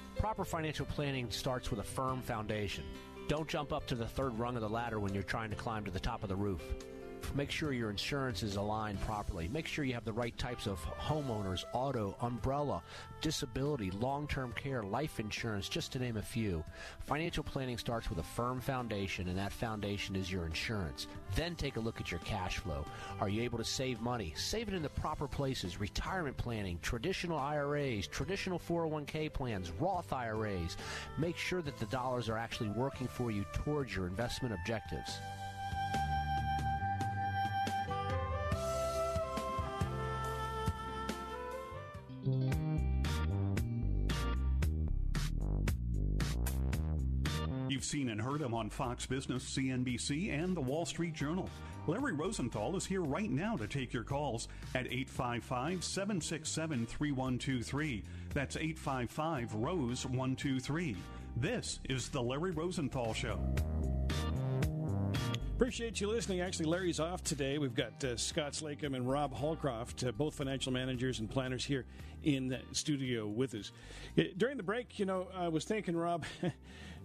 Proper 0.21 0.45
financial 0.45 0.85
planning 0.85 1.31
starts 1.31 1.71
with 1.71 1.79
a 1.79 1.83
firm 1.83 2.21
foundation. 2.21 2.83
Don't 3.27 3.47
jump 3.47 3.73
up 3.73 3.87
to 3.87 3.95
the 3.95 4.05
third 4.05 4.37
rung 4.37 4.55
of 4.55 4.61
the 4.61 4.69
ladder 4.69 4.99
when 4.99 5.15
you're 5.15 5.23
trying 5.23 5.49
to 5.49 5.55
climb 5.55 5.83
to 5.83 5.89
the 5.89 5.99
top 5.99 6.21
of 6.21 6.29
the 6.29 6.35
roof. 6.35 6.61
Make 7.35 7.51
sure 7.51 7.71
your 7.71 7.89
insurance 7.89 8.43
is 8.43 8.55
aligned 8.55 8.99
properly. 9.01 9.47
Make 9.47 9.67
sure 9.67 9.85
you 9.85 9.93
have 9.93 10.05
the 10.05 10.13
right 10.13 10.37
types 10.37 10.67
of 10.67 10.79
homeowners, 10.99 11.63
auto, 11.73 12.15
umbrella, 12.21 12.81
disability, 13.21 13.91
long 13.91 14.27
term 14.27 14.53
care, 14.53 14.83
life 14.83 15.19
insurance, 15.19 15.69
just 15.69 15.91
to 15.93 15.99
name 15.99 16.17
a 16.17 16.21
few. 16.21 16.63
Financial 16.99 17.43
planning 17.43 17.77
starts 17.77 18.09
with 18.09 18.19
a 18.19 18.23
firm 18.23 18.59
foundation, 18.59 19.29
and 19.29 19.37
that 19.37 19.53
foundation 19.53 20.15
is 20.15 20.31
your 20.31 20.45
insurance. 20.45 21.07
Then 21.35 21.55
take 21.55 21.77
a 21.77 21.79
look 21.79 22.01
at 22.01 22.11
your 22.11 22.19
cash 22.21 22.57
flow. 22.57 22.85
Are 23.19 23.29
you 23.29 23.41
able 23.43 23.57
to 23.57 23.63
save 23.63 24.01
money? 24.01 24.33
Save 24.35 24.67
it 24.67 24.73
in 24.73 24.81
the 24.81 24.89
proper 24.89 25.27
places 25.27 25.79
retirement 25.79 26.37
planning, 26.37 26.79
traditional 26.81 27.37
IRAs, 27.37 28.07
traditional 28.07 28.59
401k 28.59 29.31
plans, 29.31 29.71
Roth 29.79 30.11
IRAs. 30.11 30.77
Make 31.17 31.37
sure 31.37 31.61
that 31.61 31.77
the 31.77 31.85
dollars 31.85 32.29
are 32.29 32.37
actually 32.37 32.69
working 32.69 33.07
for 33.07 33.31
you 33.31 33.45
towards 33.53 33.95
your 33.95 34.07
investment 34.07 34.53
objectives. 34.53 35.19
You've 47.71 47.85
seen 47.85 48.09
and 48.09 48.19
heard 48.19 48.41
him 48.41 48.53
on 48.53 48.69
Fox 48.69 49.05
Business, 49.05 49.45
CNBC, 49.45 50.29
and 50.29 50.57
the 50.57 50.59
Wall 50.59 50.85
Street 50.85 51.13
Journal. 51.13 51.49
Larry 51.87 52.11
Rosenthal 52.11 52.75
is 52.75 52.85
here 52.85 52.99
right 52.99 53.31
now 53.31 53.55
to 53.55 53.65
take 53.65 53.93
your 53.93 54.03
calls 54.03 54.49
at 54.75 54.87
855 54.87 55.81
767 55.81 56.85
3123. 56.85 58.03
That's 58.33 58.57
855 58.57 59.53
Rose 59.55 60.05
123. 60.05 60.97
This 61.37 61.79
is 61.87 62.09
The 62.09 62.21
Larry 62.21 62.51
Rosenthal 62.51 63.13
Show. 63.13 63.39
Appreciate 65.55 66.01
you 66.01 66.09
listening. 66.09 66.41
Actually, 66.41 66.65
Larry's 66.65 66.99
off 66.99 67.23
today. 67.23 67.57
We've 67.57 67.75
got 67.75 68.03
uh, 68.03 68.17
Scott 68.17 68.53
Slacum 68.53 68.95
and 68.95 69.07
Rob 69.07 69.31
Holcroft, 69.31 70.03
uh, 70.03 70.11
both 70.11 70.33
financial 70.33 70.73
managers 70.73 71.19
and 71.19 71.29
planners 71.29 71.63
here 71.63 71.85
in 72.23 72.47
the 72.47 72.59
studio 72.71 73.27
with 73.27 73.53
us. 73.53 73.71
Uh, 74.17 74.23
during 74.37 74.57
the 74.57 74.63
break, 74.63 74.99
you 74.99 75.05
know, 75.05 75.27
I 75.33 75.49
was 75.49 75.63
thinking, 75.63 75.95
Rob, 75.95 76.25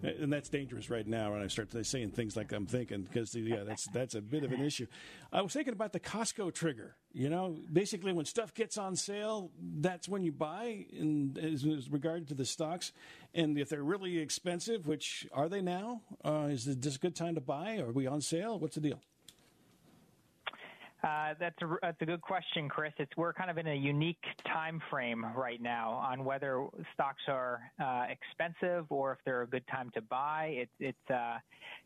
and 0.02 0.32
that's 0.32 0.48
dangerous 0.48 0.90
right 0.90 1.06
now 1.06 1.32
when 1.32 1.42
I 1.42 1.46
start 1.46 1.68
saying 1.86 2.10
things 2.10 2.36
like 2.36 2.52
I'm 2.52 2.66
thinking 2.66 3.02
because 3.02 3.34
yeah, 3.34 3.64
that's 3.64 3.86
that's 3.88 4.14
a 4.14 4.20
bit 4.20 4.44
of 4.44 4.52
an 4.52 4.62
issue. 4.62 4.86
I 5.32 5.42
was 5.42 5.52
thinking 5.52 5.72
about 5.72 5.92
the 5.92 6.00
Costco 6.00 6.54
trigger. 6.54 6.96
You 7.12 7.30
know, 7.30 7.56
basically 7.72 8.12
when 8.12 8.26
stuff 8.26 8.52
gets 8.54 8.76
on 8.76 8.96
sale, 8.96 9.50
that's 9.58 10.08
when 10.08 10.22
you 10.22 10.32
buy. 10.32 10.86
In 10.92 11.36
as, 11.40 11.64
as 11.64 11.90
regard 11.90 12.28
to 12.28 12.34
the 12.34 12.44
stocks, 12.44 12.92
and 13.34 13.58
if 13.58 13.68
they're 13.68 13.82
really 13.82 14.18
expensive, 14.18 14.86
which 14.86 15.26
are 15.32 15.48
they 15.48 15.60
now? 15.60 16.02
Uh, 16.24 16.48
is 16.50 16.64
this 16.64 16.96
a 16.96 16.98
good 16.98 17.16
time 17.16 17.34
to 17.34 17.40
buy? 17.40 17.78
Are 17.78 17.92
we 17.92 18.06
on 18.06 18.20
sale? 18.20 18.58
What's 18.58 18.74
the 18.74 18.80
deal? 18.80 19.00
Uh, 21.06 21.34
that's 21.38 21.54
a 21.62 21.66
that's 21.82 22.02
a 22.02 22.06
good 22.06 22.20
question, 22.20 22.68
Chris. 22.68 22.92
It's 22.98 23.12
we're 23.16 23.32
kind 23.32 23.48
of 23.48 23.58
in 23.58 23.68
a 23.68 23.74
unique 23.74 24.24
time 24.52 24.82
frame 24.90 25.24
right 25.36 25.62
now 25.62 25.92
on 25.92 26.24
whether 26.24 26.66
stocks 26.94 27.22
are 27.28 27.60
uh, 27.80 28.06
expensive 28.10 28.86
or 28.90 29.12
if 29.12 29.18
they're 29.24 29.42
a 29.42 29.46
good 29.46 29.64
time 29.68 29.92
to 29.94 30.00
buy. 30.00 30.56
It's 30.56 30.72
it's 30.80 31.10
uh, 31.10 31.38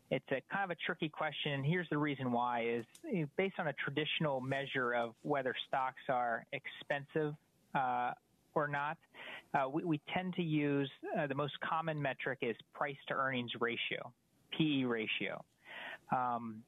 it's 0.09 0.25
a 0.31 0.41
kind 0.51 0.63
of 0.63 0.71
a 0.71 0.75
tricky 0.87 1.07
question, 1.07 1.63
here's 1.63 1.87
the 1.91 1.99
reason 1.99 2.31
why: 2.31 2.65
is 2.65 3.27
based 3.37 3.55
on 3.59 3.67
a 3.67 3.73
traditional 3.73 4.41
measure 4.41 4.95
of 4.95 5.13
whether 5.21 5.53
stocks 5.67 6.01
are 6.09 6.43
expensive 6.51 7.35
uh, 7.75 8.13
or 8.55 8.67
not. 8.67 8.97
Uh, 9.53 9.69
we, 9.69 9.83
we, 9.83 10.01
tend 10.13 10.33
to 10.33 10.41
use 10.41 10.89
uh, 11.19 11.27
the 11.27 11.35
most 11.35 11.53
common 11.59 12.01
metric 12.01 12.39
is 12.41 12.55
price 12.73 12.95
to 13.07 13.13
earnings 13.13 13.51
ratio, 13.59 14.11
PE 14.57 14.83
ratio. 14.83 15.43
Um, 16.11 16.63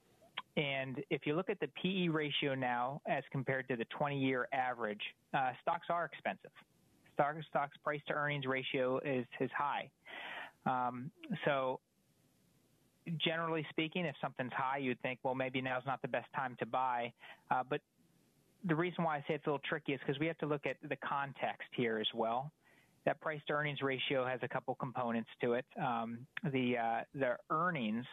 and 0.55 1.03
if 1.09 1.25
you 1.25 1.35
look 1.35 1.49
at 1.49 1.59
the 1.59 1.67
PE 1.81 2.09
ratio 2.09 2.53
now 2.53 3.01
as 3.07 3.23
compared 3.31 3.67
to 3.69 3.75
the 3.75 3.85
20 3.85 4.19
year 4.19 4.47
average, 4.53 5.01
uh, 5.33 5.51
stocks 5.61 5.87
are 5.89 6.05
expensive. 6.05 6.51
Stock, 7.15 7.35
stocks 7.49 7.77
price 7.83 8.01
to 8.07 8.13
earnings 8.13 8.45
ratio 8.45 8.99
is, 8.99 9.25
is 9.39 9.49
high. 9.57 9.89
Um, 10.65 11.11
so, 11.45 11.79
generally 13.17 13.65
speaking, 13.69 14.05
if 14.05 14.15
something's 14.21 14.53
high, 14.53 14.77
you'd 14.77 15.01
think, 15.01 15.19
well, 15.23 15.35
maybe 15.35 15.61
now's 15.61 15.83
not 15.85 16.01
the 16.01 16.07
best 16.07 16.27
time 16.35 16.55
to 16.59 16.65
buy. 16.65 17.11
Uh, 17.51 17.63
but 17.67 17.81
the 18.65 18.75
reason 18.75 19.03
why 19.03 19.17
I 19.17 19.19
say 19.27 19.33
it's 19.33 19.45
a 19.45 19.49
little 19.49 19.61
tricky 19.67 19.93
is 19.93 19.99
because 20.05 20.19
we 20.19 20.27
have 20.27 20.37
to 20.37 20.45
look 20.45 20.65
at 20.65 20.77
the 20.87 20.95
context 20.97 21.67
here 21.75 21.97
as 21.97 22.07
well. 22.13 22.51
That 23.05 23.19
price 23.19 23.41
to 23.47 23.53
earnings 23.53 23.81
ratio 23.81 24.25
has 24.25 24.39
a 24.43 24.47
couple 24.47 24.75
components 24.75 25.29
to 25.41 25.53
it. 25.53 25.65
Um, 25.77 26.19
the 26.43 26.77
uh, 26.77 27.01
the 27.13 27.35
earnings 27.49 28.05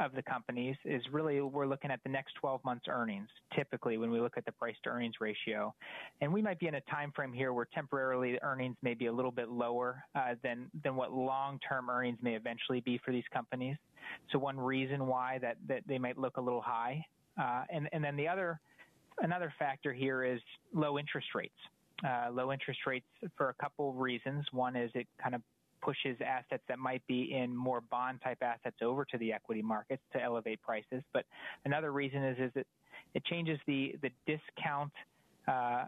of 0.00 0.12
the 0.14 0.22
companies 0.22 0.76
is 0.84 1.02
really 1.10 1.40
we're 1.40 1.66
looking 1.66 1.90
at 1.90 2.00
the 2.02 2.08
next 2.08 2.34
12 2.34 2.64
months 2.64 2.86
earnings 2.88 3.28
typically 3.54 3.96
when 3.96 4.10
we 4.10 4.20
look 4.20 4.36
at 4.36 4.44
the 4.44 4.52
price 4.52 4.74
to 4.84 4.90
earnings 4.90 5.14
ratio. 5.20 5.74
And 6.20 6.32
we 6.32 6.42
might 6.42 6.58
be 6.58 6.66
in 6.66 6.74
a 6.74 6.80
time 6.82 7.12
frame 7.14 7.32
here 7.32 7.52
where 7.52 7.66
temporarily 7.74 8.32
the 8.32 8.42
earnings 8.42 8.76
may 8.82 8.94
be 8.94 9.06
a 9.06 9.12
little 9.12 9.30
bit 9.30 9.48
lower 9.48 10.02
uh, 10.14 10.34
than 10.42 10.70
than 10.84 10.96
what 10.96 11.12
long-term 11.12 11.88
earnings 11.90 12.18
may 12.22 12.34
eventually 12.34 12.80
be 12.80 12.98
for 13.04 13.12
these 13.12 13.24
companies. 13.32 13.76
So 14.32 14.38
one 14.38 14.58
reason 14.58 15.06
why 15.06 15.38
that 15.42 15.56
that 15.68 15.82
they 15.86 15.98
might 15.98 16.18
look 16.18 16.36
a 16.36 16.40
little 16.40 16.62
high 16.62 17.04
uh, 17.40 17.64
and 17.70 17.88
and 17.92 18.02
then 18.02 18.16
the 18.16 18.28
other 18.28 18.60
another 19.20 19.52
factor 19.58 19.92
here 19.92 20.24
is 20.24 20.40
low 20.74 20.98
interest 20.98 21.28
rates. 21.34 21.54
Uh, 22.06 22.30
low 22.30 22.52
interest 22.52 22.80
rates 22.86 23.06
for 23.36 23.48
a 23.48 23.54
couple 23.54 23.88
of 23.88 23.96
reasons. 23.96 24.44
One 24.52 24.76
is 24.76 24.90
it 24.94 25.06
kind 25.22 25.34
of 25.34 25.40
pushes 25.80 26.16
assets 26.24 26.62
that 26.68 26.78
might 26.78 27.06
be 27.06 27.34
in 27.34 27.54
more 27.56 27.80
bond 27.80 28.20
type 28.22 28.38
assets 28.42 28.76
over 28.82 29.04
to 29.04 29.18
the 29.18 29.32
equity 29.32 29.62
markets 29.62 30.02
to 30.12 30.22
elevate 30.22 30.60
prices. 30.62 31.02
But 31.12 31.24
another 31.64 31.92
reason 31.92 32.22
is 32.24 32.38
is 32.38 32.52
that 32.54 32.66
it 33.14 33.24
changes 33.24 33.58
the 33.66 33.96
the 34.02 34.10
discount 34.26 34.92
uh, 35.48 35.84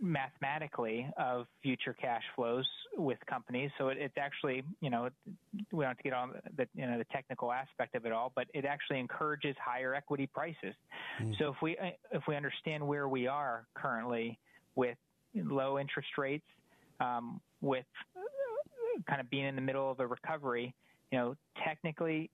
mathematically 0.00 1.08
of 1.16 1.46
future 1.62 1.94
cash 1.98 2.22
flows 2.34 2.66
with 2.96 3.18
companies. 3.26 3.70
So 3.78 3.88
it, 3.88 3.98
it's 3.98 4.18
actually, 4.18 4.64
you 4.80 4.90
know, 4.90 5.08
we 5.70 5.84
don't 5.84 5.90
have 5.90 5.96
to 5.96 6.02
get 6.02 6.12
on 6.12 6.32
the, 6.56 6.66
you 6.74 6.86
know, 6.86 6.98
the 6.98 7.04
technical 7.04 7.52
aspect 7.52 7.94
of 7.94 8.04
it 8.04 8.12
all, 8.12 8.32
but 8.34 8.48
it 8.52 8.64
actually 8.64 8.98
encourages 8.98 9.54
higher 9.64 9.94
equity 9.94 10.26
prices. 10.26 10.74
Mm. 11.22 11.38
So 11.38 11.50
if 11.50 11.56
we, 11.62 11.78
if 12.10 12.22
we 12.26 12.34
understand 12.34 12.86
where 12.86 13.06
we 13.06 13.28
are 13.28 13.66
currently 13.74 14.38
with 14.74 14.96
low 15.34 15.78
interest 15.78 16.08
rates, 16.18 16.44
um, 17.00 17.40
with 17.60 17.86
kind 19.08 19.20
of 19.20 19.30
being 19.30 19.46
in 19.46 19.54
the 19.54 19.62
middle 19.62 19.90
of 19.90 20.00
a 20.00 20.06
recovery, 20.06 20.74
you 21.10 21.18
know, 21.18 21.36
technically 21.64 22.30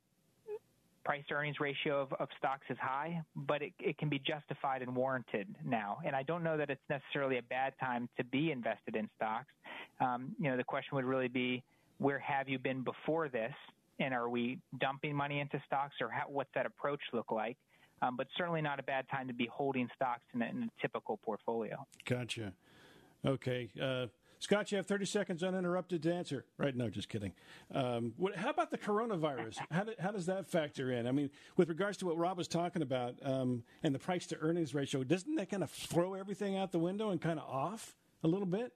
price 1.05 1.25
to 1.29 1.35
earnings 1.35 1.59
ratio 1.59 2.03
of, 2.03 2.13
of 2.21 2.29
stocks 2.37 2.67
is 2.69 2.77
high, 2.79 3.23
but 3.35 3.63
it, 3.63 3.73
it 3.79 3.97
can 3.97 4.11
be 4.11 4.19
justified 4.19 4.83
and 4.83 4.95
warranted 4.95 5.47
now. 5.65 5.99
And 6.05 6.15
I 6.15 6.23
don't 6.23 6.45
know 6.45 6.59
that 6.59 6.69
it's 6.69 6.83
necessarily 6.91 7.39
a 7.39 7.43
bad 7.43 7.73
time 7.81 8.11
to 8.19 8.25
be 8.25 8.53
invested 8.53 8.95
in 8.95 9.09
stocks. 9.17 9.53
Um, 10.01 10.33
you 10.39 10.51
know, 10.51 10.57
the 10.59 10.65
question 10.65 10.97
would 10.97 11.07
really 11.07 11.29
be, 11.29 11.63
where 11.97 12.19
have 12.19 12.49
you 12.49 12.59
been 12.59 12.85
before 12.85 13.31
this? 13.31 13.55
And 14.01 14.13
are 14.13 14.29
we 14.29 14.59
dumping 14.81 15.17
money 15.17 15.41
into 15.41 15.61
stocks 15.67 15.95
or 16.01 16.11
how, 16.11 16.25
what's 16.29 16.51
that 16.55 16.67
approach 16.67 17.01
look 17.15 17.33
like? 17.33 17.57
Um, 18.03 18.17
but 18.17 18.27
certainly 18.37 18.61
not 18.61 18.79
a 18.79 18.83
bad 18.83 19.07
time 19.11 19.27
to 19.29 19.35
be 19.35 19.49
holding 19.51 19.89
stocks 19.97 20.23
in 20.35 20.43
a, 20.43 20.47
in 20.47 20.63
a 20.65 20.81
typical 20.81 21.17
portfolio. 21.25 21.87
Gotcha. 22.05 22.53
Okay. 23.27 23.71
Uh, 23.83 24.07
Scott, 24.41 24.70
you 24.70 24.76
have 24.76 24.86
30 24.86 25.05
seconds 25.05 25.43
uninterrupted 25.43 26.03
to 26.05 26.12
answer. 26.12 26.45
Right? 26.59 26.74
No, 26.76 26.89
just 26.89 27.09
kidding. 27.09 27.32
Um, 27.74 28.12
what, 28.16 28.36
how 28.36 28.51
about 28.51 28.70
the 28.70 28.78
coronavirus? 28.78 29.59
How, 29.70 29.84
do, 29.84 29.93
how, 29.99 30.11
does 30.11 30.26
that 30.26 30.49
factor 30.49 30.91
in? 30.93 31.07
I 31.07 31.12
mean, 31.12 31.30
with 31.57 31.68
regards 31.68 31.99
to 31.99 32.07
what 32.07 32.16
Rob 32.16 32.39
was 32.39 32.49
talking 32.49 32.82
about 32.82 33.14
um, 33.22 33.62
and 33.82 33.95
the 33.95 33.99
price 33.99 34.26
to 34.28 34.39
earnings 34.41 34.74
ratio, 34.74 35.05
doesn't 35.05 35.34
that 35.36 35.51
kind 35.51 35.62
of 35.62 35.70
throw 35.70 36.14
everything 36.14 36.57
out 36.57 36.72
the 36.72 36.78
window 36.78 37.11
and 37.11 37.20
kind 37.20 37.39
of 37.39 37.49
off 37.49 37.97
a 38.24 38.28
little 38.28 38.47
bit 38.47 38.72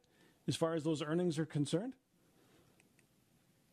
as 0.47 0.57
far 0.57 0.75
as 0.75 0.85
those 0.85 1.03
earnings 1.03 1.39
are 1.39 1.47
concerned? 1.47 1.95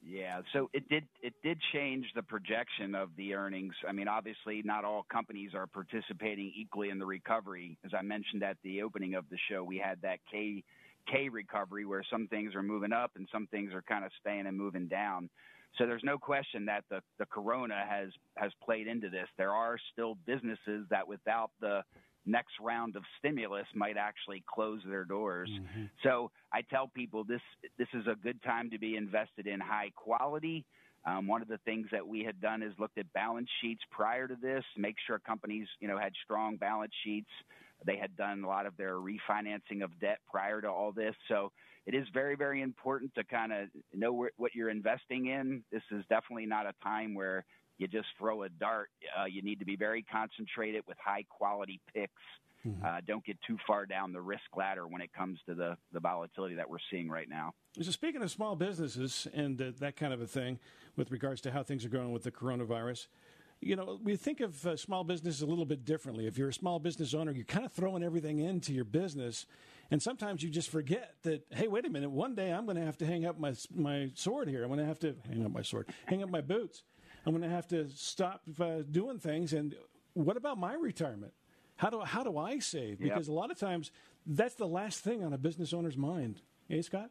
Yeah, 0.01 0.41
so 0.53 0.69
it 0.73 0.87
did 0.89 1.03
it 1.21 1.33
did 1.43 1.59
change 1.73 2.05
the 2.15 2.23
projection 2.23 2.95
of 2.95 3.09
the 3.17 3.33
earnings. 3.35 3.73
I 3.87 3.91
mean, 3.91 4.07
obviously, 4.07 4.61
not 4.63 4.85
all 4.85 5.05
companies 5.11 5.51
are 5.53 5.67
participating 5.67 6.51
equally 6.55 6.89
in 6.89 6.99
the 6.99 7.05
recovery. 7.05 7.77
As 7.85 7.91
I 7.93 8.01
mentioned 8.01 8.41
at 8.41 8.57
the 8.63 8.81
opening 8.81 9.15
of 9.15 9.25
the 9.29 9.37
show, 9.51 9.63
we 9.63 9.77
had 9.77 10.01
that 10.01 10.19
K 10.31 10.63
K 11.07 11.29
recovery 11.29 11.85
where 11.85 12.03
some 12.09 12.27
things 12.27 12.55
are 12.55 12.63
moving 12.63 12.93
up 12.93 13.11
and 13.15 13.27
some 13.31 13.47
things 13.47 13.73
are 13.73 13.81
kind 13.81 14.05
of 14.05 14.11
staying 14.19 14.47
and 14.47 14.57
moving 14.57 14.87
down. 14.87 15.29
So 15.77 15.85
there's 15.85 16.03
no 16.03 16.17
question 16.17 16.65
that 16.65 16.83
the, 16.89 17.01
the 17.19 17.25
corona 17.25 17.83
has 17.87 18.09
has 18.37 18.51
played 18.63 18.87
into 18.87 19.09
this. 19.09 19.27
There 19.37 19.53
are 19.53 19.77
still 19.93 20.15
businesses 20.25 20.85
that 20.89 21.07
without 21.07 21.51
the 21.61 21.83
next 22.25 22.53
round 22.61 22.95
of 22.95 23.03
stimulus 23.17 23.65
might 23.73 23.97
actually 23.97 24.43
close 24.47 24.81
their 24.87 25.05
doors. 25.05 25.49
Mm-hmm. 25.49 25.85
So 26.03 26.31
I 26.53 26.61
tell 26.61 26.87
people 26.87 27.23
this 27.23 27.41
this 27.77 27.87
is 27.93 28.07
a 28.07 28.15
good 28.15 28.41
time 28.43 28.69
to 28.71 28.79
be 28.79 28.95
invested 28.95 29.47
in 29.47 29.59
high 29.59 29.91
quality. 29.95 30.65
Um, 31.05 31.27
one 31.27 31.41
of 31.41 31.47
the 31.47 31.59
things 31.59 31.87
that 31.91 32.05
we 32.05 32.23
had 32.23 32.41
done 32.41 32.61
is 32.61 32.73
looked 32.77 32.97
at 32.97 33.11
balance 33.13 33.47
sheets 33.61 33.81
prior 33.89 34.27
to 34.27 34.35
this, 34.35 34.63
make 34.77 34.95
sure 35.07 35.17
companies 35.19 35.67
you 35.79 35.87
know 35.87 35.97
had 35.97 36.13
strong 36.23 36.57
balance 36.57 36.93
sheets. 37.03 37.29
They 37.85 37.97
had 37.97 38.15
done 38.15 38.43
a 38.43 38.47
lot 38.47 38.65
of 38.65 38.75
their 38.77 38.95
refinancing 38.95 39.83
of 39.83 39.97
debt 39.99 40.19
prior 40.29 40.61
to 40.61 40.67
all 40.67 40.91
this. 40.91 41.15
So 41.27 41.51
it 41.85 41.95
is 41.95 42.05
very, 42.13 42.35
very 42.35 42.61
important 42.61 43.13
to 43.15 43.23
kind 43.23 43.51
of 43.51 43.69
know 43.93 44.13
where, 44.13 44.31
what 44.37 44.53
you're 44.53 44.69
investing 44.69 45.27
in. 45.27 45.63
This 45.71 45.83
is 45.91 46.03
definitely 46.09 46.45
not 46.45 46.65
a 46.65 46.73
time 46.83 47.15
where 47.15 47.45
you 47.77 47.87
just 47.87 48.07
throw 48.17 48.43
a 48.43 48.49
dart. 48.49 48.89
Uh, 49.17 49.25
you 49.25 49.41
need 49.41 49.59
to 49.59 49.65
be 49.65 49.75
very 49.75 50.03
concentrated 50.03 50.83
with 50.87 50.97
high 51.03 51.23
quality 51.29 51.79
picks. 51.93 52.11
Mm-hmm. 52.67 52.85
Uh, 52.85 52.97
don't 53.07 53.23
get 53.25 53.37
too 53.47 53.57
far 53.65 53.85
down 53.85 54.11
the 54.11 54.19
risk 54.19 54.43
ladder 54.55 54.85
when 54.85 55.01
it 55.01 55.13
comes 55.13 55.39
to 55.47 55.55
the, 55.55 55.77
the 55.93 55.99
volatility 56.01 56.55
that 56.55 56.69
we're 56.69 56.77
seeing 56.91 57.09
right 57.09 57.29
now. 57.29 57.53
So, 57.81 57.89
speaking 57.91 58.21
of 58.21 58.29
small 58.29 58.57
businesses 58.57 59.27
and 59.33 59.61
uh, 59.61 59.71
that 59.79 59.95
kind 59.95 60.13
of 60.13 60.19
a 60.19 60.27
thing, 60.27 60.59
with 60.97 61.09
regards 61.09 61.39
to 61.41 61.51
how 61.51 61.63
things 61.63 61.85
are 61.85 61.89
going 61.89 62.11
with 62.11 62.23
the 62.23 62.31
coronavirus, 62.31 63.07
you 63.61 63.75
know, 63.75 63.99
we 64.01 64.15
think 64.15 64.39
of 64.39 64.65
uh, 64.65 64.77
small 64.77 65.03
business 65.03 65.41
a 65.41 65.45
little 65.45 65.65
bit 65.65 65.83
differently. 65.83 66.27
If 66.27 66.37
you're 66.37 66.49
a 66.49 66.53
small 66.53 66.79
business 66.79 67.13
owner, 67.13 67.31
you're 67.31 67.45
kind 67.45 67.65
of 67.65 67.73
throwing 67.73 68.03
everything 68.03 68.39
into 68.39 68.73
your 68.73 68.85
business, 68.85 69.45
and 69.91 70.01
sometimes 70.01 70.41
you 70.41 70.49
just 70.49 70.69
forget 70.69 71.15
that. 71.23 71.45
Hey, 71.51 71.67
wait 71.67 71.85
a 71.85 71.89
minute! 71.89 72.09
One 72.09 72.35
day 72.35 72.51
I'm 72.51 72.65
going 72.65 72.77
to 72.77 72.85
have 72.85 72.97
to 72.99 73.05
hang 73.05 73.25
up 73.25 73.37
my 73.39 73.53
my 73.73 74.11
sword 74.15 74.47
here. 74.47 74.63
I'm 74.63 74.69
going 74.69 74.79
to 74.79 74.85
have 74.85 74.99
to 74.99 75.15
hang 75.27 75.45
up 75.45 75.51
my 75.51 75.61
sword, 75.61 75.87
hang 76.05 76.23
up 76.23 76.29
my 76.29 76.41
boots. 76.41 76.83
I'm 77.25 77.33
going 77.33 77.47
to 77.47 77.53
have 77.53 77.67
to 77.69 77.89
stop 77.89 78.41
uh, 78.59 78.83
doing 78.89 79.19
things. 79.19 79.51
And 79.51 79.75
what 80.13 80.37
about 80.37 80.57
my 80.57 80.73
retirement? 80.73 81.33
How 81.75 81.89
do 81.89 81.99
how 82.01 82.23
do 82.23 82.37
I 82.37 82.59
save? 82.59 82.99
Because 82.99 83.27
yep. 83.27 83.35
a 83.35 83.37
lot 83.37 83.51
of 83.51 83.59
times 83.59 83.91
that's 84.25 84.55
the 84.55 84.67
last 84.67 85.01
thing 85.01 85.23
on 85.23 85.33
a 85.33 85.37
business 85.37 85.73
owner's 85.73 85.97
mind. 85.97 86.41
Hey, 86.69 86.81
Scott. 86.81 87.09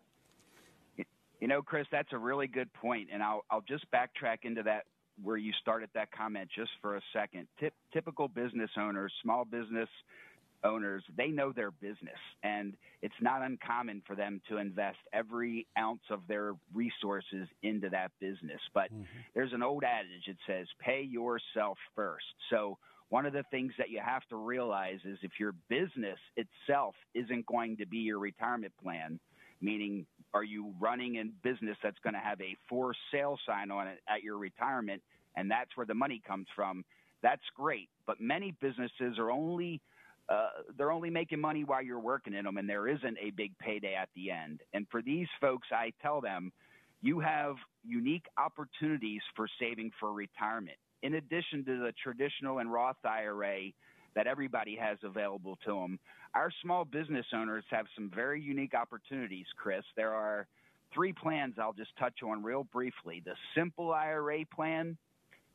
You 1.40 1.46
know, 1.46 1.62
Chris, 1.62 1.86
that's 1.92 2.12
a 2.12 2.18
really 2.18 2.49
good 2.49 2.72
point, 2.72 3.11
and 3.12 3.22
I'll 3.22 3.44
I'll 3.51 3.64
just 3.68 3.84
backtrack 3.90 4.38
into 4.42 4.62
that 4.64 4.84
where 5.22 5.36
you 5.36 5.52
started 5.60 5.90
that 5.94 6.10
comment 6.12 6.48
just 6.54 6.70
for 6.80 6.96
a 6.96 7.00
second. 7.12 7.46
Tip, 7.58 7.74
typical 7.92 8.28
business 8.28 8.70
owners, 8.78 9.12
small 9.22 9.44
business 9.44 9.88
owners, 10.64 11.04
they 11.16 11.28
know 11.28 11.52
their 11.52 11.70
business, 11.70 12.18
and 12.42 12.74
it's 13.02 13.14
not 13.20 13.42
uncommon 13.42 14.02
for 14.06 14.16
them 14.16 14.40
to 14.48 14.58
invest 14.58 14.98
every 15.12 15.66
ounce 15.78 16.02
of 16.10 16.20
their 16.26 16.54
resources 16.74 17.46
into 17.62 17.88
that 17.90 18.10
business. 18.20 18.60
But 18.74 18.92
mm-hmm. 18.92 19.04
there's 19.34 19.52
an 19.52 19.62
old 19.62 19.84
adage 19.84 20.26
that 20.26 20.36
says, 20.46 20.66
pay 20.80 21.02
yourself 21.02 21.78
first. 21.94 22.24
So 22.50 22.76
one 23.08 23.24
of 23.24 23.32
the 23.32 23.44
things 23.50 23.72
that 23.78 23.90
you 23.90 24.00
have 24.04 24.26
to 24.28 24.36
realize 24.36 24.98
is 25.04 25.18
if 25.22 25.32
your 25.38 25.54
business 25.68 26.18
itself 26.36 26.94
isn't 27.14 27.46
going 27.46 27.76
to 27.78 27.86
be 27.86 27.98
your 27.98 28.18
retirement 28.18 28.72
plan, 28.82 29.18
meaning 29.60 30.06
are 30.34 30.44
you 30.44 30.74
running 30.80 31.16
a 31.16 31.24
business 31.42 31.76
that's 31.82 31.98
going 32.02 32.14
to 32.14 32.20
have 32.20 32.40
a 32.40 32.56
for 32.68 32.94
sale 33.12 33.38
sign 33.46 33.70
on 33.70 33.88
it 33.88 34.00
at 34.08 34.22
your 34.22 34.38
retirement 34.38 35.02
and 35.36 35.50
that's 35.50 35.76
where 35.76 35.86
the 35.86 35.94
money 35.94 36.20
comes 36.26 36.46
from? 36.54 36.84
That's 37.22 37.42
great 37.56 37.88
but 38.08 38.20
many 38.20 38.54
businesses 38.60 39.18
are 39.18 39.30
only 39.30 39.80
uh, 40.28 40.48
they're 40.76 40.90
only 40.90 41.08
making 41.08 41.40
money 41.40 41.64
while 41.64 41.82
you're 41.82 42.00
working 42.00 42.34
in 42.34 42.44
them 42.44 42.58
and 42.58 42.68
there 42.68 42.86
isn't 42.88 43.16
a 43.18 43.30
big 43.30 43.56
payday 43.58 43.94
at 43.94 44.10
the 44.14 44.30
end. 44.30 44.60
And 44.74 44.86
for 44.90 45.02
these 45.02 45.28
folks 45.40 45.68
i 45.72 45.92
tell 46.02 46.20
them 46.20 46.52
you 47.00 47.20
have 47.20 47.54
unique 47.84 48.26
opportunities 48.36 49.20
for 49.36 49.46
saving 49.60 49.92
for 50.00 50.12
retirement. 50.12 50.76
In 51.02 51.14
addition 51.14 51.64
to 51.64 51.78
the 51.78 51.92
traditional 52.02 52.58
and 52.58 52.72
roth 52.72 52.96
ira 53.04 53.70
that 54.18 54.26
everybody 54.26 54.74
has 54.74 54.98
available 55.04 55.56
to 55.64 55.70
them. 55.70 55.96
Our 56.34 56.50
small 56.60 56.84
business 56.84 57.26
owners 57.32 57.62
have 57.70 57.86
some 57.94 58.10
very 58.12 58.42
unique 58.42 58.74
opportunities, 58.74 59.46
Chris. 59.56 59.84
There 59.96 60.12
are 60.12 60.48
three 60.92 61.12
plans 61.12 61.54
I'll 61.56 61.72
just 61.72 61.96
touch 61.96 62.24
on 62.26 62.42
real 62.42 62.64
briefly. 62.64 63.22
The 63.24 63.34
simple 63.54 63.92
IRA 63.92 64.44
plan, 64.52 64.96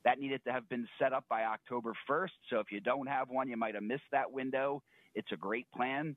that 0.06 0.18
needed 0.18 0.40
to 0.46 0.52
have 0.52 0.66
been 0.70 0.88
set 0.98 1.12
up 1.12 1.24
by 1.28 1.44
October 1.44 1.92
1st. 2.08 2.30
So 2.48 2.58
if 2.58 2.72
you 2.72 2.80
don't 2.80 3.06
have 3.06 3.28
one, 3.28 3.50
you 3.50 3.58
might 3.58 3.74
have 3.74 3.82
missed 3.82 4.10
that 4.12 4.32
window. 4.32 4.82
It's 5.14 5.30
a 5.30 5.36
great 5.36 5.66
plan. 5.70 6.16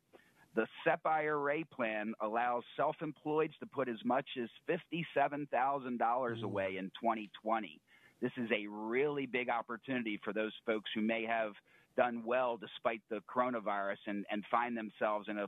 The 0.56 0.68
SEP 0.86 1.06
IRA 1.06 1.66
plan 1.66 2.14
allows 2.22 2.64
self 2.78 2.96
employeds 3.02 3.58
to 3.60 3.66
put 3.66 3.90
as 3.90 4.00
much 4.06 4.26
as 4.42 4.48
$57,000 4.70 5.50
mm. 5.50 6.44
away 6.44 6.78
in 6.78 6.86
2020. 7.02 7.82
This 8.22 8.32
is 8.38 8.50
a 8.52 8.68
really 8.68 9.26
big 9.26 9.50
opportunity 9.50 10.18
for 10.24 10.32
those 10.32 10.54
folks 10.66 10.90
who 10.96 11.02
may 11.02 11.26
have 11.26 11.52
done 11.98 12.24
well 12.26 12.58
despite 12.58 13.02
the 13.10 13.20
coronavirus 13.34 13.98
and, 14.08 14.26
and 14.32 14.44
find 14.50 14.78
themselves 14.78 15.28
in 15.28 15.38
a 15.40 15.48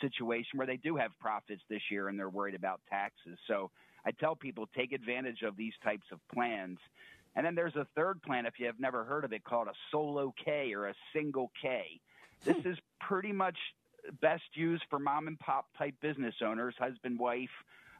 situation 0.00 0.58
where 0.58 0.66
they 0.66 0.78
do 0.78 0.96
have 0.96 1.10
profits 1.20 1.62
this 1.68 1.82
year 1.90 2.08
and 2.08 2.18
they're 2.18 2.30
worried 2.30 2.54
about 2.54 2.80
taxes. 2.88 3.38
So 3.46 3.70
I 4.04 4.10
tell 4.12 4.34
people 4.34 4.68
take 4.74 4.92
advantage 4.92 5.42
of 5.42 5.56
these 5.56 5.74
types 5.84 6.06
of 6.10 6.18
plans. 6.32 6.78
And 7.36 7.46
then 7.46 7.54
there's 7.54 7.76
a 7.76 7.86
third 7.94 8.22
plan, 8.22 8.46
if 8.46 8.54
you 8.58 8.66
have 8.66 8.80
never 8.80 9.04
heard 9.04 9.24
of 9.24 9.32
it, 9.32 9.44
called 9.44 9.68
a 9.68 9.74
solo 9.92 10.34
K 10.42 10.72
or 10.74 10.88
a 10.88 10.94
single 11.12 11.52
K. 11.62 12.00
This 12.44 12.56
is 12.64 12.76
pretty 12.98 13.32
much 13.32 13.56
best 14.20 14.42
used 14.54 14.82
for 14.88 14.98
mom 14.98 15.28
and 15.28 15.38
pop 15.38 15.66
type 15.78 15.94
business 16.00 16.34
owners, 16.44 16.74
husband, 16.78 17.18
wife, 17.18 17.50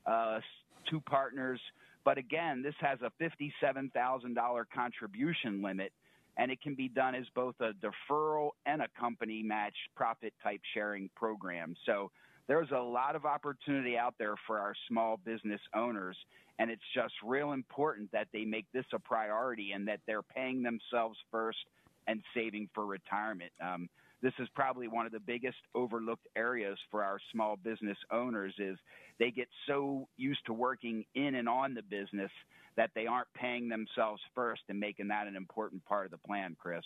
uh, 0.07 0.41
two 0.89 1.01
partners. 1.01 1.61
But 2.05 2.19
again, 2.19 2.63
this 2.63 2.75
has 2.81 2.99
a 3.03 3.13
$57,000 3.23 4.65
contribution 4.75 5.63
limit, 5.63 5.93
and 6.37 6.51
it 6.51 6.61
can 6.61 6.75
be 6.75 6.89
done 6.89 7.15
as 7.15 7.27
both 7.35 7.55
a 7.61 7.73
deferral 7.85 8.51
and 8.67 8.83
a 8.83 8.89
company 8.99 9.43
match 9.43 9.75
profit 9.95 10.33
type 10.43 10.61
sharing 10.75 11.11
program. 11.17 11.75
So 11.87 12.11
there's 12.49 12.71
a 12.71 12.81
lot 12.81 13.15
of 13.17 13.25
opportunity 13.25 13.97
out 13.97 14.15
there 14.19 14.35
for 14.47 14.59
our 14.59 14.75
small 14.89 15.19
business 15.25 15.61
owners, 15.75 16.17
and 16.59 16.71
it's 16.71 16.83
just 16.95 17.15
real 17.25 17.53
important 17.53 18.11
that 18.13 18.29
they 18.33 18.45
make 18.45 18.67
this 18.73 18.87
a 18.93 18.99
priority 18.99 19.73
and 19.73 19.87
that 19.89 20.01
they're 20.07 20.23
paying 20.23 20.63
themselves 20.63 21.17
first 21.31 21.59
and 22.07 22.23
saving 22.35 22.69
for 22.75 22.87
retirement. 22.87 23.53
Um, 23.63 23.89
this 24.23 24.33
is 24.39 24.49
probably 24.55 24.89
one 24.89 25.07
of 25.07 25.13
the 25.13 25.21
biggest 25.21 25.59
overlooked 25.75 26.27
areas 26.37 26.79
for 26.91 27.03
our 27.03 27.19
small 27.33 27.57
business 27.57 27.99
owners 28.11 28.55
is 28.59 28.79
they 29.19 29.31
get 29.31 29.49
so 29.67 30.09
used 30.17 30.45
to 30.47 30.53
working 30.53 31.05
in 31.15 31.35
and 31.35 31.49
on 31.49 31.75
the 31.75 31.83
business 31.83 32.31
that 32.77 32.91
they 32.95 33.07
aren't 33.07 33.33
paying 33.35 33.69
themselves 33.69 34.23
first 34.35 34.63
and 34.69 34.79
making 34.79 35.09
that 35.09 35.27
an 35.27 35.37
important 35.37 35.85
part 35.85 36.05
of 36.05 36.11
the 36.11 36.19
plan 36.19 36.57
chris 36.59 36.85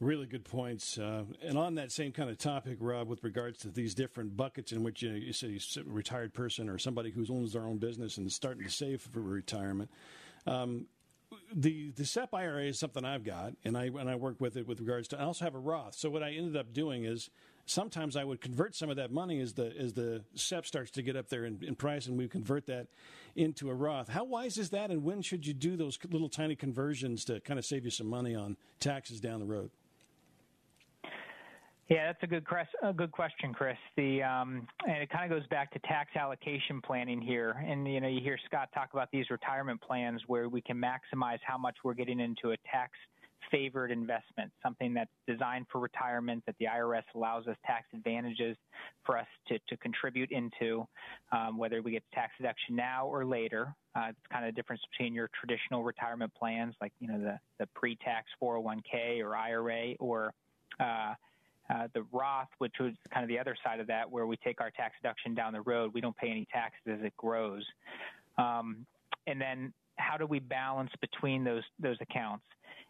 Really 0.00 0.26
good 0.26 0.44
points. 0.44 0.96
Uh, 0.96 1.24
and 1.42 1.58
on 1.58 1.74
that 1.74 1.90
same 1.90 2.12
kind 2.12 2.30
of 2.30 2.38
topic, 2.38 2.78
Rob, 2.80 3.08
with 3.08 3.24
regards 3.24 3.58
to 3.60 3.68
these 3.68 3.96
different 3.96 4.36
buckets 4.36 4.70
in 4.70 4.84
which 4.84 5.02
you, 5.02 5.10
know, 5.10 5.16
you 5.16 5.32
say 5.32 5.58
a 5.76 5.82
retired 5.84 6.32
person 6.32 6.68
or 6.68 6.78
somebody 6.78 7.10
who 7.10 7.26
owns 7.28 7.52
their 7.54 7.66
own 7.66 7.78
business 7.78 8.16
and 8.16 8.28
is 8.28 8.34
starting 8.34 8.62
to 8.62 8.70
save 8.70 9.02
for 9.02 9.20
retirement, 9.20 9.90
um, 10.46 10.86
the 11.54 11.90
the 11.90 12.04
SEP 12.04 12.32
IRA 12.34 12.64
is 12.64 12.78
something 12.78 13.04
I've 13.04 13.24
got, 13.24 13.54
and 13.64 13.76
I 13.76 13.86
and 13.86 14.08
I 14.08 14.16
work 14.16 14.40
with 14.40 14.56
it 14.56 14.66
with 14.66 14.80
regards 14.80 15.08
to. 15.08 15.20
I 15.20 15.24
also 15.24 15.44
have 15.44 15.54
a 15.54 15.58
Roth. 15.58 15.94
So 15.94 16.10
what 16.10 16.22
I 16.22 16.32
ended 16.32 16.56
up 16.56 16.72
doing 16.72 17.04
is 17.04 17.30
sometimes 17.66 18.16
I 18.16 18.24
would 18.24 18.40
convert 18.40 18.74
some 18.74 18.90
of 18.90 18.96
that 18.96 19.10
money 19.10 19.40
as 19.40 19.54
the 19.54 19.74
as 19.78 19.92
the 19.92 20.24
SEP 20.34 20.66
starts 20.66 20.90
to 20.92 21.02
get 21.02 21.16
up 21.16 21.28
there 21.28 21.44
in, 21.44 21.58
in 21.62 21.74
price, 21.74 22.06
and 22.06 22.18
we 22.18 22.28
convert 22.28 22.66
that 22.66 22.88
into 23.36 23.70
a 23.70 23.74
Roth. 23.74 24.08
How 24.08 24.24
wise 24.24 24.58
is 24.58 24.70
that, 24.70 24.90
and 24.90 25.04
when 25.04 25.22
should 25.22 25.46
you 25.46 25.54
do 25.54 25.76
those 25.76 25.98
little 26.10 26.28
tiny 26.28 26.56
conversions 26.56 27.24
to 27.26 27.40
kind 27.40 27.58
of 27.58 27.64
save 27.64 27.84
you 27.84 27.90
some 27.90 28.08
money 28.08 28.34
on 28.34 28.56
taxes 28.80 29.20
down 29.20 29.40
the 29.40 29.46
road? 29.46 29.70
Yeah, 31.88 32.06
that's 32.06 32.22
a 32.22 32.26
good, 32.26 32.44
a 32.82 32.92
good 32.92 33.12
question, 33.12 33.54
Chris. 33.54 33.76
The 33.96 34.22
um, 34.22 34.66
and 34.86 34.98
it 34.98 35.08
kind 35.08 35.24
of 35.24 35.38
goes 35.38 35.48
back 35.48 35.72
to 35.72 35.78
tax 35.80 36.16
allocation 36.16 36.82
planning 36.84 37.20
here. 37.20 37.64
And 37.66 37.90
you 37.90 38.00
know, 38.02 38.08
you 38.08 38.20
hear 38.20 38.38
Scott 38.44 38.68
talk 38.74 38.90
about 38.92 39.08
these 39.10 39.30
retirement 39.30 39.80
plans 39.80 40.20
where 40.26 40.50
we 40.50 40.60
can 40.60 40.76
maximize 40.76 41.38
how 41.42 41.56
much 41.56 41.76
we're 41.84 41.94
getting 41.94 42.20
into 42.20 42.50
a 42.50 42.56
tax 42.70 42.92
favored 43.50 43.90
investment, 43.90 44.52
something 44.62 44.92
that's 44.92 45.10
designed 45.26 45.64
for 45.72 45.80
retirement 45.80 46.42
that 46.44 46.54
the 46.60 46.66
IRS 46.66 47.04
allows 47.14 47.46
us 47.46 47.56
tax 47.64 47.86
advantages 47.94 48.56
for 49.06 49.16
us 49.16 49.26
to, 49.46 49.58
to 49.68 49.76
contribute 49.78 50.30
into, 50.30 50.86
um, 51.32 51.56
whether 51.56 51.80
we 51.80 51.92
get 51.92 52.02
tax 52.12 52.32
deduction 52.36 52.76
now 52.76 53.06
or 53.06 53.24
later. 53.24 53.74
Uh, 53.94 54.08
it's 54.10 54.18
kind 54.30 54.44
of 54.44 54.54
the 54.54 54.60
difference 54.60 54.82
between 54.92 55.14
your 55.14 55.30
traditional 55.38 55.82
retirement 55.82 56.30
plans, 56.34 56.74
like 56.82 56.92
you 57.00 57.08
know 57.08 57.18
the 57.18 57.38
the 57.58 57.66
pre-tax 57.74 58.26
401k 58.42 59.24
or 59.24 59.34
IRA, 59.34 59.94
or 59.98 60.34
uh, 60.80 61.14
uh, 61.72 61.88
the 61.94 62.04
Roth, 62.12 62.48
which 62.58 62.74
was 62.80 62.92
kind 63.12 63.24
of 63.24 63.28
the 63.28 63.38
other 63.38 63.56
side 63.64 63.80
of 63.80 63.86
that, 63.88 64.10
where 64.10 64.26
we 64.26 64.36
take 64.38 64.60
our 64.60 64.70
tax 64.70 64.94
deduction 65.02 65.34
down 65.34 65.52
the 65.52 65.60
road, 65.60 65.92
we 65.92 66.00
don't 66.00 66.16
pay 66.16 66.30
any 66.30 66.46
taxes 66.52 66.80
as 66.86 67.04
it 67.04 67.16
grows. 67.16 67.64
Um, 68.38 68.86
and 69.26 69.40
then 69.40 69.72
how 69.96 70.16
do 70.16 70.26
we 70.26 70.38
balance 70.38 70.90
between 71.00 71.44
those 71.44 71.64
those 71.78 71.96
accounts? 72.00 72.44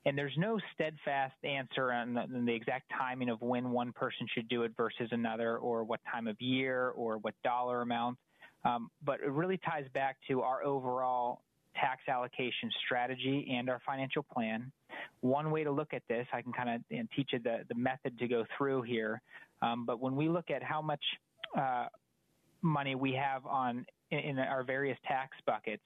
And 0.06 0.16
there's 0.16 0.34
no 0.36 0.58
steadfast 0.74 1.34
answer 1.42 1.92
on 1.92 2.14
the, 2.14 2.20
on 2.20 2.44
the, 2.46 2.54
exact 2.54 2.90
timing 2.96 3.28
of 3.28 3.42
when 3.42 3.70
one 3.70 3.92
person 3.92 4.26
should 4.32 4.48
do 4.48 4.62
it 4.62 4.72
versus 4.76 5.08
another, 5.10 5.58
or 5.58 5.82
what 5.82 6.00
time 6.10 6.28
of 6.28 6.40
year, 6.40 6.90
or 6.90 7.18
what 7.18 7.34
dollar 7.42 7.82
amount. 7.82 8.16
Um, 8.64 8.90
but 9.04 9.20
it 9.20 9.30
really 9.30 9.58
ties 9.58 9.86
back 9.92 10.16
to 10.28 10.42
our 10.42 10.64
overall 10.64 11.42
tax 11.74 12.02
allocation 12.08 12.70
strategy 12.86 13.54
and 13.56 13.68
our 13.68 13.80
financial 13.84 14.22
plan. 14.22 14.70
One 15.20 15.50
way 15.50 15.64
to 15.64 15.70
look 15.70 15.92
at 15.92 16.02
this, 16.08 16.26
I 16.32 16.42
can 16.42 16.52
kind 16.52 16.70
of 16.70 16.80
you 16.88 16.98
know, 16.98 17.08
teach 17.14 17.30
you 17.32 17.38
the, 17.38 17.60
the 17.68 17.74
method 17.74 18.18
to 18.18 18.28
go 18.28 18.44
through 18.56 18.82
here. 18.82 19.20
Um, 19.62 19.84
but 19.84 20.00
when 20.00 20.14
we 20.16 20.28
look 20.28 20.50
at 20.50 20.62
how 20.62 20.80
much 20.80 21.02
uh, 21.58 21.86
money 22.62 22.94
we 22.94 23.12
have 23.14 23.44
on 23.46 23.84
in, 24.10 24.18
in 24.18 24.38
our 24.38 24.62
various 24.62 24.98
tax 25.06 25.36
buckets, 25.46 25.82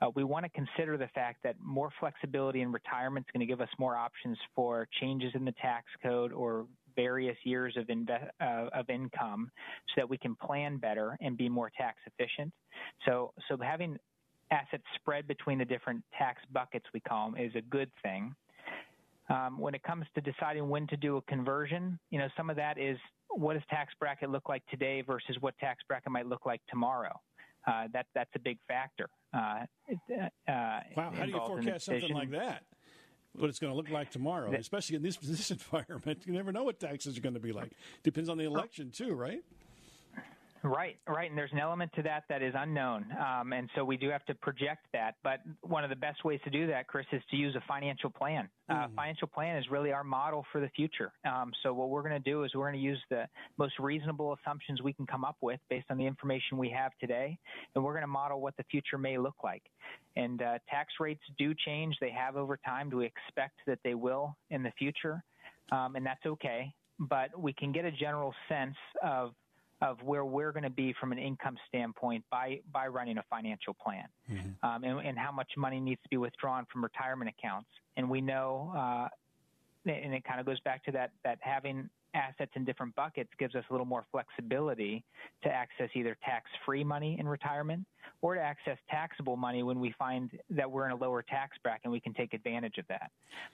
uh, 0.00 0.10
we 0.14 0.24
want 0.24 0.44
to 0.44 0.50
consider 0.50 0.96
the 0.96 1.08
fact 1.14 1.42
that 1.42 1.56
more 1.62 1.90
flexibility 1.98 2.60
in 2.60 2.70
retirement 2.70 3.26
is 3.26 3.32
going 3.32 3.46
to 3.46 3.50
give 3.50 3.60
us 3.60 3.68
more 3.78 3.96
options 3.96 4.38
for 4.54 4.86
changes 5.00 5.32
in 5.34 5.44
the 5.44 5.54
tax 5.60 5.86
code 6.02 6.32
or 6.32 6.66
various 6.94 7.36
years 7.44 7.76
of, 7.76 7.86
inve- 7.86 8.30
uh, 8.40 8.68
of 8.72 8.88
income 8.88 9.50
so 9.88 10.00
that 10.00 10.08
we 10.08 10.16
can 10.16 10.34
plan 10.34 10.78
better 10.78 11.16
and 11.20 11.36
be 11.36 11.48
more 11.48 11.70
tax 11.76 11.98
efficient. 12.06 12.52
So, 13.06 13.32
so 13.48 13.56
having 13.62 13.98
assets 14.50 14.84
spread 14.96 15.26
between 15.26 15.58
the 15.58 15.64
different 15.64 16.02
tax 16.16 16.42
buckets, 16.52 16.86
we 16.94 17.00
call 17.00 17.30
them, 17.30 17.40
is 17.40 17.52
a 17.54 17.62
good 17.62 17.90
thing. 18.02 18.34
Um, 19.28 19.58
when 19.58 19.74
it 19.74 19.82
comes 19.82 20.06
to 20.14 20.20
deciding 20.20 20.68
when 20.68 20.86
to 20.86 20.96
do 20.96 21.16
a 21.16 21.22
conversion, 21.22 21.98
you 22.10 22.18
know, 22.18 22.28
some 22.36 22.48
of 22.48 22.56
that 22.56 22.78
is 22.78 22.96
what 23.30 23.54
does 23.54 23.62
tax 23.68 23.92
bracket 23.98 24.30
look 24.30 24.48
like 24.48 24.64
today 24.66 25.02
versus 25.02 25.36
what 25.40 25.56
tax 25.58 25.82
bracket 25.88 26.12
might 26.12 26.26
look 26.26 26.46
like 26.46 26.60
tomorrow. 26.68 27.20
Uh, 27.66 27.88
that 27.92 28.06
that's 28.14 28.30
a 28.36 28.38
big 28.38 28.58
factor. 28.68 29.08
Uh, 29.34 29.64
uh, 30.48 30.80
wow, 30.96 31.12
how 31.12 31.24
do 31.24 31.32
you 31.32 31.40
forecast 31.46 31.86
something 31.86 32.14
like 32.14 32.30
that? 32.30 32.62
What 33.34 33.50
it's 33.50 33.58
going 33.58 33.72
to 33.72 33.76
look 33.76 33.90
like 33.90 34.10
tomorrow, 34.10 34.52
especially 34.54 34.96
in 34.96 35.02
this 35.02 35.16
this 35.22 35.50
environment, 35.50 36.22
you 36.24 36.32
never 36.32 36.52
know 36.52 36.62
what 36.62 36.78
taxes 36.78 37.18
are 37.18 37.20
going 37.20 37.34
to 37.34 37.40
be 37.40 37.52
like. 37.52 37.72
Depends 38.04 38.28
on 38.28 38.38
the 38.38 38.44
election 38.44 38.90
too, 38.92 39.14
right? 39.14 39.42
Right, 40.62 40.96
right, 41.06 41.28
and 41.28 41.38
there's 41.38 41.52
an 41.52 41.58
element 41.58 41.92
to 41.94 42.02
that 42.02 42.24
that 42.28 42.42
is 42.42 42.54
unknown, 42.56 43.06
um, 43.12 43.52
and 43.52 43.68
so 43.74 43.84
we 43.84 43.96
do 43.96 44.08
have 44.08 44.24
to 44.26 44.34
project 44.34 44.86
that. 44.92 45.14
But 45.22 45.40
one 45.62 45.84
of 45.84 45.90
the 45.90 45.96
best 45.96 46.24
ways 46.24 46.40
to 46.44 46.50
do 46.50 46.66
that, 46.68 46.86
Chris, 46.88 47.06
is 47.12 47.22
to 47.30 47.36
use 47.36 47.54
a 47.54 47.62
financial 47.68 48.10
plan. 48.10 48.48
Uh, 48.68 48.74
mm. 48.74 48.94
financial 48.96 49.28
plan 49.28 49.56
is 49.56 49.64
really 49.70 49.92
our 49.92 50.02
model 50.02 50.44
for 50.50 50.60
the 50.60 50.68
future. 50.70 51.12
Um, 51.24 51.52
so 51.62 51.72
what 51.72 51.90
we're 51.90 52.02
going 52.02 52.20
to 52.20 52.30
do 52.30 52.44
is 52.44 52.52
we're 52.54 52.68
going 52.68 52.80
to 52.80 52.84
use 52.84 53.00
the 53.10 53.28
most 53.58 53.74
reasonable 53.78 54.36
assumptions 54.42 54.82
we 54.82 54.92
can 54.92 55.06
come 55.06 55.24
up 55.24 55.36
with 55.40 55.60
based 55.70 55.86
on 55.90 55.98
the 55.98 56.06
information 56.06 56.58
we 56.58 56.70
have 56.70 56.92
today, 57.00 57.38
and 57.74 57.84
we're 57.84 57.92
going 57.92 58.02
to 58.02 58.08
model 58.08 58.40
what 58.40 58.56
the 58.56 58.64
future 58.70 58.98
may 58.98 59.18
look 59.18 59.36
like. 59.44 59.62
And 60.16 60.42
uh, 60.42 60.58
tax 60.68 60.94
rates 60.98 61.22
do 61.38 61.54
change; 61.54 61.96
they 62.00 62.10
have 62.10 62.36
over 62.36 62.56
time. 62.56 62.90
Do 62.90 62.96
we 62.96 63.06
expect 63.06 63.58
that 63.66 63.78
they 63.84 63.94
will 63.94 64.36
in 64.50 64.62
the 64.62 64.72
future? 64.78 65.22
Um, 65.70 65.96
and 65.96 66.04
that's 66.04 66.24
okay. 66.26 66.72
But 66.98 67.38
we 67.38 67.52
can 67.52 67.72
get 67.72 67.84
a 67.84 67.92
general 67.92 68.32
sense 68.48 68.76
of 69.02 69.32
of 69.82 70.02
where 70.02 70.24
we're 70.24 70.52
going 70.52 70.62
to 70.62 70.70
be 70.70 70.94
from 70.98 71.12
an 71.12 71.18
income 71.18 71.56
standpoint 71.68 72.24
by 72.30 72.60
by 72.72 72.86
running 72.86 73.18
a 73.18 73.24
financial 73.28 73.74
plan, 73.74 74.04
mm-hmm. 74.30 74.68
um, 74.68 74.84
and, 74.84 75.06
and, 75.06 75.18
how 75.18 75.30
much 75.30 75.50
money 75.56 75.80
needs 75.80 76.00
to 76.02 76.08
be 76.08 76.16
withdrawn 76.16 76.66
from 76.72 76.82
retirement 76.82 77.30
accounts. 77.38 77.68
And 77.96 78.08
we 78.08 78.20
know, 78.20 78.72
uh, 78.74 79.08
and 79.90 80.14
it 80.14 80.24
kind 80.24 80.40
of 80.40 80.46
goes 80.46 80.60
back 80.60 80.84
to 80.84 80.92
that 80.92 81.10
that 81.24 81.38
having 81.42 81.90
assets 82.16 82.50
in 82.54 82.64
different 82.64 82.94
buckets 82.94 83.30
gives 83.38 83.54
us 83.54 83.64
a 83.70 83.72
little 83.72 83.86
more 83.86 84.04
flexibility 84.10 85.04
to 85.42 85.48
access 85.48 85.90
either 85.94 86.16
tax-free 86.24 86.82
money 86.82 87.16
in 87.20 87.28
retirement 87.28 87.84
or 88.22 88.34
to 88.34 88.40
access 88.40 88.78
taxable 88.90 89.36
money 89.36 89.62
when 89.62 89.78
we 89.78 89.94
find 89.98 90.30
that 90.50 90.70
we're 90.70 90.86
in 90.86 90.92
a 90.92 90.96
lower 90.96 91.22
tax 91.22 91.56
bracket 91.62 91.82
and 91.84 91.92
we 91.92 92.00
can 92.00 92.14
take 92.14 92.32
advantage 92.34 92.78
of 92.78 92.86
that. 92.88 93.10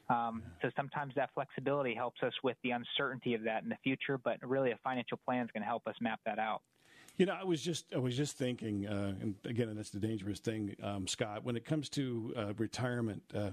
Um, 0.08 0.42
so 0.62 0.70
sometimes 0.76 1.12
that 1.16 1.30
flexibility 1.34 1.94
helps 1.94 2.22
us 2.22 2.32
with 2.42 2.56
the 2.62 2.70
uncertainty 2.70 3.34
of 3.34 3.42
that 3.42 3.64
in 3.64 3.68
the 3.68 3.78
future, 3.82 4.18
but 4.18 4.36
really 4.42 4.70
a 4.70 4.78
financial 4.84 5.18
plan 5.24 5.44
is 5.44 5.50
going 5.52 5.62
to 5.62 5.68
help 5.68 5.86
us 5.86 5.96
map 6.00 6.20
that 6.24 6.38
out. 6.38 6.62
You 7.18 7.26
know, 7.26 7.36
I 7.38 7.44
was 7.44 7.60
just 7.60 7.92
I 7.94 7.98
was 7.98 8.16
just 8.16 8.38
thinking, 8.38 8.86
uh, 8.86 9.14
and 9.20 9.34
again, 9.44 9.70
that's 9.76 9.90
the 9.90 10.00
dangerous 10.00 10.40
thing, 10.40 10.74
um, 10.82 11.06
Scott. 11.06 11.44
When 11.44 11.56
it 11.56 11.64
comes 11.64 11.90
to 11.90 12.32
uh, 12.34 12.52
retirement, 12.56 13.22
uh, 13.34 13.50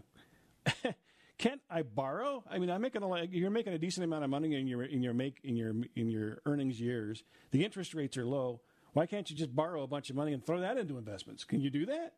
can't 1.40 1.62
I 1.70 1.82
borrow? 1.84 2.44
I 2.52 2.60
mean, 2.60 2.70
I'm 2.70 2.82
making 2.82 3.02
a 3.02 3.24
you're 3.26 3.50
making 3.50 3.74
a 3.74 3.80
decent 3.80 4.04
amount 4.04 4.26
of 4.26 4.30
money 4.30 4.54
in 4.60 4.68
your 4.68 4.84
in 4.84 5.02
your 5.02 5.14
make 5.14 5.40
in 5.44 5.56
your 5.56 5.74
in 5.96 6.10
your 6.10 6.42
earnings 6.46 6.80
years. 6.80 7.24
The 7.52 7.64
interest 7.64 7.94
rates 7.94 8.18
are 8.18 8.26
low. 8.26 8.60
Why 8.94 9.06
can't 9.06 9.30
you 9.30 9.36
just 9.36 9.56
borrow 9.56 9.84
a 9.84 9.88
bunch 9.88 10.10
of 10.10 10.16
money 10.16 10.34
and 10.34 10.46
throw 10.46 10.60
that 10.60 10.78
into 10.78 10.98
investments? 10.98 11.46
Can 11.46 11.62
you 11.62 11.70
do 11.70 11.86
that? 11.86 12.14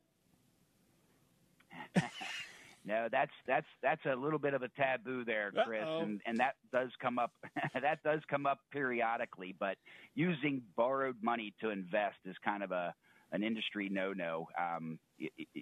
no, 2.86 3.07
that's 3.11 3.32
that's 3.45 3.67
that's 3.84 4.01
a 4.11 4.15
little 4.15 4.39
bit 4.39 4.55
of 4.55 4.63
a 4.63 4.69
taboo 4.69 5.24
there, 5.24 5.51
Chris, 5.65 5.84
and 5.86 6.19
and 6.26 6.38
that 6.38 6.55
does 6.74 6.89
come 6.99 7.19
up 7.19 7.32
that 7.80 8.01
does 8.03 8.22
come 8.28 8.47
up 8.47 8.59
periodically. 8.72 9.55
But 9.57 9.78
using 10.15 10.63
borrowed 10.76 11.17
money 11.22 11.53
to 11.61 11.69
invest 11.69 12.17
is 12.26 12.36
kind 12.43 12.63
of 12.63 12.72
a 12.72 12.95
an 13.32 13.43
industry 13.43 13.89
no-no. 13.89 14.47
Um, 14.59 14.99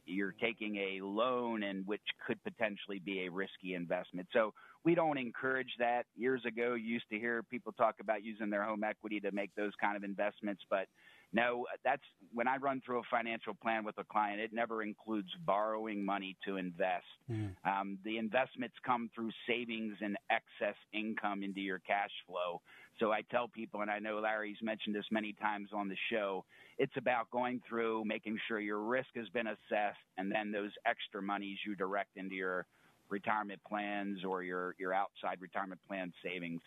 you're 0.06 0.34
taking 0.42 0.78
a 0.78 1.02
loan 1.04 1.64
and 1.64 1.86
which 1.86 2.02
could 2.26 2.42
potentially 2.44 3.00
be 3.00 3.26
a 3.26 3.32
risky 3.32 3.76
investment. 3.76 4.28
So 4.34 4.54
we 4.84 4.96
don't 4.96 5.18
encourage 5.18 5.74
that. 5.80 6.06
Years 6.16 6.42
ago, 6.46 6.74
you 6.74 6.94
used 6.94 7.10
to 7.12 7.20
hear 7.20 7.44
people 7.44 7.72
talk 7.74 7.96
about 8.00 8.24
using 8.24 8.50
their 8.50 8.64
home 8.64 8.84
equity 8.84 9.20
to 9.20 9.32
make 9.32 9.54
those 9.56 9.74
kind 9.80 9.96
of 9.96 10.04
investments, 10.04 10.64
but 10.70 10.88
no, 11.32 11.66
that's 11.84 12.02
when 12.34 12.48
I 12.48 12.58
run 12.58 12.82
through 12.84 13.00
a 13.00 13.04
financial 13.12 13.54
plan 13.54 13.84
with 13.84 13.96
a 14.00 14.04
client, 14.04 14.40
it 14.40 14.52
never 14.52 14.82
includes 14.82 15.30
borrowing 15.46 16.04
money 16.04 16.36
to 16.46 16.58
invest. 16.58 17.06
Mm. 17.32 17.56
Um, 17.66 18.00
the 18.04 18.18
investments 18.18 18.76
come 18.84 19.12
through 19.14 19.30
savings 19.48 19.96
and 20.02 20.18
excess 20.32 20.76
income 20.92 21.44
into 21.44 21.62
your 21.62 21.80
cash 21.80 22.10
flow. 22.26 22.62
So 23.00 23.12
I 23.12 23.22
tell 23.32 23.48
people, 23.48 23.82
and 23.82 23.90
I 23.90 24.00
know 24.00 24.20
Larry's 24.20 24.58
mentioned 24.62 24.94
this 24.94 25.06
many 25.10 25.34
times 25.34 25.70
on 25.74 25.88
the 25.88 25.96
show, 26.12 26.44
it's 26.78 26.96
about 26.98 27.32
going 27.32 27.62
through, 27.68 28.04
making 28.06 28.38
sure 28.48 28.60
your 28.60 28.80
risk 28.80 29.10
has 29.16 29.30
been 29.30 29.48
assessed, 29.48 29.98
and 30.18 30.32
then 30.32 30.52
those 30.52 30.72
extra 30.86 31.22
monies 31.22 31.58
you 31.66 31.76
direct 31.76 32.18
into 32.18 32.36
your 32.36 32.66
retirement 33.10 33.60
plans 33.68 34.24
or 34.24 34.44
your, 34.44 34.76
your 34.78 34.94
outside 34.94 35.38
retirement 35.40 35.80
plan 35.88 36.14
savings. 36.24 36.62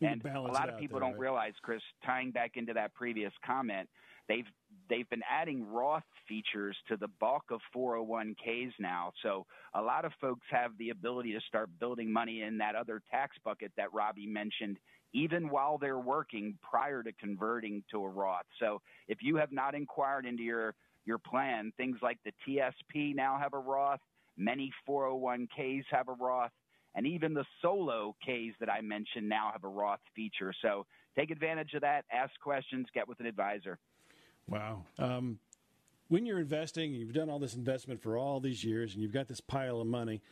And 0.00 0.24
a 0.24 0.40
lot 0.40 0.68
of 0.68 0.78
people 0.78 1.00
there, 1.00 1.08
don't 1.08 1.14
right? 1.14 1.20
realize, 1.20 1.54
Chris, 1.62 1.80
tying 2.04 2.30
back 2.30 2.52
into 2.56 2.72
that 2.74 2.94
previous 2.94 3.32
comment, 3.44 3.88
they've 4.28 4.44
they've 4.88 5.08
been 5.08 5.22
adding 5.28 5.66
Roth 5.70 6.04
features 6.28 6.76
to 6.88 6.96
the 6.96 7.08
bulk 7.20 7.44
of 7.50 7.60
401ks 7.74 8.72
now. 8.78 9.12
So 9.22 9.46
a 9.74 9.82
lot 9.82 10.04
of 10.04 10.12
folks 10.20 10.46
have 10.50 10.72
the 10.78 10.90
ability 10.90 11.32
to 11.32 11.40
start 11.48 11.68
building 11.80 12.12
money 12.12 12.42
in 12.42 12.58
that 12.58 12.74
other 12.74 13.02
tax 13.10 13.36
bucket 13.44 13.72
that 13.76 13.92
Robbie 13.92 14.26
mentioned, 14.26 14.78
even 15.12 15.48
while 15.48 15.78
they're 15.78 15.98
working 15.98 16.58
prior 16.62 17.02
to 17.02 17.12
converting 17.12 17.82
to 17.90 18.04
a 18.04 18.08
Roth. 18.08 18.46
So 18.60 18.80
if 19.08 19.18
you 19.22 19.36
have 19.36 19.52
not 19.52 19.74
inquired 19.74 20.26
into 20.26 20.42
your 20.42 20.74
your 21.04 21.18
plan, 21.18 21.72
things 21.76 21.96
like 22.02 22.18
the 22.24 22.32
TSP 22.46 23.14
now 23.14 23.38
have 23.38 23.54
a 23.54 23.58
Roth, 23.58 24.00
many 24.36 24.70
401ks 24.86 25.84
have 25.90 26.08
a 26.08 26.12
Roth. 26.12 26.52
And 26.94 27.06
even 27.06 27.32
the 27.32 27.44
solo 27.62 28.14
Ks 28.22 28.54
that 28.60 28.68
I 28.68 28.82
mentioned 28.82 29.28
now 29.28 29.50
have 29.52 29.64
a 29.64 29.68
Roth 29.68 30.00
feature. 30.14 30.52
So 30.60 30.84
take 31.16 31.30
advantage 31.30 31.72
of 31.74 31.80
that, 31.80 32.04
ask 32.12 32.32
questions, 32.40 32.86
get 32.92 33.08
with 33.08 33.20
an 33.20 33.26
advisor. 33.26 33.78
Wow. 34.48 34.84
Um, 34.98 35.38
when 36.08 36.24
you're 36.26 36.40
investing, 36.40 36.92
you've 36.92 37.12
done 37.12 37.28
all 37.28 37.38
this 37.38 37.54
investment 37.54 38.02
for 38.02 38.16
all 38.16 38.40
these 38.40 38.64
years, 38.64 38.94
and 38.94 39.02
you've 39.02 39.12
got 39.12 39.28
this 39.28 39.40
pile 39.40 39.80
of 39.80 39.86
money. 39.86 40.22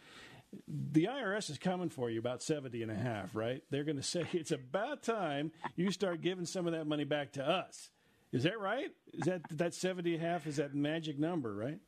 The 0.68 1.05
IRS 1.05 1.51
is 1.51 1.59
coming 1.59 1.90
for 1.90 2.09
you 2.11 2.18
about 2.18 2.42
70 2.42 2.82
and 2.82 2.90
a 2.90 2.94
half, 2.94 3.34
right? 3.34 3.62
They're 3.70 3.84
going 3.84 3.97
to 3.97 4.03
say 4.03 4.26
it's 4.32 4.53
about 4.53 5.03
time 5.03 5.53
you 5.76 5.90
start 5.90 6.20
giving 6.20 6.47
some 6.47 6.66
of 6.66 6.72
that 6.72 6.86
money 6.86 7.05
back 7.05 7.32
to 7.32 7.47
us. 7.49 7.90
Is 8.32 8.42
that 8.44 8.59
right? 8.61 8.90
Is 9.14 9.26
that 9.26 9.42
that 9.51 9.74
70 9.74 10.14
and 10.14 10.24
a 10.24 10.28
half 10.28 10.47
is 10.47 10.57
that 10.57 10.74
magic 10.74 11.18
number, 11.18 11.55
right? 11.55 11.78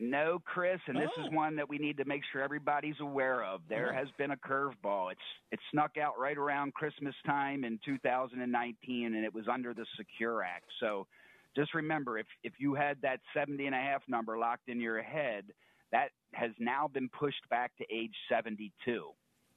No, 0.00 0.40
Chris, 0.44 0.80
and 0.86 0.96
this 0.96 1.10
Oh. 1.18 1.24
is 1.24 1.32
one 1.32 1.56
that 1.56 1.68
we 1.68 1.78
need 1.78 1.96
to 1.96 2.04
make 2.04 2.22
sure 2.30 2.40
everybody's 2.40 3.00
aware 3.00 3.42
of. 3.42 3.62
There 3.68 3.92
has 3.92 4.06
been 4.16 4.30
a 4.30 4.36
curveball. 4.36 5.10
It's 5.10 5.20
it 5.50 5.58
snuck 5.72 5.96
out 5.98 6.18
right 6.18 6.38
around 6.38 6.74
Christmas 6.74 7.14
time 7.26 7.64
in 7.64 7.78
2019, 7.84 9.14
and 9.16 9.24
it 9.24 9.34
was 9.34 9.48
under 9.48 9.74
the 9.74 9.84
Secure 9.96 10.42
Act. 10.44 10.66
So 10.78 11.08
just 11.56 11.74
remember, 11.74 12.16
if 12.16 12.26
if 12.44 12.52
you 12.58 12.74
had 12.74 13.00
that 13.02 13.18
70 13.34 13.66
and 13.66 13.74
a 13.74 13.78
half 13.80 14.02
number 14.08 14.38
locked 14.38 14.68
in 14.68 14.80
your 14.80 15.02
head, 15.02 15.46
that 15.90 16.10
has 16.34 16.50
now 16.58 16.88
been 16.88 17.08
pushed 17.08 17.48
back 17.50 17.72
to 17.78 17.84
age 17.92 18.14
72. 18.28 18.70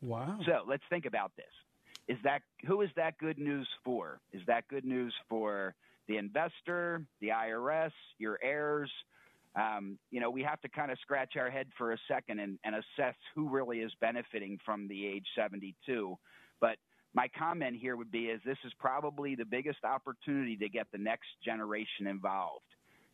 Wow. 0.02 0.40
So 0.46 0.64
let's 0.68 0.84
think 0.90 1.06
about 1.06 1.32
this. 1.36 1.46
Is 2.08 2.18
that 2.24 2.42
who 2.66 2.82
is 2.82 2.90
that 2.96 3.18
good 3.20 3.38
news 3.38 3.68
for? 3.86 4.20
Is 4.34 4.42
that 4.48 4.68
good 4.68 4.86
news 4.86 5.14
for 5.30 5.76
the 6.08 6.18
investor, 6.18 7.06
the 7.22 7.30
IRS, 7.30 7.92
your 8.18 8.40
heirs? 8.44 8.92
Um, 9.56 9.98
you 10.10 10.20
know, 10.20 10.30
we 10.30 10.44
have 10.44 10.62
to 10.62 10.70
kind 10.70 10.92
of 10.92 10.98
scratch 11.00 11.34
our 11.38 11.50
head 11.50 11.68
for 11.78 11.92
a 11.92 11.98
second 12.08 12.40
and, 12.40 12.58
and 12.64 12.76
assess 12.76 13.16
who 13.36 13.50
really 13.50 13.80
is 13.80 13.92
benefiting 14.00 14.58
from 14.66 14.88
the 14.88 15.06
age 15.06 15.26
72. 15.36 16.18
But 16.60 16.78
my 17.14 17.28
comment 17.38 17.76
here 17.80 17.98
would 17.98 18.12
be 18.12 18.26
is 18.26 18.40
this 18.46 18.58
is 18.66 18.72
probably 18.80 19.36
the 19.36 19.46
biggest 19.46 19.84
opportunity 19.84 20.56
to 20.58 20.70
get 20.70 20.88
the 20.92 20.98
next 20.98 21.28
generation 21.44 22.08
involved. 22.08 22.64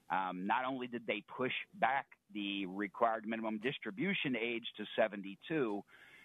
Um, 0.09 0.47
not 0.47 0.65
only 0.65 0.87
did 0.87 1.05
they 1.05 1.23
push 1.35 1.51
back 1.75 2.05
the 2.33 2.65
required 2.65 3.27
minimum 3.27 3.59
distribution 3.61 4.35
age 4.35 4.65
to 4.77 4.85
72, 4.95 5.83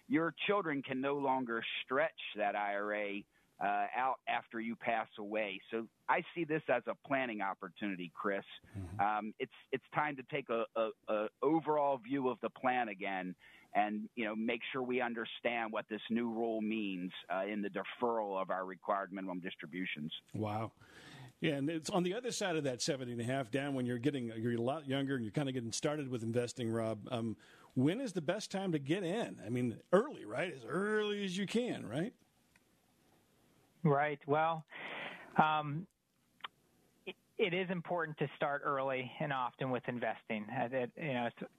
your 0.09 0.35
children 0.47 0.83
can 0.83 1.01
no 1.01 1.15
longer 1.15 1.63
stretch 1.85 2.11
that 2.37 2.55
IRA 2.55 3.21
uh, 3.63 3.87
out 3.97 4.17
after 4.29 4.61
you 4.61 4.75
pass 4.77 5.07
away. 5.19 5.61
So 5.71 5.87
I 6.09 6.23
see 6.35 6.45
this 6.45 6.63
as 6.69 6.83
a 6.87 6.95
planning 7.07 7.41
opportunity, 7.41 8.11
Chris. 8.15 8.45
Um, 9.01 9.33
it's 9.39 9.53
it's 9.71 9.85
time 9.95 10.17
to 10.17 10.23
take 10.31 10.49
a, 10.49 10.65
a, 10.77 10.89
a 11.09 11.29
overall 11.43 11.99
view 11.99 12.29
of 12.29 12.39
the 12.43 12.51
plan 12.51 12.89
again, 12.89 13.35
and 13.75 14.09
you 14.17 14.25
know 14.25 14.35
make 14.35 14.61
sure 14.73 14.83
we 14.83 15.01
understand 15.01 15.73
what 15.73 15.87
this 15.89 16.01
new 16.11 16.29
rule 16.29 16.61
means 16.61 17.13
uh, 17.33 17.45
in 17.47 17.63
the 17.63 17.71
deferral 17.71 18.41
of 18.41 18.51
our 18.51 18.65
required 18.65 19.13
minimum 19.13 19.41
distributions. 19.41 20.13
Wow. 20.35 20.73
Yeah, 21.43 21.55
and 21.55 21.69
it's 21.69 21.91
on 21.91 22.05
the 22.05 22.15
other 22.15 22.31
side 22.31 22.55
of 22.55 22.63
that 22.65 22.81
70 22.81 23.11
and 23.11 23.21
a 23.21 23.25
half 23.25 23.51
down 23.51 23.75
when 23.75 23.85
you're 23.85 23.99
getting 23.99 24.31
you're 24.37 24.55
a 24.55 24.63
lot 24.63 24.87
younger 24.87 25.17
and 25.17 25.25
you're 25.25 25.33
kind 25.33 25.49
of 25.49 25.55
getting 25.55 25.73
started 25.73 26.09
with 26.09 26.23
investing, 26.23 26.71
Rob. 26.71 27.01
Um, 27.11 27.37
when 27.75 28.01
is 28.01 28.13
the 28.13 28.21
best 28.21 28.53
time 28.53 28.71
to 28.71 28.79
get 28.79 29.03
in? 29.03 29.39
I 29.45 29.49
mean, 29.49 29.77
early, 29.93 30.25
right? 30.25 30.55
As 30.55 30.65
early 30.65 31.25
as 31.25 31.37
you 31.37 31.47
can, 31.47 31.85
right? 31.85 32.13
Right. 33.83 34.21
Well, 34.25 34.65
um, 35.37 35.85
it, 37.07 37.17
it 37.39 37.53
is 37.53 37.69
important 37.71 38.19
to 38.19 38.29
start 38.37 38.63
early 38.65 39.11
and 39.19 39.33
often 39.33 39.73
with 39.73 39.83
investing. 39.89 40.47
That, 40.49 40.91
you 40.97 41.13
know, 41.13 41.27
it's, 41.27 41.51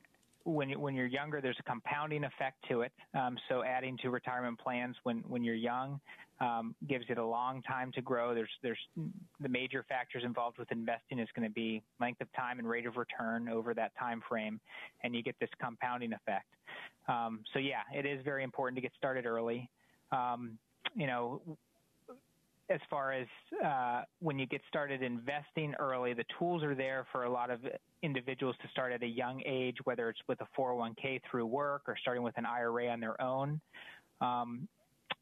when 0.45 0.69
you, 0.69 0.79
when 0.79 0.95
you're 0.95 1.07
younger, 1.07 1.41
there's 1.41 1.57
a 1.59 1.63
compounding 1.63 2.23
effect 2.23 2.57
to 2.69 2.81
it. 2.81 2.91
Um, 3.13 3.37
so 3.49 3.63
adding 3.63 3.97
to 4.01 4.09
retirement 4.09 4.59
plans 4.59 4.95
when 5.03 5.23
when 5.27 5.43
you're 5.43 5.55
young 5.55 5.99
um, 6.41 6.75
gives 6.87 7.05
it 7.09 7.17
a 7.17 7.25
long 7.25 7.61
time 7.61 7.91
to 7.93 8.01
grow. 8.01 8.33
There's 8.33 8.49
there's 8.61 8.79
the 9.39 9.49
major 9.49 9.85
factors 9.87 10.23
involved 10.25 10.57
with 10.57 10.71
investing 10.71 11.19
is 11.19 11.29
going 11.35 11.47
to 11.47 11.53
be 11.53 11.81
length 11.99 12.21
of 12.21 12.27
time 12.33 12.59
and 12.59 12.67
rate 12.67 12.85
of 12.85 12.97
return 12.97 13.47
over 13.47 13.73
that 13.73 13.91
time 13.97 14.21
frame, 14.27 14.59
and 15.03 15.15
you 15.15 15.23
get 15.23 15.35
this 15.39 15.49
compounding 15.61 16.13
effect. 16.13 16.47
Um, 17.07 17.41
so 17.53 17.59
yeah, 17.59 17.81
it 17.93 18.05
is 18.05 18.23
very 18.23 18.43
important 18.43 18.75
to 18.77 18.81
get 18.81 18.91
started 18.97 19.25
early. 19.25 19.69
Um, 20.11 20.57
you 20.95 21.07
know, 21.07 21.41
as 22.73 22.81
far 22.89 23.13
as 23.13 23.27
uh, 23.63 24.01
when 24.19 24.39
you 24.39 24.47
get 24.47 24.61
started 24.67 25.03
investing 25.03 25.75
early, 25.79 26.13
the 26.13 26.25
tools 26.39 26.63
are 26.63 26.73
there 26.73 27.05
for 27.11 27.25
a 27.25 27.29
lot 27.29 27.51
of 27.51 27.59
individuals 28.01 28.55
to 28.63 28.67
start 28.69 28.91
at 28.91 29.03
a 29.03 29.07
young 29.07 29.43
age, 29.45 29.77
whether 29.83 30.09
it's 30.09 30.19
with 30.27 30.39
a 30.41 30.47
401k 30.59 31.21
through 31.29 31.45
work 31.45 31.83
or 31.87 31.95
starting 32.01 32.23
with 32.23 32.35
an 32.37 32.45
IRA 32.45 32.87
on 32.87 32.99
their 32.99 33.21
own. 33.21 33.61
Um, 34.21 34.67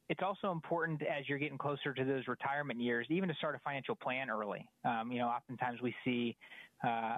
it's 0.08 0.22
also 0.24 0.52
important 0.52 1.02
as 1.02 1.28
you're 1.28 1.38
getting 1.38 1.58
closer 1.58 1.94
to 1.94 2.04
those 2.06 2.28
retirement 2.28 2.80
years, 2.80 3.08
even 3.10 3.28
to 3.28 3.36
start 3.36 3.56
a 3.56 3.60
financial 3.60 3.96
plan 3.96 4.30
early. 4.30 4.68
Um, 4.86 5.12
you 5.12 5.20
know, 5.20 5.28
oftentimes 5.28 5.82
we 5.82 5.94
see 6.06 6.38
uh, 6.86 7.18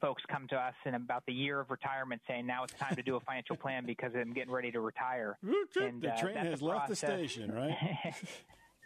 folks 0.00 0.22
come 0.30 0.46
to 0.48 0.56
us 0.56 0.74
in 0.84 0.94
about 0.94 1.24
the 1.26 1.32
year 1.32 1.60
of 1.60 1.70
retirement 1.70 2.20
saying, 2.26 2.46
now 2.46 2.64
it's 2.64 2.74
time 2.74 2.94
to 2.96 3.02
do 3.02 3.16
a 3.16 3.20
financial 3.20 3.56
plan 3.56 3.86
because 3.86 4.12
I'm 4.16 4.32
getting 4.32 4.52
ready 4.52 4.72
to 4.72 4.80
retire. 4.80 5.38
And, 5.80 6.00
the 6.00 6.12
uh, 6.12 6.20
train 6.20 6.36
has 6.36 6.62
left 6.62 6.88
the 6.88 6.96
station, 6.96 7.52
right? 7.52 7.76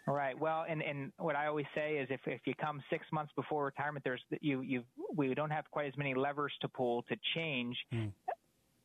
Right. 0.09 0.39
Well, 0.39 0.65
and, 0.69 0.83
and 0.83 1.13
what 1.19 1.37
I 1.37 1.47
always 1.47 1.67
say 1.75 1.99
is 1.99 2.09
if, 2.11 2.21
if 2.27 2.41
you 2.47 2.55
come 2.55 2.83
six 2.89 3.05
months 3.13 3.33
before 3.37 3.65
retirement, 3.67 4.05
there's 4.05 4.23
you 4.41 4.63
you 4.63 4.83
we 5.15 5.35
don't 5.35 5.51
have 5.51 5.65
quite 5.71 5.87
as 5.87 5.97
many 5.97 6.15
levers 6.15 6.53
to 6.63 6.69
pull 6.69 7.03
to 7.05 7.17
change 7.35 7.77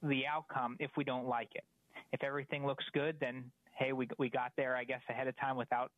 the 0.01 0.25
outcome 0.25 0.75
if 0.79 0.91
we 0.97 1.03
don't 1.03 1.27
like 1.27 1.49
it. 1.55 1.63
If 2.11 2.23
everything 2.23 2.65
looks 2.65 2.83
good, 2.93 3.15
then 3.19 3.45
hey, 3.77 3.93
we 3.93 4.07
we 4.17 4.29
got 4.29 4.51
there, 4.57 4.75
I 4.75 4.83
guess, 4.83 5.01
ahead 5.09 5.27
of 5.27 5.37
time 5.39 5.55
without 5.55 5.91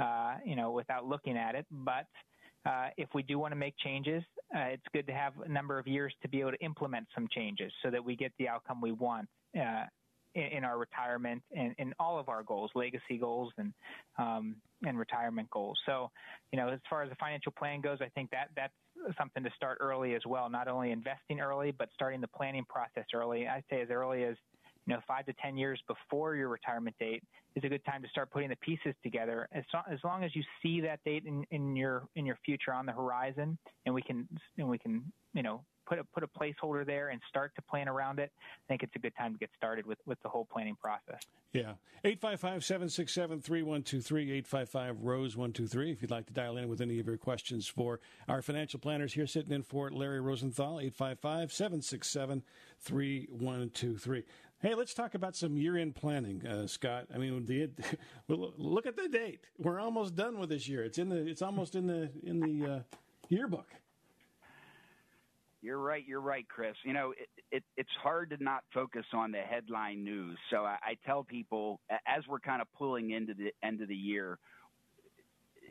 uh, 0.00 0.36
you 0.44 0.56
know 0.56 0.70
without 0.70 1.06
looking 1.06 1.36
at 1.36 1.54
it. 1.54 1.66
But 1.70 2.06
uh, 2.64 2.88
if 2.96 3.08
we 3.14 3.22
do 3.22 3.38
want 3.38 3.52
to 3.52 3.56
make 3.56 3.74
changes, 3.78 4.22
uh, 4.56 4.60
it's 4.60 4.86
good 4.92 5.06
to 5.06 5.12
have 5.12 5.34
a 5.44 5.48
number 5.48 5.78
of 5.78 5.86
years 5.86 6.14
to 6.22 6.28
be 6.28 6.40
able 6.40 6.52
to 6.52 6.64
implement 6.64 7.06
some 7.14 7.28
changes 7.30 7.72
so 7.82 7.90
that 7.90 8.02
we 8.04 8.16
get 8.16 8.32
the 8.38 8.48
outcome 8.48 8.80
we 8.80 8.92
want. 8.92 9.28
Uh, 9.58 9.84
in, 10.34 10.42
in 10.42 10.64
our 10.64 10.78
retirement 10.78 11.42
and 11.56 11.74
in 11.78 11.94
all 11.98 12.18
of 12.18 12.28
our 12.28 12.42
goals, 12.42 12.70
legacy 12.74 13.18
goals 13.18 13.52
and 13.58 13.72
um, 14.18 14.56
and 14.84 14.98
retirement 14.98 15.48
goals. 15.50 15.78
So, 15.86 16.10
you 16.52 16.58
know, 16.58 16.68
as 16.68 16.80
far 16.90 17.02
as 17.02 17.10
the 17.10 17.16
financial 17.16 17.52
plan 17.52 17.80
goes, 17.80 17.98
I 18.00 18.08
think 18.08 18.30
that 18.30 18.48
that's 18.56 18.72
something 19.16 19.42
to 19.44 19.50
start 19.56 19.78
early 19.80 20.14
as 20.14 20.22
well. 20.26 20.50
Not 20.50 20.68
only 20.68 20.90
investing 20.90 21.40
early, 21.40 21.70
but 21.70 21.88
starting 21.94 22.20
the 22.20 22.28
planning 22.28 22.64
process 22.68 23.04
early. 23.14 23.46
I'd 23.46 23.64
say 23.70 23.80
as 23.80 23.90
early 23.90 24.24
as 24.24 24.36
you 24.86 24.94
know, 24.94 25.00
five 25.06 25.26
to 25.26 25.32
10 25.34 25.56
years 25.56 25.80
before 25.86 26.34
your 26.34 26.48
retirement 26.48 26.96
date 26.98 27.22
is 27.54 27.62
a 27.64 27.68
good 27.68 27.84
time 27.84 28.02
to 28.02 28.08
start 28.08 28.30
putting 28.30 28.48
the 28.48 28.56
pieces 28.56 28.94
together. 29.02 29.48
As, 29.52 29.62
as 29.90 29.98
long 30.02 30.24
as 30.24 30.34
you 30.34 30.42
see 30.62 30.80
that 30.80 31.00
date 31.04 31.24
in, 31.24 31.44
in 31.50 31.76
your 31.76 32.04
in 32.16 32.26
your 32.26 32.38
future 32.44 32.72
on 32.72 32.86
the 32.86 32.92
horizon, 32.92 33.58
and 33.86 33.94
we 33.94 34.02
can 34.02 34.26
and 34.58 34.68
we 34.68 34.78
can 34.78 35.04
you 35.34 35.42
know 35.42 35.62
put 35.86 35.98
a 35.98 36.04
put 36.04 36.22
a 36.22 36.26
placeholder 36.26 36.84
there 36.84 37.08
and 37.08 37.20
start 37.28 37.52
to 37.56 37.62
plan 37.62 37.88
around 37.88 38.18
it, 38.18 38.30
I 38.40 38.64
think 38.68 38.82
it's 38.82 38.94
a 38.96 38.98
good 38.98 39.14
time 39.16 39.32
to 39.32 39.38
get 39.38 39.50
started 39.56 39.86
with, 39.86 39.98
with 40.06 40.20
the 40.22 40.28
whole 40.28 40.46
planning 40.52 40.76
process. 40.80 41.20
Yeah. 41.52 41.74
855 42.04 42.64
767 42.64 43.40
3123, 43.40 44.22
855 44.22 45.02
Rose 45.02 45.36
123. 45.36 45.92
If 45.92 46.02
you'd 46.02 46.10
like 46.10 46.26
to 46.26 46.32
dial 46.32 46.56
in 46.56 46.68
with 46.68 46.80
any 46.80 46.98
of 46.98 47.06
your 47.06 47.16
questions 47.16 47.68
for 47.68 48.00
our 48.28 48.42
financial 48.42 48.80
planners 48.80 49.12
here 49.12 49.26
sitting 49.26 49.52
in 49.52 49.62
for 49.62 49.90
Larry 49.90 50.20
Rosenthal, 50.20 50.80
855 50.80 51.52
767 51.52 52.42
3123. 52.80 54.24
Hey, 54.62 54.74
let's 54.74 54.94
talk 54.94 55.14
about 55.14 55.34
some 55.34 55.56
year-end 55.56 55.96
planning, 55.96 56.46
uh, 56.46 56.68
Scott. 56.68 57.06
I 57.12 57.18
mean, 57.18 57.44
the, 57.46 57.68
look 58.28 58.86
at 58.86 58.96
the 58.96 59.08
date. 59.08 59.40
We're 59.58 59.80
almost 59.80 60.14
done 60.14 60.38
with 60.38 60.50
this 60.50 60.68
year. 60.68 60.84
It's 60.84 60.98
in 60.98 61.08
the. 61.08 61.26
It's 61.26 61.42
almost 61.42 61.74
in 61.74 61.88
the 61.88 62.10
in 62.22 62.38
the 62.38 62.72
uh, 62.72 62.80
yearbook. 63.28 63.66
You're 65.62 65.78
right. 65.78 66.04
You're 66.06 66.20
right, 66.20 66.44
Chris. 66.48 66.74
You 66.82 66.92
know, 66.92 67.12
it, 67.12 67.28
it, 67.52 67.62
it's 67.76 67.90
hard 68.02 68.30
to 68.30 68.42
not 68.42 68.64
focus 68.74 69.04
on 69.12 69.30
the 69.30 69.38
headline 69.38 70.02
news. 70.02 70.36
So 70.50 70.58
I, 70.64 70.76
I 70.82 70.96
tell 71.06 71.22
people 71.22 71.78
as 72.06 72.24
we're 72.28 72.40
kind 72.40 72.60
of 72.60 72.66
pulling 72.76 73.12
into 73.12 73.32
the 73.32 73.52
end 73.62 73.80
of 73.80 73.88
the 73.88 73.94
year, 73.96 74.38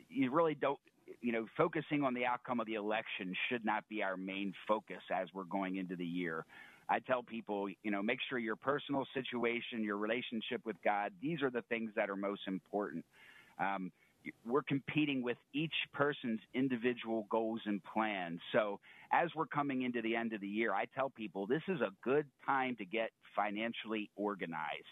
you 0.08 0.30
really 0.32 0.54
don't. 0.54 0.78
You 1.20 1.32
know, 1.32 1.46
focusing 1.56 2.04
on 2.04 2.14
the 2.14 2.24
outcome 2.24 2.58
of 2.60 2.66
the 2.66 2.74
election 2.74 3.34
should 3.48 3.64
not 3.64 3.84
be 3.88 4.02
our 4.02 4.16
main 4.16 4.54
focus 4.66 5.02
as 5.12 5.28
we're 5.34 5.44
going 5.44 5.76
into 5.76 5.94
the 5.94 6.06
year. 6.06 6.46
I 6.88 7.00
tell 7.00 7.22
people, 7.22 7.68
you 7.82 7.90
know, 7.90 8.02
make 8.02 8.18
sure 8.28 8.38
your 8.38 8.56
personal 8.56 9.06
situation, 9.12 9.82
your 9.82 9.98
relationship 9.98 10.62
with 10.64 10.76
God, 10.82 11.12
these 11.20 11.42
are 11.42 11.50
the 11.50 11.62
things 11.62 11.90
that 11.96 12.08
are 12.08 12.16
most 12.16 12.42
important. 12.46 13.04
Um, 13.58 13.92
we're 14.46 14.62
competing 14.62 15.22
with 15.22 15.36
each 15.52 15.74
person's 15.92 16.40
individual 16.54 17.26
goals 17.30 17.60
and 17.66 17.80
plans. 17.84 18.40
So 18.52 18.80
as 19.12 19.28
we're 19.34 19.46
coming 19.46 19.82
into 19.82 20.02
the 20.02 20.16
end 20.16 20.32
of 20.32 20.40
the 20.40 20.48
year, 20.48 20.72
I 20.72 20.86
tell 20.94 21.10
people 21.10 21.46
this 21.46 21.62
is 21.68 21.80
a 21.80 21.90
good 22.02 22.26
time 22.46 22.76
to 22.76 22.84
get 22.84 23.10
financially 23.34 24.10
organized. 24.16 24.86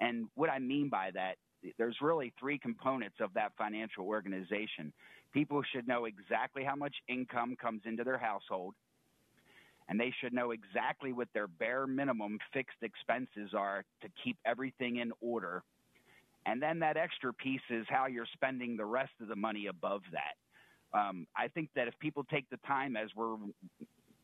And 0.00 0.26
what 0.34 0.50
I 0.50 0.58
mean 0.58 0.88
by 0.88 1.10
that, 1.14 1.36
there's 1.78 1.96
really 2.00 2.32
three 2.40 2.58
components 2.58 3.16
of 3.20 3.34
that 3.34 3.52
financial 3.58 4.06
organization. 4.06 4.92
People 5.32 5.62
should 5.72 5.86
know 5.86 6.06
exactly 6.06 6.64
how 6.64 6.74
much 6.74 6.94
income 7.08 7.56
comes 7.60 7.82
into 7.84 8.02
their 8.02 8.18
household, 8.18 8.74
and 9.88 10.00
they 10.00 10.12
should 10.20 10.32
know 10.32 10.52
exactly 10.52 11.12
what 11.12 11.28
their 11.34 11.46
bare 11.46 11.86
minimum 11.86 12.38
fixed 12.52 12.82
expenses 12.82 13.52
are 13.54 13.84
to 14.00 14.08
keep 14.24 14.38
everything 14.46 14.96
in 14.96 15.12
order 15.20 15.62
and 16.46 16.60
then 16.62 16.78
that 16.80 16.96
extra 16.96 17.32
piece 17.32 17.60
is 17.70 17.86
how 17.88 18.06
you're 18.06 18.26
spending 18.32 18.76
the 18.76 18.84
rest 18.84 19.12
of 19.20 19.28
the 19.28 19.36
money 19.36 19.66
above 19.66 20.02
that. 20.12 20.98
Um, 20.98 21.26
I 21.36 21.48
think 21.48 21.68
that 21.76 21.86
if 21.88 21.98
people 22.00 22.24
take 22.24 22.48
the 22.50 22.58
time 22.66 22.96
as 22.96 23.10
we're 23.14 23.36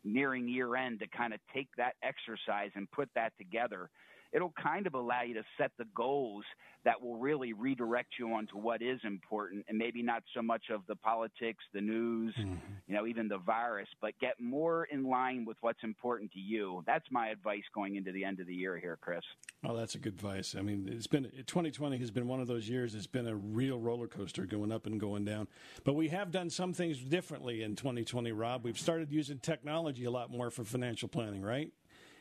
nearing 0.05 0.49
year 0.49 0.77
end 0.77 1.01
to 1.01 1.07
kind 1.09 1.35
of 1.35 1.41
take 1.55 1.69
that 1.77 1.95
exercise 2.03 2.71
and 2.75 2.91
put 2.91 3.09
that 3.14 3.33
together, 3.39 3.91
it'll 4.37 4.53
kind 4.62 4.87
of 4.87 4.95
allow 4.95 5.22
you 5.22 5.32
to 5.34 5.43
set 5.59 5.72
the 5.78 5.87
goals 5.95 6.45
that 6.84 7.03
will 7.03 7.16
really 7.16 7.55
redirect 7.55 8.11
you 8.18 8.32
onto 8.32 8.57
what 8.57 8.82
is 8.82 9.01
important 9.03 9.64
and 9.68 9.76
maybe 9.76 10.03
not 10.03 10.22
so 10.34 10.43
much 10.43 10.64
of 10.70 10.82
the 10.87 10.95
politics, 10.95 11.64
the 11.72 11.80
news, 11.80 12.34
mm-hmm. 12.39 12.55
you 12.87 12.95
know, 12.95 13.07
even 13.07 13.26
the 13.26 13.39
virus, 13.39 13.89
but 14.01 14.12
get 14.20 14.34
more 14.39 14.84
in 14.84 15.09
line 15.09 15.45
with 15.45 15.57
what's 15.62 15.82
important 15.82 16.30
to 16.32 16.39
you. 16.39 16.84
That's 16.87 17.07
my 17.11 17.28
advice 17.28 17.62
going 17.74 17.97
into 17.97 18.12
the 18.12 18.24
end 18.24 18.39
of 18.39 18.47
the 18.47 18.55
year 18.55 18.76
here, 18.76 18.99
Chris. 19.01 19.22
Oh, 19.64 19.74
that's 19.74 19.97
a 19.97 19.99
good 19.99 20.12
advice. 20.12 20.55
I 20.57 20.61
mean, 20.61 20.89
it's 20.93 21.09
been 21.09 21.24
2020 21.47 21.97
has 21.97 22.11
been 22.11 22.28
one 22.28 22.41
of 22.41 22.47
those 22.47 22.68
years. 22.68 22.95
It's 22.95 23.09
been 23.09 23.26
a 23.26 23.34
real 23.34 23.80
roller 23.80 24.07
coaster 24.07 24.45
going 24.45 24.70
up 24.70 24.87
and 24.87 25.01
going 25.01 25.24
down. 25.24 25.49
But 25.82 25.95
we 25.95 26.09
have 26.09 26.30
done 26.30 26.51
some 26.51 26.74
things 26.74 26.99
differently 26.99 27.62
in 27.62 27.74
2020, 27.74 28.30
Rob. 28.32 28.64
We've 28.64 28.78
started 28.78 29.11
using 29.11 29.39
technology 29.39 30.05
a 30.05 30.11
lot 30.11 30.30
more 30.30 30.51
for 30.51 30.62
financial 30.62 31.09
planning, 31.09 31.43
right? 31.43 31.72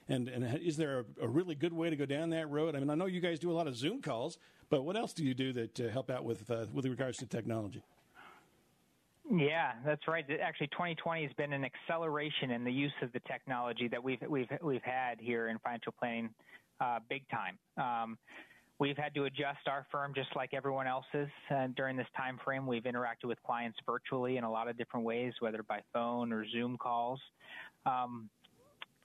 And 0.08 0.28
and 0.28 0.60
is 0.62 0.78
there 0.78 0.99
a, 0.99 1.26
a, 1.26 1.28
really 1.28 1.56
good 1.56 1.74
way 1.74 1.89
to 1.89 1.95
go 1.95 2.06
down 2.06 2.30
that 2.30 2.49
road? 2.49 2.76
I 2.76 2.80
mean, 2.80 2.91
I 2.91 2.95
know 2.95 3.08
you 3.08 3.20
guys 3.20 3.39
do 3.39 3.51
a 3.51 3.53
lot 3.53 3.68
of 3.68 3.76
Zoom 3.76 4.01
calls, 4.01 4.38
but 4.70 4.84
what 4.84 4.95
else 4.95 5.14
do 5.14 5.24
you 5.24 5.34
do 5.34 5.51
that 5.53 5.80
uh, 5.80 5.89
help 5.89 6.12
out 6.12 6.24
with 6.24 6.49
uh, 6.51 6.66
with 6.72 6.86
regards 6.86 7.18
to 7.18 7.26
technology? 7.26 7.82
Yeah, 9.32 9.72
that's 9.84 10.08
right. 10.08 10.24
Actually, 10.39 10.68
2020 10.68 11.24
has 11.24 11.34
been 11.34 11.53
an 11.53 11.66
acceleration 11.66 12.51
in 12.51 12.64
the 12.64 12.72
use 12.72 12.93
of 13.01 13.12
the 13.14 13.20
technology 13.22 13.88
that 13.88 14.03
we've 14.03 14.20
we've 14.30 14.47
we've 14.62 14.84
had 14.84 15.20
here 15.20 15.47
in 15.47 15.58
financial 15.60 15.93
planning, 15.97 16.30
uh, 16.80 16.99
big 17.10 17.24
time. 17.30 17.58
Um, 17.78 18.18
we've 18.78 18.97
had 18.97 19.16
to 19.16 19.24
adjust 19.24 19.68
our 19.68 19.88
firm 19.91 20.14
just 20.14 20.36
like 20.36 20.53
everyone 20.53 20.86
else's 20.86 21.30
uh, 21.49 21.68
during 21.76 21.97
this 21.97 22.08
time 22.16 22.39
frame. 22.43 22.68
We've 22.68 22.84
interacted 22.84 23.26
with 23.26 23.41
clients 23.41 23.80
virtually 23.86 24.38
in 24.38 24.43
a 24.43 24.51
lot 24.51 24.68
of 24.68 24.78
different 24.78 25.06
ways, 25.06 25.34
whether 25.39 25.64
by 25.64 25.82
phone 25.91 26.32
or 26.32 26.45
Zoom 26.47 26.78
calls. 26.78 27.20
Um, 27.88 28.30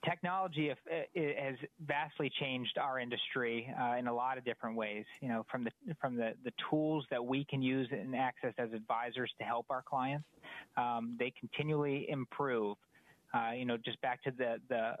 technology 0.03 0.69
has 0.69 1.55
vastly 1.85 2.31
changed 2.39 2.77
our 2.77 2.99
industry 2.99 3.73
uh, 3.79 3.95
in 3.97 4.07
a 4.07 4.13
lot 4.13 4.37
of 4.37 4.45
different 4.45 4.75
ways. 4.75 5.05
You 5.21 5.29
know, 5.29 5.45
from 5.49 5.63
the 5.63 5.71
from 5.99 6.15
the, 6.15 6.33
the 6.43 6.51
tools 6.69 7.05
that 7.11 7.23
we 7.23 7.45
can 7.45 7.61
use 7.61 7.87
and 7.91 8.15
access 8.15 8.53
as 8.57 8.69
advisors 8.73 9.31
to 9.39 9.43
help 9.43 9.65
our 9.69 9.83
clients, 9.87 10.25
um, 10.77 11.15
they 11.19 11.33
continually 11.39 12.07
improve. 12.09 12.77
Uh, 13.33 13.51
you 13.51 13.65
know, 13.65 13.77
just 13.77 14.01
back 14.01 14.21
to 14.23 14.31
the, 14.31 14.57
the 14.69 14.95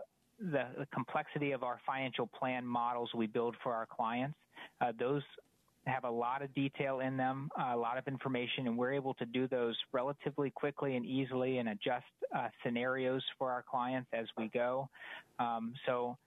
the 0.51 0.87
complexity 0.93 1.51
of 1.51 1.63
our 1.63 1.79
financial 1.85 2.27
plan 2.27 2.65
models 2.65 3.11
we 3.15 3.27
build 3.27 3.55
for 3.61 3.73
our 3.73 3.85
clients. 3.85 4.35
Uh, 4.79 4.91
those 4.97 5.21
have 5.85 6.03
a 6.03 6.09
lot 6.09 6.41
of 6.41 6.53
detail 6.53 6.99
in 6.99 7.17
them, 7.17 7.49
a 7.59 7.75
lot 7.75 7.97
of 7.97 8.07
information, 8.07 8.67
and 8.67 8.77
we're 8.77 8.93
able 8.93 9.13
to 9.15 9.25
do 9.25 9.47
those 9.47 9.75
relatively 9.91 10.51
quickly 10.51 10.95
and 10.95 11.05
easily 11.05 11.57
and 11.57 11.69
adjust 11.69 12.05
uh, 12.35 12.47
scenarios 12.63 13.23
for 13.37 13.51
our 13.51 13.63
clients 13.69 14.09
as 14.13 14.27
we 14.37 14.47
go. 14.49 14.87
Um, 15.39 15.73
so 15.85 16.17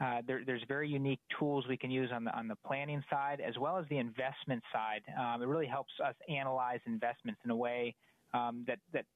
uh, 0.00 0.20
there, 0.26 0.42
there's 0.44 0.62
very 0.68 0.88
unique 0.88 1.20
tools 1.38 1.64
we 1.68 1.76
can 1.76 1.90
use 1.90 2.10
on 2.12 2.24
the 2.24 2.36
on 2.36 2.46
the 2.46 2.56
planning 2.66 3.02
side 3.10 3.40
as 3.40 3.58
well 3.58 3.78
as 3.78 3.84
the 3.90 3.98
investment 3.98 4.62
side. 4.72 5.02
Um, 5.18 5.42
it 5.42 5.46
really 5.46 5.66
helps 5.66 5.92
us 6.04 6.14
analyze 6.28 6.80
investments 6.86 7.40
in 7.44 7.50
a 7.50 7.56
way 7.56 7.94
um, 8.34 8.64
that 8.66 8.78
that 8.92 9.06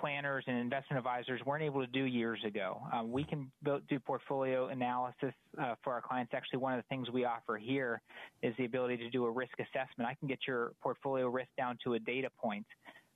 planners 0.00 0.44
and 0.46 0.58
investment 0.58 0.98
advisors 0.98 1.40
weren't 1.44 1.62
able 1.62 1.80
to 1.80 1.86
do 1.86 2.04
years 2.04 2.38
ago. 2.46 2.80
Um, 2.92 3.10
we 3.10 3.24
can 3.24 3.50
build, 3.62 3.86
do 3.88 3.98
portfolio 3.98 4.68
analysis 4.68 5.32
uh, 5.60 5.74
for 5.82 5.92
our 5.92 6.00
clients. 6.00 6.32
Actually, 6.34 6.58
one 6.58 6.72
of 6.72 6.78
the 6.78 6.88
things 6.88 7.10
we 7.10 7.24
offer 7.24 7.56
here 7.56 8.00
is 8.42 8.54
the 8.58 8.64
ability 8.64 8.96
to 8.98 9.10
do 9.10 9.24
a 9.24 9.30
risk 9.30 9.52
assessment. 9.58 10.08
I 10.08 10.14
can 10.14 10.28
get 10.28 10.40
your 10.46 10.72
portfolio 10.82 11.28
risk 11.28 11.48
down 11.56 11.78
to 11.84 11.94
a 11.94 11.98
data 11.98 12.28
point. 12.40 12.66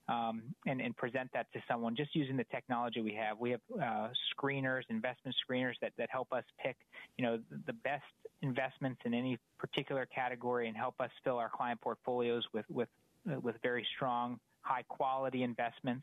Um, 0.08 0.42
and, 0.66 0.80
and, 0.80 0.96
present 0.96 1.30
that 1.34 1.46
to 1.52 1.60
someone 1.68 1.94
just 1.94 2.16
using 2.16 2.36
the 2.36 2.46
technology 2.50 3.00
we 3.00 3.14
have. 3.14 3.38
We 3.38 3.50
have 3.50 3.60
uh, 3.80 4.08
screeners, 4.34 4.82
investment 4.88 5.36
screeners 5.48 5.74
that, 5.82 5.92
that 5.98 6.08
help 6.10 6.32
us 6.32 6.42
pick, 6.60 6.76
you 7.16 7.24
know, 7.24 7.38
the 7.66 7.72
best 7.72 8.02
investments 8.42 9.00
in 9.04 9.14
any 9.14 9.38
particular 9.56 10.06
category 10.12 10.66
and 10.66 10.76
help 10.76 10.96
us 10.98 11.10
fill 11.22 11.36
our 11.36 11.48
client 11.48 11.80
portfolios 11.80 12.42
with 12.52 12.64
with 12.68 12.88
uh, 13.30 13.38
with 13.38 13.54
very 13.62 13.86
strong, 13.94 14.40
high 14.62 14.82
quality 14.88 15.44
investments 15.44 16.02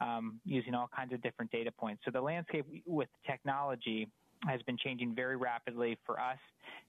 um, 0.00 0.40
using 0.44 0.74
all 0.74 0.88
kinds 0.94 1.12
of 1.12 1.22
different 1.22 1.50
data 1.50 1.70
points. 1.72 2.02
So 2.04 2.10
the 2.10 2.20
landscape 2.20 2.66
with 2.86 3.08
technology 3.26 4.08
has 4.46 4.62
been 4.62 4.76
changing 4.76 5.14
very 5.14 5.36
rapidly 5.36 5.98
for 6.06 6.20
us, 6.20 6.38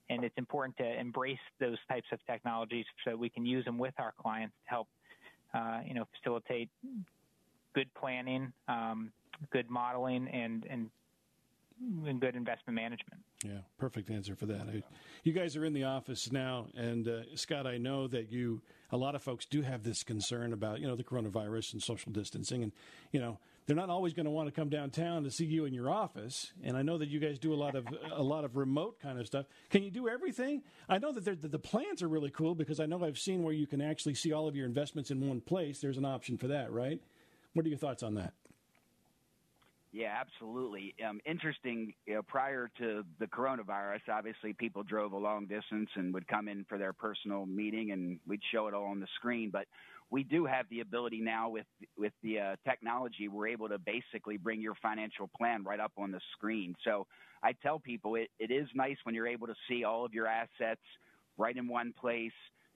and 0.08 0.24
it's 0.24 0.36
important 0.38 0.76
to 0.76 1.00
embrace 1.00 1.38
those 1.58 1.78
types 1.88 2.06
of 2.12 2.18
technologies 2.26 2.84
so 3.04 3.16
we 3.16 3.28
can 3.28 3.44
use 3.44 3.64
them 3.64 3.78
with 3.78 3.94
our 3.98 4.12
clients 4.20 4.54
to 4.64 4.70
help, 4.70 4.88
uh, 5.54 5.80
you 5.84 5.94
know, 5.94 6.06
facilitate 6.16 6.68
good 7.74 7.92
planning, 7.94 8.52
um, 8.68 9.10
good 9.50 9.68
modeling, 9.70 10.28
and 10.28 10.64
and 10.70 10.90
and 12.06 12.20
good 12.20 12.36
investment 12.36 12.76
management. 12.76 13.20
Yeah, 13.44 13.60
perfect 13.78 14.10
answer 14.10 14.36
for 14.36 14.44
that. 14.46 14.66
You 15.24 15.32
guys 15.32 15.56
are 15.56 15.64
in 15.64 15.72
the 15.72 15.84
office 15.84 16.30
now, 16.30 16.66
and 16.76 17.08
uh, 17.08 17.22
Scott, 17.36 17.66
I 17.66 17.78
know 17.78 18.06
that 18.08 18.30
you 18.30 18.60
a 18.92 18.98
lot 18.98 19.14
of 19.14 19.22
folks 19.22 19.46
do 19.46 19.62
have 19.62 19.82
this 19.82 20.02
concern 20.02 20.52
about 20.52 20.80
you 20.80 20.86
know 20.86 20.94
the 20.94 21.04
coronavirus 21.04 21.72
and 21.72 21.82
social 21.82 22.12
distancing, 22.12 22.62
and 22.62 22.72
you 23.12 23.20
know 23.20 23.38
they're 23.66 23.76
not 23.76 23.88
always 23.88 24.12
going 24.12 24.26
to 24.26 24.30
want 24.30 24.48
to 24.48 24.52
come 24.52 24.68
downtown 24.68 25.24
to 25.24 25.30
see 25.30 25.46
you 25.46 25.64
in 25.64 25.72
your 25.72 25.88
office. 25.88 26.52
And 26.62 26.76
I 26.76 26.82
know 26.82 26.98
that 26.98 27.08
you 27.08 27.18
guys 27.18 27.38
do 27.38 27.54
a 27.54 27.56
lot 27.56 27.76
of 27.76 27.86
a 28.12 28.22
lot 28.22 28.44
of 28.44 28.56
remote 28.56 29.00
kind 29.00 29.18
of 29.18 29.26
stuff. 29.26 29.46
Can 29.70 29.82
you 29.82 29.90
do 29.90 30.06
everything? 30.06 30.62
I 30.86 30.98
know 30.98 31.12
that 31.12 31.50
the 31.50 31.58
plans 31.58 32.02
are 32.02 32.08
really 32.08 32.30
cool 32.30 32.54
because 32.54 32.78
I 32.78 32.84
know 32.84 33.02
I've 33.02 33.18
seen 33.18 33.42
where 33.42 33.54
you 33.54 33.66
can 33.66 33.80
actually 33.80 34.14
see 34.16 34.32
all 34.32 34.48
of 34.48 34.54
your 34.54 34.66
investments 34.66 35.10
in 35.10 35.26
one 35.26 35.40
place. 35.40 35.80
There's 35.80 35.98
an 35.98 36.04
option 36.04 36.36
for 36.36 36.48
that, 36.48 36.70
right? 36.72 37.00
What 37.54 37.64
are 37.64 37.70
your 37.70 37.78
thoughts 37.78 38.02
on 38.02 38.14
that? 38.14 38.34
Yeah, 39.92 40.14
absolutely. 40.20 40.94
Um, 41.08 41.20
interesting. 41.26 41.92
You 42.06 42.14
know, 42.14 42.22
prior 42.22 42.70
to 42.78 43.02
the 43.18 43.26
coronavirus, 43.26 44.02
obviously 44.12 44.52
people 44.52 44.84
drove 44.84 45.12
a 45.12 45.16
long 45.18 45.46
distance 45.46 45.90
and 45.96 46.14
would 46.14 46.28
come 46.28 46.46
in 46.48 46.64
for 46.68 46.78
their 46.78 46.92
personal 46.92 47.44
meeting, 47.44 47.90
and 47.90 48.20
we'd 48.26 48.40
show 48.52 48.68
it 48.68 48.74
all 48.74 48.84
on 48.84 49.00
the 49.00 49.08
screen. 49.16 49.50
But 49.52 49.66
we 50.08 50.22
do 50.22 50.44
have 50.44 50.66
the 50.70 50.80
ability 50.80 51.20
now 51.20 51.48
with 51.48 51.66
with 51.98 52.12
the 52.22 52.38
uh, 52.38 52.56
technology. 52.64 53.26
We're 53.26 53.48
able 53.48 53.68
to 53.68 53.78
basically 53.78 54.36
bring 54.36 54.60
your 54.60 54.76
financial 54.80 55.28
plan 55.36 55.64
right 55.64 55.80
up 55.80 55.92
on 55.98 56.12
the 56.12 56.20
screen. 56.36 56.76
So 56.84 57.06
I 57.42 57.52
tell 57.52 57.80
people 57.80 58.14
it, 58.14 58.28
it 58.38 58.52
is 58.52 58.68
nice 58.76 58.96
when 59.02 59.16
you're 59.16 59.26
able 59.26 59.48
to 59.48 59.56
see 59.68 59.82
all 59.82 60.04
of 60.04 60.14
your 60.14 60.28
assets 60.28 60.80
right 61.36 61.56
in 61.56 61.66
one 61.66 61.92
place. 61.98 62.32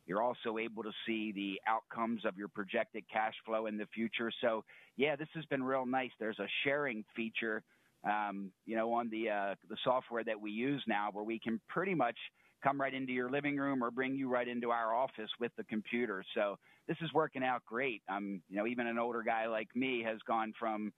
You're 0.06 0.22
also 0.22 0.58
able 0.58 0.82
to 0.82 0.92
see 1.06 1.32
the 1.32 1.60
outcomes 1.66 2.24
of 2.24 2.36
your 2.36 2.48
projected 2.48 3.04
cash 3.12 3.34
flow 3.46 3.66
in 3.66 3.76
the 3.76 3.86
future. 3.94 4.30
So 4.40 4.64
yeah, 4.96 5.16
this 5.16 5.28
has 5.34 5.44
been 5.46 5.62
real 5.62 5.86
nice. 5.86 6.10
There's 6.18 6.38
a 6.38 6.46
sharing 6.62 7.04
feature, 7.16 7.62
um, 8.04 8.50
you 8.66 8.76
know, 8.76 8.92
on 8.92 9.08
the 9.10 9.30
uh, 9.30 9.54
the 9.68 9.76
software 9.82 10.24
that 10.24 10.40
we 10.40 10.50
use 10.50 10.82
now, 10.86 11.08
where 11.12 11.24
we 11.24 11.38
can 11.38 11.60
pretty 11.68 11.94
much 11.94 12.16
come 12.62 12.80
right 12.80 12.94
into 12.94 13.12
your 13.12 13.30
living 13.30 13.56
room 13.56 13.84
or 13.84 13.90
bring 13.90 14.14
you 14.14 14.28
right 14.28 14.48
into 14.48 14.70
our 14.70 14.94
office 14.94 15.30
with 15.38 15.52
the 15.56 15.64
computer. 15.64 16.24
So 16.34 16.56
this 16.88 16.96
is 17.02 17.12
working 17.12 17.44
out 17.44 17.62
great. 17.66 18.02
Um, 18.08 18.42
you 18.48 18.56
know, 18.56 18.66
even 18.66 18.86
an 18.86 18.98
older 18.98 19.22
guy 19.22 19.46
like 19.46 19.68
me 19.74 20.02
has 20.06 20.18
gone 20.26 20.52
from 20.58 20.92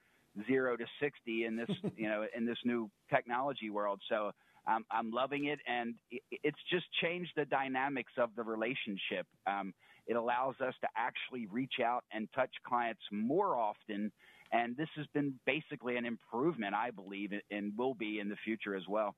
zero 0.47 0.77
to 0.77 0.85
60 1.01 1.45
in 1.45 1.57
this, 1.57 1.69
you 1.97 2.09
know, 2.09 2.25
in 2.37 2.47
this 2.47 2.59
new 2.65 2.89
technology 3.11 3.71
world. 3.71 4.01
So 4.09 4.31
um, 4.67 4.85
I'm 4.91 5.11
loving 5.11 5.47
it, 5.47 5.61
and 5.67 5.95
it's 6.11 6.59
just 6.71 6.87
changed 7.01 7.33
the 7.37 7.45
dynamics 7.45 8.13
of 8.19 8.31
the 8.37 8.43
relationship. 8.43 9.27
Um, 9.47 9.73
it 10.07 10.15
allows 10.15 10.55
us 10.61 10.75
to 10.81 10.89
actually 10.97 11.47
reach 11.47 11.81
out 11.85 12.05
and 12.13 12.29
touch 12.35 12.51
clients 12.67 13.03
more 13.13 13.57
often, 13.57 14.13
and 14.53 14.77
this 14.77 14.89
has 14.97 15.07
been 15.15 15.35
basically 15.47 15.97
an 15.97 16.05
improvement, 16.05 16.75
I 16.75 16.91
believe, 16.91 17.33
and 17.51 17.73
will 17.77 17.95
be 17.95 18.21
in 18.21 18.29
the 18.29 18.37
future 18.45 18.77
as 18.77 18.85
well. 18.89 19.15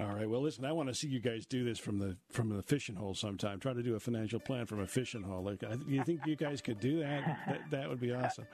All 0.00 0.06
right. 0.06 0.30
Well, 0.30 0.40
listen, 0.40 0.64
I 0.64 0.70
want 0.70 0.88
to 0.88 0.94
see 0.94 1.08
you 1.08 1.18
guys 1.18 1.44
do 1.44 1.64
this 1.64 1.76
from 1.76 1.98
the 1.98 2.16
from 2.30 2.50
the 2.50 2.62
fishing 2.62 2.94
hole 2.94 3.14
sometime. 3.14 3.58
Try 3.58 3.72
to 3.72 3.82
do 3.82 3.96
a 3.96 4.00
financial 4.00 4.38
plan 4.38 4.64
from 4.64 4.80
a 4.80 4.86
fishing 4.86 5.22
hole. 5.22 5.42
Like, 5.42 5.64
you 5.88 6.04
think 6.04 6.20
you 6.24 6.36
guys 6.36 6.60
could 6.60 6.78
do 6.78 7.00
that? 7.00 7.38
that? 7.48 7.70
That 7.72 7.88
would 7.88 7.98
be 8.00 8.12
awesome. 8.12 8.46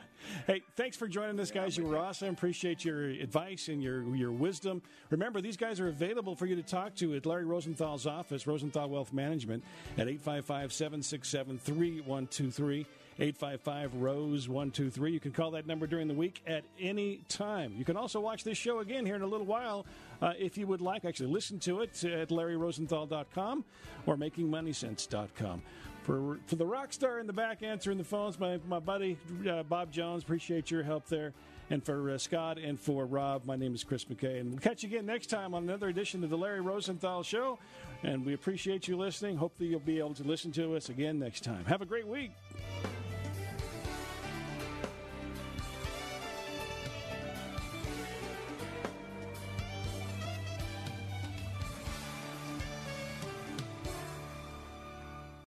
Hey, 0.47 0.63
thanks 0.75 0.97
for 0.97 1.07
joining 1.07 1.39
us, 1.39 1.51
guys. 1.51 1.77
You 1.77 1.85
were 1.85 1.99
awesome. 1.99 2.31
Appreciate 2.31 2.83
your 2.83 3.09
advice 3.09 3.69
and 3.69 3.83
your 3.83 4.17
your 4.17 4.33
wisdom. 4.33 4.81
Remember, 5.11 5.43
these 5.43 5.59
guys 5.59 5.81
are 5.81 5.89
available 5.89 6.35
for 6.35 6.47
you 6.47 6.57
to 6.57 6.63
talk 6.63 6.95
to 6.97 7.15
at 7.15 7.27
Larry 7.27 7.45
Rosenthal's 7.45 8.07
office, 8.07 8.47
Rosenthal 8.47 8.89
Wealth 8.89 9.13
Management, 9.13 9.65
at 9.99 10.09
855 10.09 10.73
767 10.73 11.59
3123. 11.59 12.87
855 13.17 13.95
Rose 13.95 14.49
123. 14.49 15.13
You 15.13 15.21
can 15.21 15.31
call 15.31 15.53
that 15.53 15.67
number 15.67 15.87
during 15.87 16.09
the 16.09 16.15
week 16.15 16.43
at 16.47 16.65
any 16.81 17.21
time. 17.29 17.75
You 17.77 17.85
can 17.85 17.97
also 17.97 18.19
watch 18.19 18.43
this 18.43 18.59
show 18.59 18.81
again 18.81 19.07
here 19.07 19.15
in 19.15 19.23
a 19.23 19.27
little 19.27 19.47
while 19.47 19.87
uh, 20.25 20.33
if 20.39 20.57
you 20.57 20.67
would 20.67 20.81
like. 20.81 21.05
Actually, 21.05 21.31
listen 21.31 21.59
to 21.61 21.81
it 21.81 22.03
at 22.05 22.31
LarryRosenthal.com 22.31 23.65
or 24.07 24.17
MakingMoneySense.com. 24.17 25.63
For, 26.03 26.39
for 26.47 26.57
the 26.57 26.67
rock 26.67 26.93
star 26.93 27.19
in 27.19 27.27
the 27.27 27.33
back 27.33 27.63
answering 27.63 27.99
the 27.99 28.05
phones, 28.05 28.39
my, 28.39 28.59
my 28.69 28.79
buddy 28.79 29.19
uh, 29.49 29.63
Bob 29.63 29.91
Jones, 29.91 30.23
appreciate 30.23 30.71
your 30.71 30.83
help 30.83 31.07
there. 31.07 31.33
And 31.71 31.83
for 31.83 32.11
uh, 32.11 32.19
Scott 32.19 32.59
and 32.59 32.79
for 32.79 33.07
Rob, 33.07 33.47
my 33.47 33.57
name 33.57 33.75
is 33.75 33.85
Chris 33.85 34.05
McKay. 34.05 34.41
And 34.41 34.51
we'll 34.51 34.61
catch 34.61 34.83
you 34.83 34.89
again 34.89 35.07
next 35.07 35.29
time 35.29 35.55
on 35.55 35.63
another 35.63 35.89
edition 35.89 36.23
of 36.23 36.31
the 36.31 36.37
Larry 36.37 36.61
Rosenthal 36.61 37.23
Show. 37.23 37.59
And 38.03 38.25
we 38.25 38.35
appreciate 38.35 38.87
you 38.87 38.99
listening. 38.99 39.37
Hopefully, 39.37 39.71
you'll 39.71 39.81
be 39.81 39.99
able 39.99 40.15
to 40.15 40.25
listen 40.25 40.53
to 40.53 40.77
us 40.77 40.91
again 40.91 41.19
next 41.19 41.43
time. 41.43 41.65
Have 41.65 41.81
a 41.81 41.87
great 41.87 42.07
week. 42.07 42.33